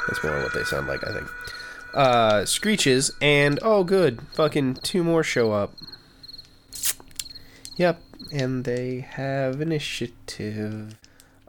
That's 0.07 0.23
more 0.23 0.41
what 0.41 0.51
they 0.55 0.63
sound 0.63 0.87
like, 0.87 1.07
I 1.07 1.13
think. 1.13 1.27
Uh 1.93 2.45
screeches 2.45 3.11
and 3.21 3.59
oh 3.61 3.83
good, 3.83 4.23
fucking 4.33 4.77
two 4.81 5.03
more 5.03 5.21
show 5.21 5.51
up. 5.51 5.75
Yep, 7.75 8.01
and 8.31 8.65
they 8.65 9.01
have 9.01 9.61
initiative. 9.61 10.97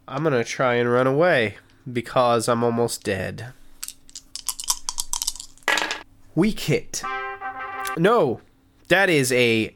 I'm 0.06 0.22
gonna 0.22 0.44
try 0.44 0.74
and 0.74 0.92
run 0.92 1.06
away 1.06 1.56
because 1.90 2.46
I'm 2.46 2.62
almost 2.62 3.04
dead. 3.04 3.54
Weak 6.34 6.60
hit. 6.60 7.02
No, 7.96 8.42
that 8.88 9.08
is 9.08 9.32
a 9.32 9.74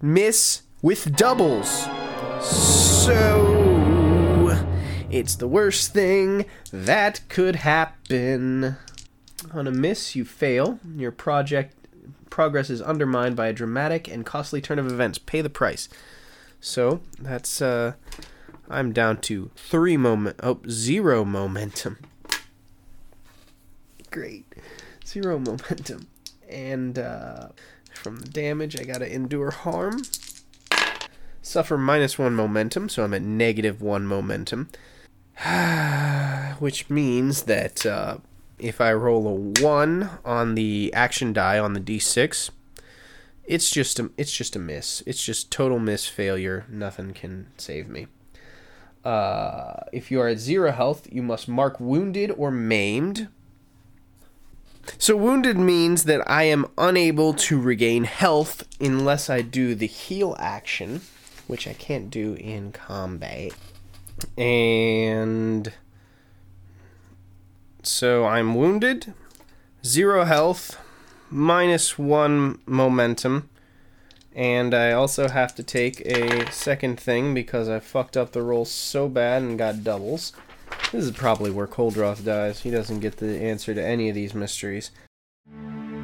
miss 0.00 0.62
with 0.82 1.16
doubles. 1.16 1.86
So 3.08 3.48
it's 5.10 5.34
the 5.36 5.48
worst 5.48 5.92
thing 5.92 6.44
that 6.72 7.20
could 7.28 7.56
happen. 7.56 8.76
On 9.52 9.66
a 9.66 9.70
miss, 9.70 10.14
you 10.14 10.24
fail. 10.24 10.78
Your 10.96 11.12
project 11.12 11.74
progress 12.30 12.70
is 12.70 12.80
undermined 12.82 13.34
by 13.34 13.48
a 13.48 13.52
dramatic 13.52 14.06
and 14.06 14.24
costly 14.24 14.60
turn 14.60 14.78
of 14.78 14.86
events. 14.86 15.18
Pay 15.18 15.40
the 15.40 15.50
price. 15.50 15.88
So 16.60 17.00
that's 17.18 17.62
uh 17.62 17.94
I'm 18.68 18.92
down 18.92 19.18
to 19.22 19.50
three 19.56 19.96
moment 19.96 20.36
oh 20.42 20.60
zero 20.68 21.24
momentum. 21.24 21.98
Great. 24.10 24.44
Zero 25.06 25.38
momentum. 25.38 26.06
And 26.48 26.98
uh 26.98 27.48
from 27.98 28.20
the 28.20 28.28
damage 28.28 28.80
I 28.80 28.84
gotta 28.84 29.12
endure 29.12 29.50
harm. 29.50 30.02
Suffer 31.42 31.78
minus 31.78 32.18
one 32.18 32.34
momentum, 32.34 32.88
so 32.88 33.04
I'm 33.04 33.14
at 33.14 33.22
negative 33.22 33.82
one 33.82 34.06
momentum. 34.06 34.70
Which 36.58 36.88
means 36.88 37.42
that 37.42 37.84
uh 37.84 38.18
if 38.58 38.80
I 38.80 38.92
roll 38.92 39.28
a 39.28 39.62
1 39.62 40.10
on 40.24 40.54
the 40.54 40.92
action 40.92 41.32
die 41.32 41.58
on 41.58 41.74
the 41.74 41.80
d6, 41.80 42.50
it's 43.44 43.70
just 43.70 43.98
a 43.98 44.10
it's 44.16 44.32
just 44.32 44.56
a 44.56 44.58
miss. 44.58 45.02
It's 45.06 45.24
just 45.24 45.50
total 45.50 45.78
miss 45.78 46.06
failure. 46.06 46.66
Nothing 46.68 47.14
can 47.14 47.48
save 47.56 47.88
me. 47.88 48.06
Uh, 49.04 49.84
if 49.92 50.10
you 50.10 50.20
are 50.20 50.28
at 50.28 50.38
zero 50.38 50.70
health, 50.70 51.08
you 51.10 51.22
must 51.22 51.48
mark 51.48 51.80
wounded 51.80 52.30
or 52.36 52.50
maimed. 52.50 53.28
So 54.96 55.16
wounded 55.16 55.58
means 55.58 56.04
that 56.04 56.28
I 56.30 56.44
am 56.44 56.66
unable 56.78 57.34
to 57.34 57.60
regain 57.60 58.04
health 58.04 58.66
unless 58.80 59.28
I 59.28 59.42
do 59.42 59.74
the 59.74 59.86
heal 59.86 60.34
action, 60.38 61.02
which 61.46 61.68
I 61.68 61.74
can't 61.74 62.10
do 62.10 62.34
in 62.34 62.72
combat. 62.72 63.52
And 64.36 65.72
so 67.82 68.24
I'm 68.24 68.54
wounded, 68.54 69.12
zero 69.84 70.24
health, 70.24 70.78
minus 71.30 71.98
one 71.98 72.58
momentum, 72.66 73.48
and 74.34 74.74
I 74.74 74.92
also 74.92 75.28
have 75.28 75.54
to 75.56 75.62
take 75.62 76.00
a 76.02 76.50
second 76.52 77.00
thing 77.00 77.34
because 77.34 77.68
I 77.68 77.80
fucked 77.80 78.16
up 78.16 78.32
the 78.32 78.42
roll 78.42 78.64
so 78.64 79.08
bad 79.08 79.42
and 79.42 79.58
got 79.58 79.82
doubles. 79.84 80.32
This 80.92 81.04
is 81.04 81.10
probably 81.10 81.50
where 81.50 81.66
Coldroth 81.66 82.24
dies. 82.24 82.60
He 82.60 82.70
doesn't 82.70 83.00
get 83.00 83.18
the 83.18 83.38
answer 83.38 83.74
to 83.74 83.84
any 83.84 84.08
of 84.08 84.14
these 84.14 84.34
mysteries. 84.34 84.90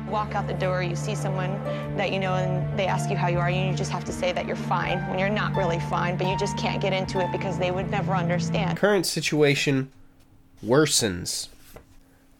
Walk 0.08 0.34
out 0.34 0.46
the 0.46 0.54
door, 0.54 0.82
you 0.82 0.94
see 0.94 1.14
someone 1.14 1.52
that 1.96 2.12
you 2.12 2.20
know, 2.20 2.34
and 2.34 2.78
they 2.78 2.86
ask 2.86 3.08
you 3.10 3.16
how 3.16 3.28
you 3.28 3.38
are, 3.38 3.48
and 3.48 3.70
you 3.70 3.76
just 3.76 3.90
have 3.90 4.04
to 4.04 4.12
say 4.12 4.30
that 4.32 4.46
you're 4.46 4.56
fine 4.56 4.98
when 5.08 5.18
you're 5.18 5.30
not 5.30 5.54
really 5.54 5.80
fine, 5.80 6.16
but 6.16 6.26
you 6.26 6.38
just 6.38 6.56
can't 6.58 6.80
get 6.82 6.92
into 6.92 7.18
it 7.18 7.32
because 7.32 7.58
they 7.58 7.70
would 7.70 7.90
never 7.90 8.12
understand. 8.12 8.76
Current 8.76 9.06
situation 9.06 9.90
worsens. 10.64 11.48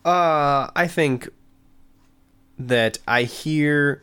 Uh, 0.05 0.70
I 0.77 0.87
think 0.87 1.31
that 2.59 2.99
I 3.09 3.22
hear 3.22 4.03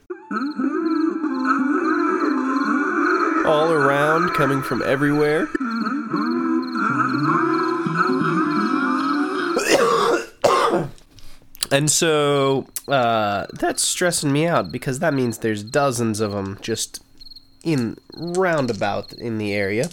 all 3.45 3.71
around 3.71 4.33
coming 4.33 4.61
from 4.61 4.81
everywhere. 4.81 5.47
And 11.71 11.89
so 11.89 12.67
uh, 12.87 13.47
that's 13.53 13.83
stressing 13.83 14.31
me 14.31 14.45
out 14.45 14.71
because 14.71 14.99
that 14.99 15.13
means 15.13 15.37
there's 15.37 15.63
dozens 15.63 16.19
of 16.19 16.31
them 16.31 16.57
just 16.61 17.01
in 17.63 17.97
roundabout 18.15 19.13
in 19.13 19.37
the 19.37 19.53
area. 19.53 19.89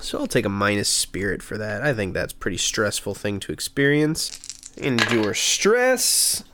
So 0.00 0.18
I'll 0.18 0.26
take 0.26 0.44
a 0.44 0.50
minus 0.50 0.88
spirit 0.88 1.42
for 1.42 1.56
that. 1.56 1.82
I 1.82 1.94
think 1.94 2.12
that's 2.12 2.32
pretty 2.32 2.56
stressful 2.56 3.14
thing 3.14 3.40
to 3.40 3.52
experience. 3.52 4.40
Endure 4.76 5.34
stress. 5.34 6.44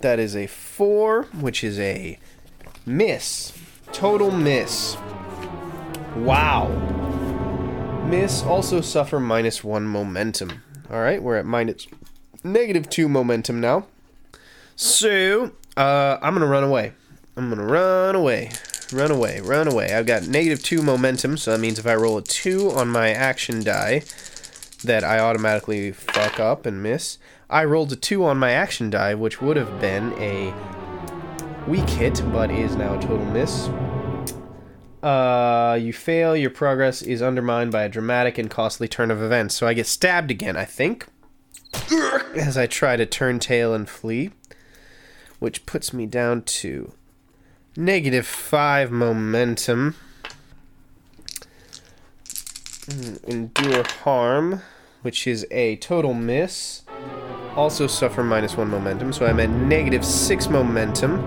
That 0.00 0.18
is 0.18 0.36
a 0.36 0.46
four, 0.46 1.24
which 1.40 1.64
is 1.64 1.78
a 1.78 2.18
miss. 2.84 3.52
Total 3.92 4.30
miss. 4.30 4.96
Wow. 6.16 6.68
Miss 8.08 8.42
also 8.42 8.80
suffer 8.80 9.20
minus 9.20 9.62
one 9.62 9.86
momentum. 9.86 10.62
All 10.90 11.00
right, 11.00 11.22
we're 11.22 11.36
at 11.36 11.46
minus 11.46 11.86
negative 12.44 12.88
two 12.88 13.08
momentum 13.08 13.60
now. 13.60 13.86
So 14.76 15.52
uh, 15.76 16.18
I'm 16.22 16.34
gonna 16.34 16.46
run 16.46 16.64
away. 16.64 16.92
I'm 17.36 17.48
gonna 17.48 17.64
run 17.64 18.14
away, 18.14 18.50
run 18.92 19.10
away, 19.10 19.40
run 19.40 19.68
away. 19.68 19.94
I've 19.94 20.06
got 20.06 20.26
negative 20.26 20.62
two 20.62 20.82
momentum, 20.82 21.36
so 21.36 21.52
that 21.52 21.60
means 21.60 21.78
if 21.78 21.86
I 21.86 21.94
roll 21.94 22.18
a 22.18 22.22
two 22.22 22.70
on 22.70 22.88
my 22.88 23.10
action 23.10 23.62
die, 23.62 24.02
that 24.84 25.04
I 25.04 25.18
automatically 25.18 25.92
fuck 25.92 26.38
up 26.38 26.66
and 26.66 26.82
miss. 26.82 27.18
I 27.50 27.64
rolled 27.64 27.92
a 27.92 27.96
2 27.96 28.24
on 28.24 28.38
my 28.38 28.52
action 28.52 28.90
die, 28.90 29.14
which 29.14 29.40
would 29.40 29.56
have 29.56 29.80
been 29.80 30.12
a 30.14 30.52
weak 31.66 31.88
hit, 31.88 32.22
but 32.32 32.50
is 32.50 32.76
now 32.76 32.98
a 32.98 33.00
total 33.00 33.24
miss. 33.24 33.68
Uh, 35.02 35.78
you 35.80 35.92
fail, 35.92 36.36
your 36.36 36.50
progress 36.50 37.02
is 37.02 37.22
undermined 37.22 37.72
by 37.72 37.84
a 37.84 37.88
dramatic 37.88 38.36
and 38.36 38.50
costly 38.50 38.88
turn 38.88 39.10
of 39.10 39.22
events. 39.22 39.54
So 39.54 39.66
I 39.66 39.74
get 39.74 39.86
stabbed 39.86 40.30
again, 40.30 40.56
I 40.56 40.64
think, 40.64 41.06
as 42.34 42.56
I 42.56 42.66
try 42.66 42.96
to 42.96 43.06
turn 43.06 43.38
tail 43.38 43.74
and 43.74 43.88
flee, 43.88 44.30
which 45.38 45.66
puts 45.66 45.92
me 45.92 46.06
down 46.06 46.42
to 46.42 46.92
negative 47.76 48.26
5 48.26 48.90
momentum. 48.90 49.94
Mm, 52.86 53.24
Endure 53.24 53.84
harm, 54.02 54.62
which 55.02 55.26
is 55.26 55.46
a 55.50 55.76
total 55.76 56.14
miss 56.14 56.82
also 57.58 57.88
suffer 57.88 58.22
minus 58.22 58.56
one 58.56 58.70
momentum, 58.70 59.12
so 59.12 59.26
I'm 59.26 59.40
at 59.40 59.50
negative 59.50 60.04
six 60.04 60.48
momentum, 60.48 61.18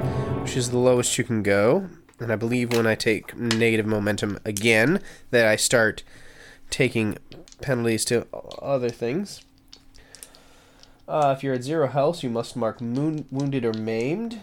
which 0.42 0.56
is 0.56 0.72
the 0.72 0.78
lowest 0.78 1.18
you 1.18 1.26
can 1.26 1.44
go. 1.44 1.90
And 2.22 2.32
I 2.32 2.38
believe 2.38 2.72
when 2.72 2.88
I 2.88 2.96
take 2.96 3.36
negative 3.36 3.86
momentum 3.86 4.40
again, 4.46 5.02
that 5.32 5.46
I 5.46 5.58
start 5.58 6.04
taking 6.70 7.18
penalties 7.62 8.06
to 8.06 8.28
other 8.62 8.90
things. 8.90 9.44
Uh, 11.12 11.34
if 11.36 11.44
you're 11.44 11.54
at 11.54 11.62
zero 11.62 11.88
health, 11.90 12.24
you 12.24 12.30
must 12.30 12.56
mark 12.56 12.80
moon- 12.80 13.26
wounded 13.30 13.66
or 13.66 13.74
maimed. 13.74 14.40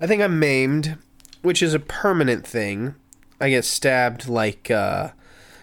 I 0.00 0.06
think 0.06 0.22
I'm 0.22 0.38
maimed, 0.38 0.96
which 1.42 1.62
is 1.62 1.74
a 1.74 1.78
permanent 1.78 2.46
thing. 2.46 2.94
I 3.38 3.50
get 3.50 3.66
stabbed 3.66 4.26
like 4.26 4.70
uh, 4.70 5.10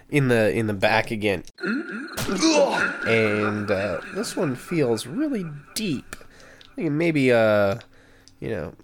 in 0.09 0.27
the 0.27 0.51
in 0.51 0.67
the 0.67 0.75
back 0.75 1.09
again. 1.09 1.43
and 3.07 3.71
uh, 3.71 4.01
this 4.13 4.35
one 4.35 4.55
feels 4.55 5.07
really 5.07 5.43
deep. 5.73 6.15
maybe 6.77 7.31
uh, 7.31 7.79
you 8.39 8.49
know, 8.49 8.75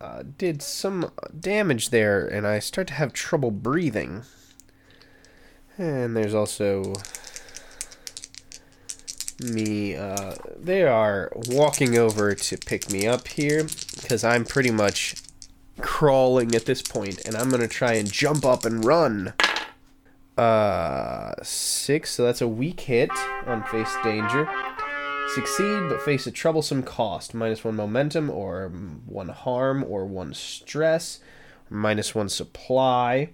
uh, 0.00 0.22
did 0.38 0.62
some 0.62 1.12
damage 1.38 1.90
there, 1.90 2.26
and 2.26 2.46
I 2.46 2.58
start 2.58 2.86
to 2.86 2.94
have 2.94 3.12
trouble 3.12 3.50
breathing. 3.50 4.22
And 5.76 6.16
there's 6.16 6.34
also 6.34 6.94
me. 9.42 9.96
Uh, 9.96 10.34
they 10.58 10.82
are 10.82 11.32
walking 11.48 11.96
over 11.96 12.34
to 12.34 12.58
pick 12.58 12.90
me 12.90 13.06
up 13.06 13.28
here 13.28 13.66
because 14.00 14.24
I'm 14.24 14.44
pretty 14.44 14.70
much 14.70 15.14
crawling 15.80 16.54
at 16.54 16.66
this 16.66 16.82
point, 16.82 17.24
and 17.24 17.36
I'm 17.36 17.50
gonna 17.50 17.68
try 17.68 17.94
and 17.94 18.10
jump 18.10 18.44
up 18.44 18.64
and 18.64 18.84
run. 18.84 19.34
Uh, 20.36 21.34
six, 21.42 22.10
so 22.10 22.24
that's 22.24 22.40
a 22.40 22.48
weak 22.48 22.80
hit 22.80 23.10
on 23.46 23.62
face 23.64 23.94
danger. 24.02 24.48
Succeed, 25.34 25.88
but 25.88 26.02
face 26.02 26.26
a 26.26 26.30
troublesome 26.30 26.82
cost. 26.82 27.34
Minus 27.34 27.62
one 27.62 27.76
momentum, 27.76 28.30
or 28.30 28.68
one 29.06 29.28
harm, 29.28 29.84
or 29.86 30.04
one 30.04 30.34
stress, 30.34 31.20
minus 31.68 32.14
one 32.14 32.28
supply. 32.28 33.30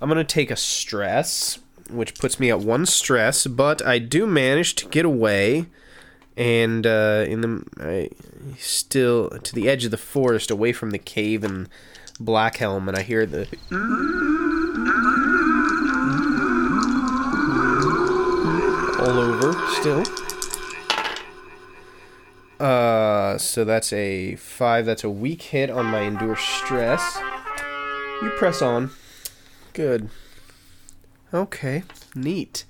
I'm 0.00 0.08
to 0.10 0.24
take 0.24 0.50
a 0.50 0.56
stress, 0.56 1.58
which 1.90 2.14
puts 2.18 2.38
me 2.38 2.50
at 2.50 2.60
one 2.60 2.86
stress, 2.86 3.46
but 3.46 3.84
I 3.86 3.98
do 3.98 4.26
manage 4.26 4.74
to 4.76 4.88
get 4.88 5.04
away. 5.04 5.66
And 6.36 6.86
uh, 6.86 7.24
in 7.26 7.40
the 7.40 7.64
I 7.80 8.10
still 8.58 9.30
to 9.30 9.54
the 9.54 9.68
edge 9.68 9.84
of 9.84 9.90
the 9.90 9.96
forest, 9.96 10.50
away 10.50 10.72
from 10.72 10.90
the 10.90 10.98
cave 10.98 11.42
and 11.42 11.68
Black 12.20 12.58
Helm, 12.58 12.88
and 12.88 12.96
I 12.96 13.02
hear 13.02 13.26
the 13.26 13.48
all 19.00 19.18
over 19.18 19.52
still. 19.80 20.04
Uh, 22.60 23.38
so 23.38 23.64
that's 23.64 23.92
a 23.92 24.34
five. 24.36 24.84
That's 24.84 25.04
a 25.04 25.10
weak 25.10 25.42
hit 25.42 25.70
on 25.70 25.86
my 25.86 26.00
endure 26.00 26.36
stress. 26.36 27.18
You 28.22 28.30
press 28.30 28.60
on. 28.60 28.90
Good. 29.72 30.10
Okay, 31.32 31.82
neat. 32.14 32.64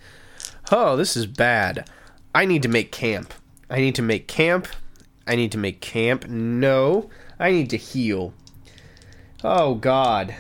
Oh, 0.72 0.96
this 0.96 1.16
is 1.16 1.26
bad. 1.26 1.88
I 2.34 2.44
need 2.44 2.62
to 2.62 2.68
make 2.68 2.90
camp. 2.90 3.32
I 3.70 3.78
need 3.78 3.94
to 3.94 4.02
make 4.02 4.26
camp. 4.26 4.66
I 5.26 5.36
need 5.36 5.52
to 5.52 5.59
make 5.59 5.80
camp. 5.80 6.26
No, 6.26 7.09
I 7.38 7.52
need 7.52 7.70
to 7.70 7.76
heal. 7.76 8.34
Oh, 9.44 9.76
God. 9.76 10.34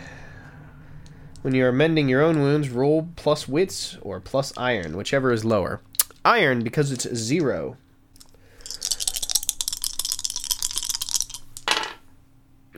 When 1.42 1.54
you 1.54 1.64
are 1.64 1.72
mending 1.72 2.08
your 2.08 2.22
own 2.22 2.40
wounds, 2.40 2.68
roll 2.68 3.08
plus 3.14 3.46
wits 3.46 3.96
or 4.02 4.18
plus 4.18 4.52
iron, 4.56 4.96
whichever 4.96 5.30
is 5.32 5.44
lower. 5.44 5.80
Iron 6.24 6.64
because 6.64 6.90
it's 6.90 7.14
zero. 7.14 7.76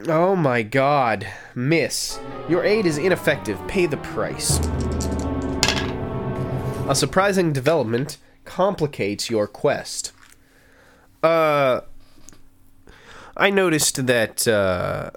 Oh 0.07 0.37
my 0.37 0.63
god. 0.63 1.27
Miss. 1.55 2.21
Your 2.49 2.65
aid 2.65 2.87
is 2.87 2.99
ineffective. 2.99 3.59
Pay 3.67 3.87
the 3.87 3.99
price. 3.99 4.59
A 6.91 6.95
surprising 6.97 7.53
development 7.53 8.19
complicates 8.45 9.31
your 9.31 9.47
quest. 9.47 10.11
Uh. 11.23 11.83
I 13.37 13.49
noticed 13.49 14.07
that, 14.07 14.49
uh, 14.49 15.13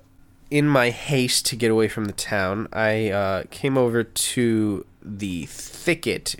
in 0.51 0.67
my 0.67 0.91
haste 0.91 1.47
to 1.47 1.55
get 1.55 1.71
away 1.71 1.87
from 1.87 2.05
the 2.05 2.13
town, 2.13 2.67
I, 2.71 3.09
uh, 3.09 3.43
came 3.49 3.75
over 3.75 4.03
to 4.03 4.85
the 5.01 5.47
thicket 5.47 6.35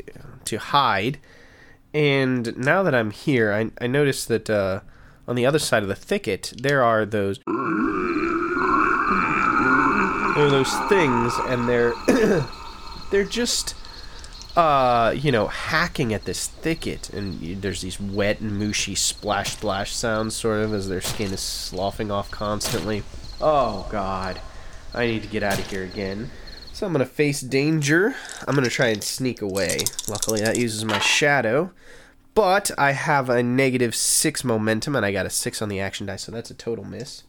to 0.45 0.59
hide. 0.59 1.17
And 1.95 2.55
now 2.55 2.84
that 2.84 2.93
I'm 2.93 3.09
here, 3.09 3.51
I, 3.51 3.71
I 3.84 3.88
noticed 3.88 4.27
that, 4.27 4.51
uh, 4.51 4.81
on 5.27 5.36
the 5.36 5.47
other 5.47 5.57
side 5.57 5.81
of 5.81 5.89
the 5.89 5.95
thicket, 5.95 6.53
there 6.61 6.84
are 6.84 7.07
those 7.07 7.39
there 7.47 7.55
are 10.45 10.51
those 10.51 10.73
things, 10.89 11.34
and 11.47 11.67
they're 11.67 11.93
they're 13.11 13.25
just 13.25 13.73
uh 14.55 15.13
you 15.15 15.31
know 15.31 15.47
hacking 15.47 16.13
at 16.13 16.25
this 16.25 16.47
thicket, 16.47 17.09
and 17.09 17.61
there's 17.61 17.81
these 17.81 17.99
wet 17.99 18.39
and 18.39 18.57
mushy 18.57 18.95
splash 18.95 19.53
splash 19.53 19.93
sounds, 19.93 20.35
sort 20.35 20.59
of 20.59 20.73
as 20.73 20.87
their 20.89 21.01
skin 21.01 21.33
is 21.33 21.39
sloughing 21.39 22.11
off 22.11 22.29
constantly. 22.31 23.03
Oh 23.41 23.87
God, 23.91 24.39
I 24.93 25.07
need 25.07 25.23
to 25.23 25.29
get 25.29 25.43
out 25.43 25.59
of 25.59 25.69
here 25.69 25.83
again. 25.83 26.29
So 26.71 26.87
I'm 26.87 26.91
gonna 26.91 27.05
face 27.05 27.41
danger. 27.41 28.15
I'm 28.47 28.55
gonna 28.55 28.69
try 28.69 28.87
and 28.87 29.03
sneak 29.03 29.41
away. 29.41 29.79
Luckily, 30.07 30.41
that 30.41 30.57
uses 30.57 30.83
my 30.85 30.99
shadow. 30.99 31.71
But 32.35 32.71
I 32.79 32.93
have 32.93 33.29
a 33.29 33.43
negative 33.43 33.93
six 33.95 34.43
momentum, 34.43 34.95
and 34.95 35.05
I 35.05 35.11
got 35.11 35.27
a 35.27 35.29
six 35.29 35.61
on 35.61 35.69
the 35.69 35.79
action 35.79 36.07
die, 36.07 36.15
so 36.15 36.31
that's 36.31 36.49
a 36.49 36.55
total 36.55 36.83
miss. 36.83 37.23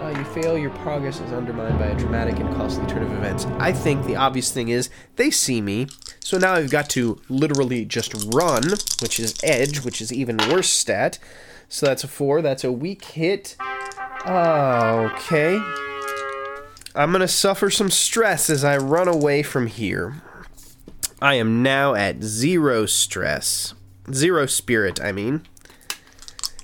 Uh, 0.00 0.08
you 0.16 0.24
fail, 0.24 0.56
your 0.56 0.70
progress 0.70 1.20
is 1.20 1.30
undermined 1.30 1.78
by 1.78 1.88
a 1.88 1.94
dramatic 1.94 2.38
and 2.38 2.48
costly 2.56 2.86
turn 2.86 3.02
of 3.02 3.12
events. 3.12 3.44
I 3.58 3.70
think 3.70 4.06
the 4.06 4.16
obvious 4.16 4.50
thing 4.50 4.68
is 4.68 4.88
they 5.16 5.30
see 5.30 5.60
me, 5.60 5.88
so 6.20 6.38
now 6.38 6.54
I've 6.54 6.70
got 6.70 6.88
to 6.90 7.20
literally 7.28 7.84
just 7.84 8.14
run, 8.32 8.62
which 9.02 9.20
is 9.20 9.38
edge, 9.44 9.84
which 9.84 10.00
is 10.00 10.10
even 10.10 10.38
worse 10.38 10.70
stat. 10.70 11.18
So 11.68 11.84
that's 11.84 12.02
a 12.02 12.08
four. 12.08 12.40
That's 12.40 12.64
a 12.64 12.72
weak 12.72 13.04
hit. 13.04 13.56
Okay. 14.26 15.62
I'm 16.94 17.12
gonna 17.12 17.28
suffer 17.28 17.68
some 17.68 17.90
stress 17.90 18.48
as 18.48 18.64
I 18.64 18.78
run 18.78 19.06
away 19.06 19.42
from 19.42 19.66
here. 19.66 20.22
I 21.20 21.34
am 21.34 21.62
now 21.62 21.94
at 21.94 22.22
zero 22.22 22.86
stress. 22.86 23.74
Zero 24.10 24.46
spirit, 24.46 24.98
I 24.98 25.12
mean. 25.12 25.46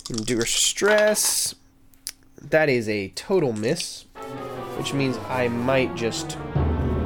Endure 0.09 0.47
stress. 0.47 1.55
That 2.41 2.69
is 2.69 2.89
a 2.89 3.09
total 3.09 3.53
miss, 3.53 4.05
which 4.77 4.93
means 4.93 5.17
I 5.29 5.49
might 5.49 5.95
just 5.95 6.39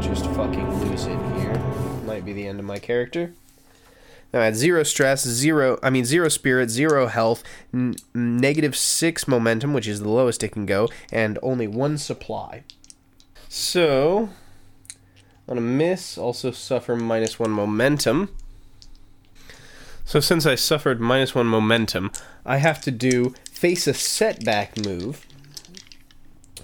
just 0.00 0.24
fucking 0.26 0.80
lose 0.80 1.06
it 1.06 1.18
here. 1.38 1.54
Might 2.04 2.24
be 2.24 2.32
the 2.32 2.46
end 2.46 2.58
of 2.58 2.64
my 2.64 2.78
character. 2.78 3.34
Now 4.32 4.40
at 4.40 4.54
zero 4.54 4.82
stress, 4.82 5.26
zero 5.26 5.78
I 5.82 5.90
mean 5.90 6.04
zero 6.04 6.28
spirit, 6.28 6.70
zero 6.70 7.06
health, 7.06 7.42
n- 7.72 7.96
negative 8.14 8.76
six 8.76 9.26
momentum, 9.26 9.74
which 9.74 9.88
is 9.88 10.00
the 10.00 10.08
lowest 10.08 10.42
it 10.42 10.50
can 10.52 10.66
go, 10.66 10.88
and 11.12 11.38
only 11.42 11.66
one 11.66 11.98
supply. 11.98 12.64
So 13.48 14.30
on 15.48 15.58
a 15.58 15.60
miss, 15.60 16.16
also 16.16 16.52
suffer 16.52 16.94
minus 16.94 17.38
one 17.38 17.50
momentum. 17.50 18.30
So 20.04 20.20
since 20.20 20.46
I 20.46 20.54
suffered 20.54 21.00
minus 21.00 21.34
one 21.34 21.46
momentum, 21.46 22.10
I 22.44 22.58
have 22.58 22.80
to 22.82 22.90
do 22.90 23.34
face 23.60 23.86
a 23.86 23.92
setback 23.92 24.74
move. 24.86 25.26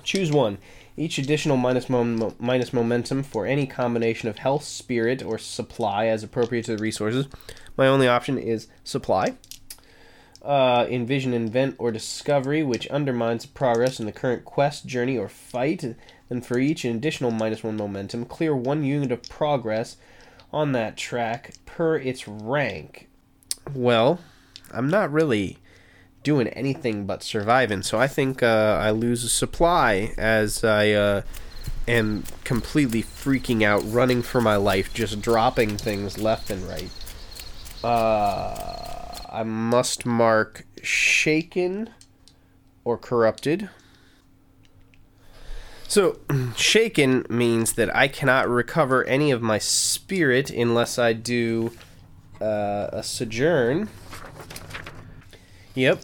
Choose 0.02 0.32
one. 0.32 0.56
Each 0.96 1.18
additional 1.18 1.58
minus, 1.58 1.90
mom- 1.90 2.34
minus 2.38 2.72
momentum 2.72 3.22
for 3.22 3.44
any 3.44 3.66
combination 3.66 4.30
of 4.30 4.38
health, 4.38 4.64
spirit, 4.64 5.22
or 5.22 5.36
supply 5.36 6.06
as 6.06 6.22
appropriate 6.22 6.64
to 6.64 6.74
the 6.74 6.82
resources. 6.82 7.26
My 7.76 7.86
only 7.86 8.08
option 8.08 8.38
is 8.38 8.68
supply. 8.82 9.36
Uh, 10.42 10.86
envision, 10.88 11.34
invent, 11.34 11.76
or 11.78 11.92
discovery, 11.92 12.62
which 12.62 12.88
undermines 12.88 13.44
progress 13.44 14.00
in 14.00 14.06
the 14.06 14.12
current 14.12 14.46
quest, 14.46 14.86
journey, 14.86 15.18
or 15.18 15.28
fight. 15.28 15.84
Then 16.30 16.40
for 16.40 16.58
each 16.58 16.86
an 16.86 16.96
additional 16.96 17.30
minus 17.30 17.62
one 17.62 17.76
momentum, 17.76 18.24
clear 18.24 18.56
one 18.56 18.84
unit 18.84 19.12
of 19.12 19.22
progress 19.28 19.98
on 20.50 20.72
that 20.72 20.96
track 20.96 21.52
per 21.66 21.98
its 21.98 22.26
rank. 22.26 23.10
Well, 23.74 24.18
I'm 24.72 24.88
not 24.88 25.12
really 25.12 25.58
doing 26.26 26.48
anything 26.48 27.06
but 27.06 27.22
surviving, 27.22 27.82
so 27.82 28.00
I 28.00 28.08
think 28.08 28.42
uh, 28.42 28.80
I 28.82 28.90
lose 28.90 29.22
a 29.22 29.28
supply 29.28 30.12
as 30.18 30.64
I 30.64 30.90
uh, 30.90 31.22
am 31.86 32.24
completely 32.42 33.00
freaking 33.00 33.62
out, 33.62 33.80
running 33.86 34.22
for 34.22 34.40
my 34.40 34.56
life, 34.56 34.92
just 34.92 35.20
dropping 35.20 35.76
things 35.76 36.18
left 36.18 36.50
and 36.50 36.68
right. 36.68 36.90
Uh, 37.84 39.20
I 39.30 39.44
must 39.44 40.04
mark 40.04 40.66
shaken 40.82 41.90
or 42.82 42.98
corrupted. 42.98 43.70
So, 45.86 46.18
shaken 46.56 47.24
means 47.30 47.74
that 47.74 47.94
I 47.94 48.08
cannot 48.08 48.48
recover 48.48 49.04
any 49.04 49.30
of 49.30 49.42
my 49.42 49.58
spirit 49.58 50.50
unless 50.50 50.98
I 50.98 51.12
do 51.12 51.70
uh, 52.40 52.88
a 52.92 53.04
sojourn. 53.04 53.90
Yep, 55.76 56.00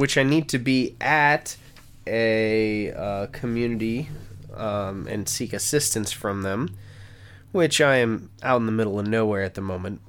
which 0.00 0.16
I 0.16 0.22
need 0.22 0.48
to 0.48 0.58
be 0.58 0.96
at 0.98 1.58
a 2.06 2.90
uh, 2.92 3.26
community 3.32 4.08
um, 4.54 5.06
and 5.06 5.28
seek 5.28 5.52
assistance 5.52 6.10
from 6.10 6.40
them, 6.40 6.74
which 7.52 7.82
I 7.82 7.96
am 7.96 8.30
out 8.42 8.56
in 8.60 8.64
the 8.64 8.72
middle 8.72 8.98
of 8.98 9.06
nowhere 9.06 9.42
at 9.42 9.56
the 9.56 9.60
moment. 9.60 10.00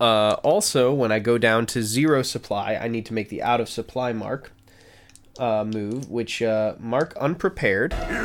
Uh, 0.00 0.36
also, 0.42 0.94
when 0.94 1.12
I 1.12 1.18
go 1.18 1.36
down 1.36 1.66
to 1.66 1.82
zero 1.82 2.22
supply, 2.22 2.74
I 2.74 2.88
need 2.88 3.04
to 3.04 3.12
make 3.12 3.28
the 3.28 3.42
out 3.42 3.60
of 3.60 3.68
supply 3.68 4.14
mark 4.14 4.50
uh, 5.38 5.66
move, 5.66 6.08
which 6.08 6.40
uh, 6.40 6.76
mark 6.78 7.14
unprepared. 7.20 7.92
You 7.92 8.16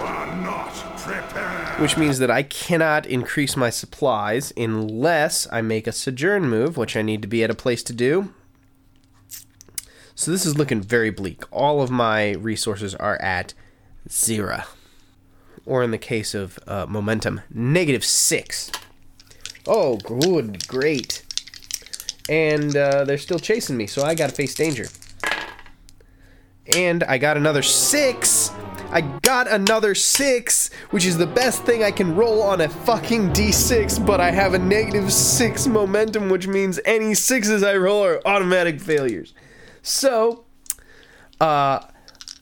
are 0.00 0.36
not 0.36 0.72
prepared. 0.96 1.78
Which 1.78 1.98
means 1.98 2.18
that 2.18 2.30
I 2.30 2.44
cannot 2.44 3.04
increase 3.04 3.58
my 3.58 3.68
supplies 3.68 4.54
unless 4.56 5.46
I 5.52 5.60
make 5.60 5.86
a 5.86 5.92
sojourn 5.92 6.48
move, 6.48 6.78
which 6.78 6.96
I 6.96 7.02
need 7.02 7.20
to 7.20 7.28
be 7.28 7.44
at 7.44 7.50
a 7.50 7.54
place 7.54 7.82
to 7.82 7.92
do. 7.92 8.32
So 10.20 10.30
this 10.30 10.44
is 10.44 10.58
looking 10.58 10.82
very 10.82 11.08
bleak. 11.08 11.44
All 11.50 11.80
of 11.80 11.90
my 11.90 12.32
resources 12.32 12.94
are 12.94 13.16
at 13.22 13.54
zero. 14.06 14.64
Or 15.64 15.82
in 15.82 15.92
the 15.92 15.96
case 15.96 16.34
of 16.34 16.58
uh, 16.66 16.84
momentum, 16.86 17.40
negative 17.48 18.04
six. 18.04 18.70
Oh, 19.66 19.96
good, 19.96 20.68
great. 20.68 21.24
And 22.28 22.76
uh, 22.76 23.04
they're 23.04 23.16
still 23.16 23.38
chasing 23.38 23.78
me, 23.78 23.86
so 23.86 24.02
I 24.02 24.14
gotta 24.14 24.34
face 24.34 24.54
danger. 24.54 24.88
And 26.76 27.02
I 27.04 27.16
got 27.16 27.38
another 27.38 27.62
six. 27.62 28.50
I 28.90 29.00
got 29.22 29.50
another 29.50 29.94
six, 29.94 30.68
which 30.90 31.06
is 31.06 31.16
the 31.16 31.26
best 31.26 31.62
thing 31.62 31.82
I 31.82 31.92
can 31.92 32.14
roll 32.14 32.42
on 32.42 32.60
a 32.60 32.68
fucking 32.68 33.30
d6, 33.30 34.04
but 34.04 34.20
I 34.20 34.32
have 34.32 34.52
a 34.52 34.58
negative 34.58 35.10
six 35.10 35.66
momentum, 35.66 36.28
which 36.28 36.46
means 36.46 36.78
any 36.84 37.14
sixes 37.14 37.62
I 37.62 37.76
roll 37.76 38.04
are 38.04 38.20
automatic 38.26 38.82
failures. 38.82 39.32
So, 39.82 40.44
uh, 41.40 41.80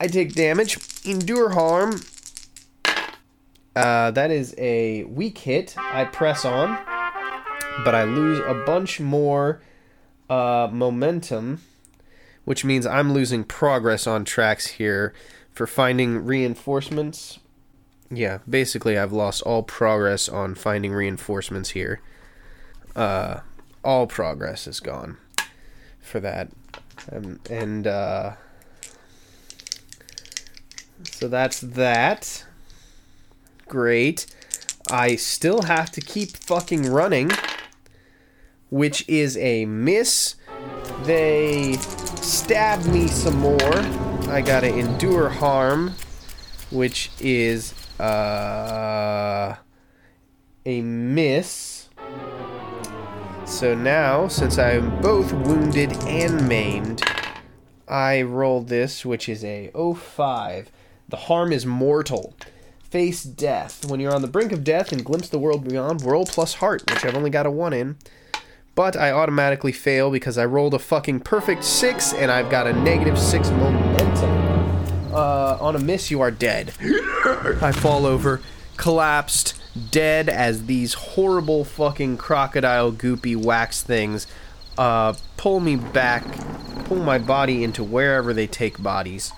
I 0.00 0.06
take 0.06 0.34
damage. 0.34 0.78
Endure 1.04 1.50
Harm. 1.50 2.00
Uh, 3.74 4.10
that 4.10 4.30
is 4.30 4.54
a 4.58 5.04
weak 5.04 5.38
hit. 5.38 5.74
I 5.78 6.04
press 6.04 6.44
on, 6.44 6.78
but 7.84 7.94
I 7.94 8.04
lose 8.04 8.40
a 8.40 8.64
bunch 8.66 8.98
more 8.98 9.62
uh, 10.28 10.68
momentum, 10.72 11.62
which 12.44 12.64
means 12.64 12.86
I'm 12.86 13.12
losing 13.12 13.44
progress 13.44 14.06
on 14.06 14.24
tracks 14.24 14.66
here 14.66 15.14
for 15.52 15.66
finding 15.66 16.24
reinforcements. 16.24 17.38
Yeah, 18.10 18.38
basically, 18.48 18.98
I've 18.98 19.12
lost 19.12 19.42
all 19.42 19.62
progress 19.62 20.28
on 20.28 20.54
finding 20.54 20.92
reinforcements 20.92 21.70
here. 21.70 22.00
Uh, 22.96 23.40
all 23.84 24.06
progress 24.06 24.66
is 24.66 24.80
gone 24.80 25.18
for 26.00 26.18
that. 26.20 26.50
Um, 27.10 27.40
and 27.50 27.86
uh, 27.86 28.32
so 31.04 31.28
that's 31.28 31.60
that. 31.60 32.44
Great. 33.66 34.26
I 34.90 35.16
still 35.16 35.62
have 35.62 35.90
to 35.92 36.00
keep 36.00 36.36
fucking 36.36 36.90
running, 36.90 37.30
which 38.70 39.06
is 39.08 39.36
a 39.36 39.66
miss. 39.66 40.36
They 41.04 41.74
stab 42.20 42.84
me 42.86 43.06
some 43.08 43.36
more. 43.36 43.74
I 44.30 44.42
gotta 44.44 44.74
endure 44.74 45.28
harm, 45.28 45.94
which 46.70 47.10
is 47.20 47.74
uh, 48.00 49.56
a 50.64 50.80
miss. 50.82 51.77
So 53.48 53.74
now, 53.74 54.28
since 54.28 54.58
I'm 54.58 55.00
both 55.00 55.32
wounded 55.32 55.90
and 56.04 56.46
maimed, 56.46 57.02
I 57.88 58.20
roll 58.22 58.60
this, 58.60 59.06
which 59.06 59.26
is 59.26 59.42
a 59.42 59.72
05. 59.74 60.70
The 61.08 61.16
harm 61.16 61.52
is 61.52 61.64
mortal. 61.64 62.34
Face 62.78 63.24
death. 63.24 63.86
When 63.90 64.00
you're 64.00 64.14
on 64.14 64.20
the 64.20 64.28
brink 64.28 64.52
of 64.52 64.62
death 64.62 64.92
and 64.92 65.02
glimpse 65.02 65.30
the 65.30 65.38
world 65.38 65.66
beyond, 65.66 66.02
roll 66.02 66.26
plus 66.26 66.54
heart, 66.54 66.88
which 66.90 67.04
I've 67.06 67.16
only 67.16 67.30
got 67.30 67.46
a 67.46 67.50
1 67.50 67.72
in. 67.72 67.96
But 68.74 68.96
I 68.96 69.10
automatically 69.10 69.72
fail 69.72 70.10
because 70.10 70.36
I 70.36 70.44
rolled 70.44 70.74
a 70.74 70.78
fucking 70.78 71.20
perfect 71.20 71.64
6 71.64 72.12
and 72.12 72.30
I've 72.30 72.50
got 72.50 72.66
a 72.66 72.72
negative 72.74 73.18
6 73.18 73.50
momentum. 73.50 74.30
Uh, 75.12 75.56
on 75.58 75.74
a 75.74 75.80
miss, 75.80 76.10
you 76.10 76.20
are 76.20 76.30
dead. 76.30 76.68
I 77.62 77.72
fall 77.72 78.04
over, 78.04 78.42
collapsed, 78.76 79.57
dead 79.78 80.28
as 80.28 80.66
these 80.66 80.94
horrible 80.94 81.64
fucking 81.64 82.16
crocodile 82.16 82.92
goopy 82.92 83.36
wax 83.36 83.82
things 83.82 84.26
uh, 84.76 85.14
pull 85.36 85.60
me 85.60 85.76
back, 85.76 86.24
pull 86.84 86.98
my 86.98 87.18
body 87.18 87.64
into 87.64 87.82
wherever 87.82 88.32
they 88.32 88.46
take 88.46 88.82
bodies. 88.82 89.32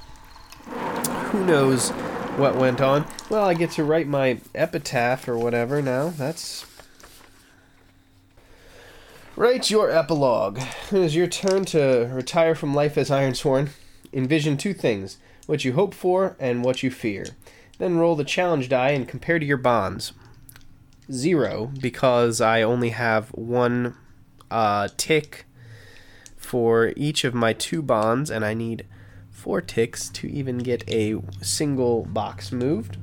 Who 1.30 1.44
knows 1.44 1.90
what 2.36 2.56
went 2.56 2.80
on? 2.80 3.06
Well, 3.28 3.44
I 3.44 3.54
get 3.54 3.70
to 3.72 3.84
write 3.84 4.06
my 4.06 4.40
epitaph 4.54 5.28
or 5.28 5.38
whatever 5.38 5.80
now. 5.80 6.10
That's. 6.10 6.66
Write 9.36 9.70
your 9.70 9.90
epilogue. 9.90 10.58
It 10.92 10.98
is 10.98 11.16
your 11.16 11.26
turn 11.26 11.64
to 11.66 12.10
retire 12.12 12.54
from 12.54 12.74
life 12.74 12.98
as 12.98 13.10
Ironsworn. 13.10 13.70
Envision 14.12 14.56
two 14.56 14.74
things 14.74 15.18
what 15.46 15.64
you 15.64 15.72
hope 15.72 15.94
for 15.94 16.36
and 16.38 16.62
what 16.62 16.82
you 16.82 16.90
fear. 16.90 17.26
Then 17.78 17.96
roll 17.96 18.14
the 18.14 18.24
challenge 18.24 18.68
die 18.68 18.90
and 18.90 19.08
compare 19.08 19.38
to 19.38 19.46
your 19.46 19.56
bonds. 19.56 20.12
Zero, 21.10 21.70
because 21.80 22.40
I 22.40 22.62
only 22.62 22.90
have 22.90 23.28
one 23.30 23.96
uh, 24.50 24.88
tick 24.96 25.46
for 26.36 26.92
each 26.96 27.24
of 27.24 27.34
my 27.34 27.52
two 27.52 27.82
bonds, 27.82 28.30
and 28.30 28.44
I 28.44 28.54
need 28.54 28.86
four 29.30 29.60
ticks 29.60 30.08
to 30.10 30.30
even 30.30 30.58
get 30.58 30.88
a 30.88 31.20
single 31.40 32.04
box 32.04 32.52
moved. 32.52 32.96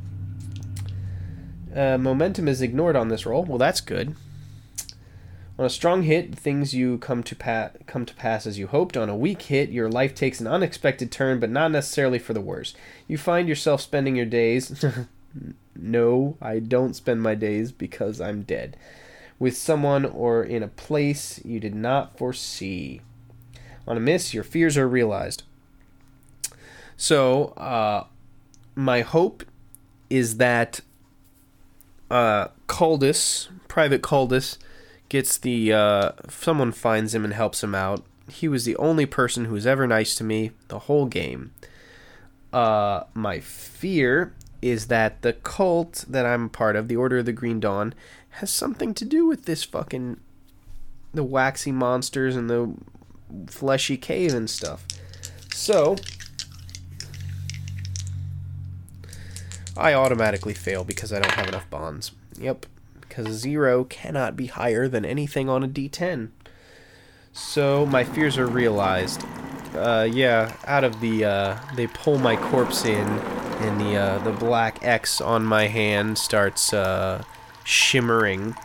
Uh, 1.75 1.97
momentum 1.97 2.47
is 2.47 2.61
ignored 2.61 2.95
on 2.95 3.09
this 3.09 3.25
roll. 3.25 3.43
Well, 3.43 3.57
that's 3.57 3.81
good. 3.81 4.15
On 5.59 5.65
a 5.65 5.69
strong 5.69 6.03
hit, 6.03 6.35
things 6.35 6.73
you 6.73 6.99
come 6.99 7.23
to 7.23 7.35
pa- 7.35 7.71
come 7.87 8.05
to 8.05 8.13
pass 8.13 8.45
as 8.45 8.59
you 8.59 8.67
hoped. 8.67 8.95
On 8.95 9.09
a 9.09 9.17
weak 9.17 9.41
hit, 9.43 9.69
your 9.69 9.89
life 9.89 10.13
takes 10.13 10.39
an 10.39 10.47
unexpected 10.47 11.11
turn, 11.11 11.39
but 11.39 11.49
not 11.49 11.71
necessarily 11.71 12.19
for 12.19 12.33
the 12.33 12.41
worse. 12.41 12.75
You 13.07 13.17
find 13.17 13.49
yourself 13.49 13.81
spending 13.81 14.15
your 14.15 14.27
days. 14.27 14.85
no, 15.79 16.37
I 16.41 16.59
don't 16.59 16.95
spend 16.95 17.21
my 17.21 17.35
days 17.35 17.71
because 17.71 18.19
I'm 18.19 18.43
dead. 18.43 18.77
With 19.39 19.55
someone 19.55 20.05
or 20.05 20.43
in 20.43 20.63
a 20.63 20.67
place 20.67 21.39
you 21.45 21.59
did 21.59 21.75
not 21.75 22.17
foresee. 22.17 23.01
On 23.87 23.95
a 23.95 23.99
miss, 23.99 24.33
your 24.33 24.43
fears 24.43 24.77
are 24.77 24.87
realized. 24.87 25.43
So, 26.97 27.49
uh, 27.57 28.05
my 28.75 29.01
hope 29.01 29.43
is 30.09 30.37
that 30.37 30.81
uh, 32.09 32.47
Caldus, 32.67 33.49
Private 33.67 34.01
Caldus, 34.01 34.57
gets 35.09 35.37
the 35.37 35.73
uh, 35.73 36.11
someone 36.29 36.71
finds 36.71 37.13
him 37.15 37.23
and 37.23 37.33
helps 37.33 37.63
him 37.63 37.75
out. 37.75 38.03
He 38.29 38.47
was 38.47 38.65
the 38.65 38.75
only 38.77 39.05
person 39.05 39.45
who 39.45 39.53
was 39.53 39.67
ever 39.67 39.87
nice 39.87 40.15
to 40.15 40.23
me 40.23 40.51
the 40.67 40.79
whole 40.79 41.05
game. 41.05 41.51
Uh, 42.51 43.03
my 43.13 43.39
fear 43.39 44.33
is 44.61 44.87
that 44.87 45.21
the 45.21 45.33
cult 45.33 46.05
that 46.07 46.25
I'm 46.25 46.49
part 46.49 46.75
of, 46.75 46.87
the 46.87 46.95
Order 46.95 47.19
of 47.19 47.25
the 47.25 47.33
Green 47.33 47.59
Dawn, 47.59 47.93
has 48.29 48.49
something 48.51 48.93
to 48.95 49.05
do 49.05 49.25
with 49.25 49.45
this 49.45 49.63
fucking 49.63 50.19
the 51.13 51.23
waxy 51.23 51.71
monsters 51.71 52.35
and 52.35 52.49
the 52.49 52.73
fleshy 53.47 53.97
cave 53.97 54.33
and 54.33 54.49
stuff. 54.49 54.85
So 55.53 55.95
I 59.75 59.93
automatically 59.93 60.53
fail 60.53 60.83
because 60.83 61.11
I 61.11 61.19
don't 61.19 61.33
have 61.33 61.47
enough 61.47 61.69
bonds. 61.69 62.11
Yep 62.39 62.65
because 63.17 63.33
0 63.33 63.85
cannot 63.85 64.35
be 64.35 64.45
higher 64.47 64.87
than 64.87 65.03
anything 65.03 65.49
on 65.49 65.63
a 65.63 65.67
d10. 65.67 66.29
So 67.33 67.85
my 67.85 68.03
fears 68.03 68.37
are 68.37 68.47
realized. 68.47 69.23
Uh, 69.75 70.07
yeah, 70.09 70.55
out 70.65 70.83
of 70.83 70.99
the, 71.01 71.25
uh, 71.25 71.57
they 71.75 71.87
pull 71.87 72.17
my 72.19 72.35
corpse 72.35 72.85
in, 72.85 73.07
and 73.59 73.79
the, 73.79 73.95
uh, 73.95 74.17
the 74.19 74.31
black 74.31 74.83
X 74.83 75.21
on 75.21 75.45
my 75.45 75.67
hand 75.67 76.17
starts, 76.17 76.73
uh, 76.73 77.23
shimmering. 77.63 78.55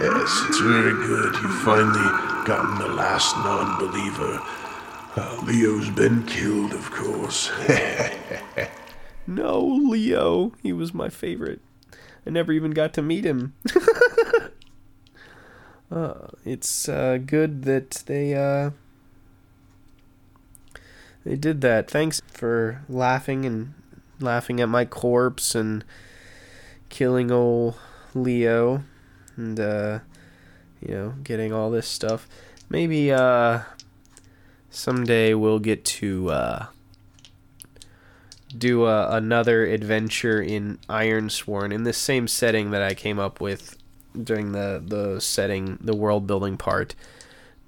Yes, 0.00 0.44
it's 0.48 0.60
very 0.60 0.92
good. 0.92 1.34
You've 1.34 1.60
finally 1.62 2.08
gotten 2.46 2.78
the 2.78 2.88
last 2.88 3.36
non 3.36 3.78
believer. 3.78 4.40
Uh, 5.16 5.40
Leo's 5.44 5.90
been 5.90 6.24
killed, 6.26 6.72
of 6.72 6.90
course. 6.90 7.50
No, 9.26 9.60
Leo. 9.60 10.52
He 10.62 10.72
was 10.72 10.94
my 10.94 11.08
favorite. 11.08 11.60
I 12.26 12.30
never 12.30 12.52
even 12.52 12.70
got 12.70 12.92
to 12.94 13.02
meet 13.02 13.24
him. 13.24 13.54
uh, 15.90 16.28
it's 16.44 16.88
uh, 16.88 17.18
good 17.24 17.62
that 17.62 17.90
they 18.06 18.34
uh, 18.34 18.70
they 21.26 21.34
did 21.34 21.60
that. 21.62 21.90
Thanks 21.90 22.22
for 22.28 22.82
laughing 22.88 23.44
and 23.44 23.74
laughing 24.20 24.60
at 24.60 24.68
my 24.68 24.84
corpse 24.84 25.56
and 25.56 25.84
killing 26.88 27.32
old 27.32 27.74
Leo 28.14 28.84
and 29.36 29.58
uh, 29.58 29.98
you 30.80 30.94
know 30.94 31.14
getting 31.24 31.52
all 31.52 31.68
this 31.68 31.88
stuff. 31.88 32.28
Maybe 32.68 33.10
uh, 33.10 33.62
someday 34.70 35.34
we'll 35.34 35.58
get 35.58 35.84
to 35.84 36.30
uh, 36.30 36.66
do 38.56 38.86
a, 38.86 39.16
another 39.16 39.66
adventure 39.66 40.40
in 40.40 40.78
Ironsworn 40.88 41.72
in 41.74 41.82
the 41.82 41.92
same 41.92 42.28
setting 42.28 42.70
that 42.70 42.82
I 42.82 42.94
came 42.94 43.18
up 43.18 43.40
with 43.40 43.76
during 44.14 44.52
the 44.52 44.80
the 44.86 45.20
setting, 45.20 45.76
the 45.80 45.96
world 45.96 46.28
building 46.28 46.56
part. 46.56 46.94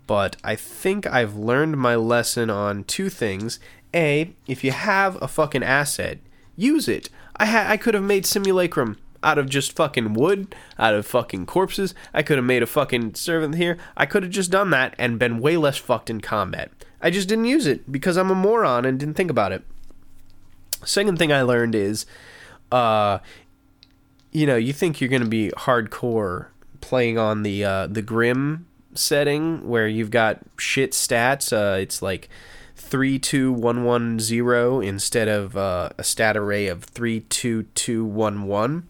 But 0.09 0.37
I 0.43 0.57
think 0.57 1.07
I've 1.07 1.37
learned 1.37 1.77
my 1.77 1.95
lesson 1.95 2.49
on 2.49 2.85
two 2.85 3.11
things. 3.11 3.61
A, 3.95 4.33
if 4.47 4.65
you 4.65 4.73
have 4.73 5.21
a 5.23 5.29
fucking 5.29 5.63
asset, 5.63 6.19
use 6.57 6.89
it. 6.89 7.11
I 7.37 7.45
ha- 7.45 7.67
I 7.69 7.77
could 7.77 7.93
have 7.93 8.03
made 8.03 8.25
simulacrum 8.25 8.97
out 9.23 9.37
of 9.37 9.51
just 9.51 9.77
fucking 9.77 10.15
wood, 10.15 10.55
out 10.79 10.95
of 10.95 11.07
fucking 11.07 11.45
corpses. 11.45 11.95
I 12.15 12.23
could 12.23 12.39
have 12.39 12.45
made 12.47 12.63
a 12.63 12.67
fucking 12.67 13.17
servant 13.17 13.57
here. 13.57 13.77
I 13.99 14.07
could 14.07 14.23
have 14.23 14.33
just 14.33 14.51
done 14.51 14.71
that 14.71 14.95
and 14.99 15.19
been 15.19 15.41
way 15.41 15.59
less 15.59 15.77
fucked 15.77 16.09
in 16.09 16.23
combat. 16.23 16.71
I 17.03 17.11
just 17.11 17.29
didn't 17.29 17.45
use 17.45 17.67
it 17.67 17.93
because 17.93 18.17
I'm 18.17 18.31
a 18.31 18.35
moron 18.35 18.87
and 18.87 18.99
didn't 18.99 19.15
think 19.15 19.31
about 19.31 19.53
it. 19.53 19.63
Second 20.87 21.19
thing 21.19 21.33
I 21.33 21.43
learned 21.43 21.75
is, 21.75 22.07
uh, 22.73 23.19
you 24.33 24.47
know, 24.47 24.57
you 24.57 24.73
think 24.73 25.03
you're 25.03 25.11
going 25.11 25.23
to 25.23 25.29
be 25.29 25.51
hardcore 25.51 26.47
playing 26.81 27.19
on 27.19 27.43
the 27.43 27.63
uh, 27.63 27.87
the 27.89 28.03
grim 28.03 28.68
setting 28.99 29.69
where 29.69 29.89
you've 29.89 30.11
got 30.11 30.41
shit 30.57 30.93
stats. 30.93 31.53
Uh, 31.53 31.79
it's 31.79 32.03
like 32.03 32.29
three 32.77 33.19
two 33.19 33.53
one 33.53 33.85
one 33.85 34.19
zero 34.19 34.81
instead 34.81 35.29
of 35.29 35.57
uh, 35.57 35.91
a 35.99 36.05
stat 36.05 36.37
array 36.37 36.67
of 36.69 36.85
three 36.85 37.21
two 37.21 37.65
two 37.75 38.05
one 38.05 38.45
one. 38.45 38.89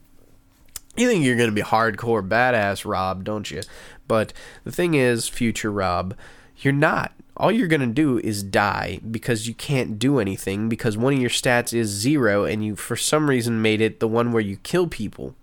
You 0.97 1.07
think 1.07 1.25
you're 1.25 1.37
to 1.49 1.55
be 1.55 1.63
hardcore 1.63 2.27
badass, 2.27 2.85
Rob, 2.85 3.23
don't 3.23 3.51
you? 3.51 3.63
But 4.09 4.33
the 4.65 4.73
thing 4.73 4.95
is, 4.95 5.29
future 5.29 5.71
Rob, 5.71 6.17
you're 6.57 6.73
not 6.73 7.13
all 7.39 7.53
you're 7.53 7.69
to 7.81 7.87
do 7.87 8.19
is 8.19 8.43
die 8.43 9.01
because 9.09 9.47
you 9.47 9.55
can't 9.55 9.99
do 9.99 10.19
anything 10.19 10.69
because 10.69 10.97
one 10.97 11.15
of 11.15 11.21
your 11.21 11.31
stats 11.31 11.73
is 11.73 11.89
zero 11.89 12.45
and 12.45 12.65
you 12.65 12.75
for 12.75 12.97
some 12.97 13.31
reason 13.31 13.63
made 13.63 13.81
it 13.81 14.01
the 14.01 14.09
one 14.09 14.33
where 14.33 14.43
you 14.43 14.57
kill 14.59 14.87
people 14.89 15.35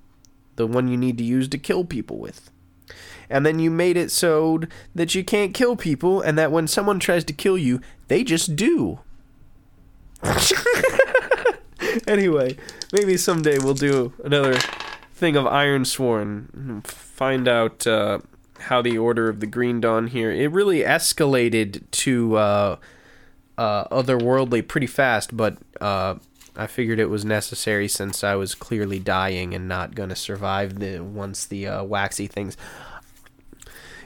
the 0.57 0.67
one 0.67 0.87
you 0.87 0.97
need 0.97 1.17
to 1.17 1.23
use 1.23 1.47
to 1.47 1.57
kill 1.57 1.85
people 1.85 2.17
with 2.17 2.51
and 3.29 3.45
then 3.45 3.59
you 3.59 3.69
made 3.69 3.97
it 3.97 4.11
so 4.11 4.61
that 4.93 5.15
you 5.15 5.23
can't 5.23 5.53
kill 5.53 5.75
people 5.75 6.21
and 6.21 6.37
that 6.37 6.51
when 6.51 6.67
someone 6.67 6.99
tries 6.99 7.23
to 7.23 7.33
kill 7.33 7.57
you 7.57 7.79
they 8.07 8.23
just 8.23 8.55
do 8.55 8.99
anyway 12.07 12.55
maybe 12.91 13.17
someday 13.17 13.57
we'll 13.59 13.73
do 13.73 14.13
another 14.23 14.55
thing 15.13 15.35
of 15.35 15.45
Ironsworn 15.45 16.85
find 16.85 17.47
out 17.47 17.87
uh, 17.87 18.19
how 18.59 18.81
the 18.81 18.97
Order 18.97 19.29
of 19.29 19.39
the 19.39 19.47
Green 19.47 19.79
Dawn 19.79 20.07
here. 20.07 20.31
It 20.31 20.51
really 20.51 20.79
escalated 20.79 21.83
to 21.91 22.37
uh, 22.37 22.75
uh, 23.57 23.85
otherworldly 23.85 24.67
pretty 24.67 24.87
fast, 24.87 25.35
but 25.35 25.57
uh, 25.79 26.15
I 26.55 26.67
figured 26.67 26.99
it 26.99 27.09
was 27.09 27.25
necessary 27.25 27.87
since 27.87 28.23
I 28.23 28.35
was 28.35 28.55
clearly 28.55 28.99
dying 28.99 29.53
and 29.53 29.67
not 29.67 29.95
going 29.95 30.09
to 30.09 30.15
survive 30.15 30.79
the 30.79 30.99
once 30.99 31.45
the 31.45 31.67
uh, 31.67 31.83
waxy 31.83 32.27
things. 32.27 32.57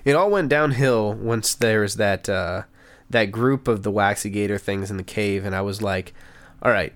It 0.09 0.15
all 0.15 0.31
went 0.31 0.49
downhill 0.49 1.13
once 1.13 1.53
there 1.53 1.81
was 1.81 1.97
that 1.97 2.27
uh, 2.27 2.63
that 3.11 3.25
group 3.25 3.67
of 3.67 3.83
the 3.83 3.91
waxy 3.91 4.31
gator 4.31 4.57
things 4.57 4.89
in 4.89 4.97
the 4.97 5.03
cave, 5.03 5.45
and 5.45 5.53
I 5.53 5.61
was 5.61 5.83
like, 5.83 6.15
"All 6.63 6.71
right, 6.71 6.93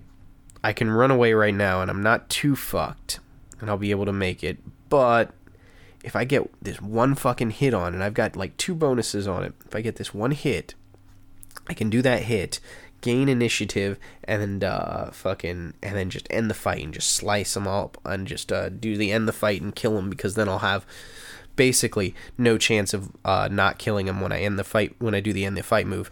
I 0.63 0.73
can 0.73 0.89
run 0.89 1.11
away 1.11 1.33
right 1.33 1.53
now, 1.53 1.83
and 1.83 1.91
I'm 1.91 2.01
not 2.01 2.27
too 2.27 2.55
fucked, 2.55 3.19
and 3.61 3.69
I'll 3.69 3.77
be 3.77 3.91
able 3.91 4.05
to 4.05 4.11
make 4.11 4.43
it." 4.43 4.57
But 4.89 5.29
if 6.03 6.15
I 6.15 6.23
get 6.25 6.49
this 6.59 6.81
one 6.81 7.13
fucking 7.13 7.51
hit 7.51 7.75
on, 7.75 7.93
and 7.93 8.03
I've 8.03 8.15
got 8.15 8.35
like 8.35 8.57
two 8.57 8.73
bonuses 8.73 9.27
on 9.27 9.43
it, 9.43 9.53
if 9.63 9.75
I 9.75 9.81
get 9.81 9.97
this 9.97 10.15
one 10.15 10.31
hit, 10.31 10.73
I 11.69 11.75
can 11.75 11.91
do 11.91 12.01
that 12.01 12.23
hit, 12.23 12.59
gain 13.01 13.29
initiative, 13.29 13.99
and 14.23 14.63
uh, 14.63 15.11
fucking, 15.11 15.75
and 15.83 15.95
then 15.95 16.09
just 16.09 16.25
end 16.31 16.49
the 16.49 16.55
fight 16.55 16.83
and 16.83 16.91
just 16.95 17.11
slice 17.11 17.53
them 17.53 17.67
up 17.67 17.99
and 18.03 18.25
just 18.25 18.51
uh, 18.51 18.69
do 18.69 18.97
the 18.97 19.11
end 19.11 19.27
the 19.27 19.33
fight 19.33 19.61
and 19.61 19.75
kill 19.75 19.97
them 19.97 20.09
because 20.09 20.33
then 20.33 20.49
I'll 20.49 20.65
have 20.65 20.83
basically 21.55 22.15
no 22.37 22.57
chance 22.57 22.93
of 22.93 23.11
uh, 23.23 23.47
not 23.51 23.77
killing 23.77 24.07
him 24.07 24.21
when 24.21 24.31
I 24.31 24.41
end 24.41 24.57
the 24.57 24.63
fight 24.63 24.95
when 24.99 25.15
I 25.15 25.19
do 25.19 25.33
the 25.33 25.45
end 25.45 25.57
the 25.57 25.63
fight 25.63 25.87
move. 25.87 26.09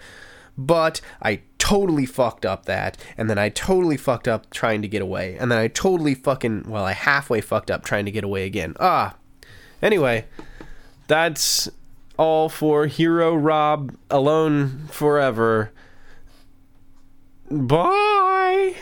But 0.57 1.01
I 1.21 1.41
totally 1.57 2.05
fucked 2.05 2.45
up 2.45 2.65
that, 2.65 2.97
and 3.17 3.29
then 3.29 3.37
I 3.37 3.49
totally 3.49 3.97
fucked 3.97 4.27
up 4.27 4.49
trying 4.49 4.81
to 4.81 4.87
get 4.87 5.01
away, 5.01 5.37
and 5.39 5.51
then 5.51 5.57
I 5.57 5.67
totally 5.67 6.13
fucking 6.15 6.65
well 6.67 6.85
I 6.85 6.93
halfway 6.93 7.41
fucked 7.41 7.71
up 7.71 7.83
trying 7.83 8.05
to 8.05 8.11
get 8.11 8.23
away 8.23 8.45
again. 8.45 8.75
Ah, 8.79 9.15
Anyway, 9.81 10.25
that's 11.07 11.69
all 12.17 12.47
for 12.49 12.85
Hero 12.85 13.33
Rob 13.33 13.95
Alone 14.09 14.87
Forever. 14.91 15.71
Bye. 17.49 18.75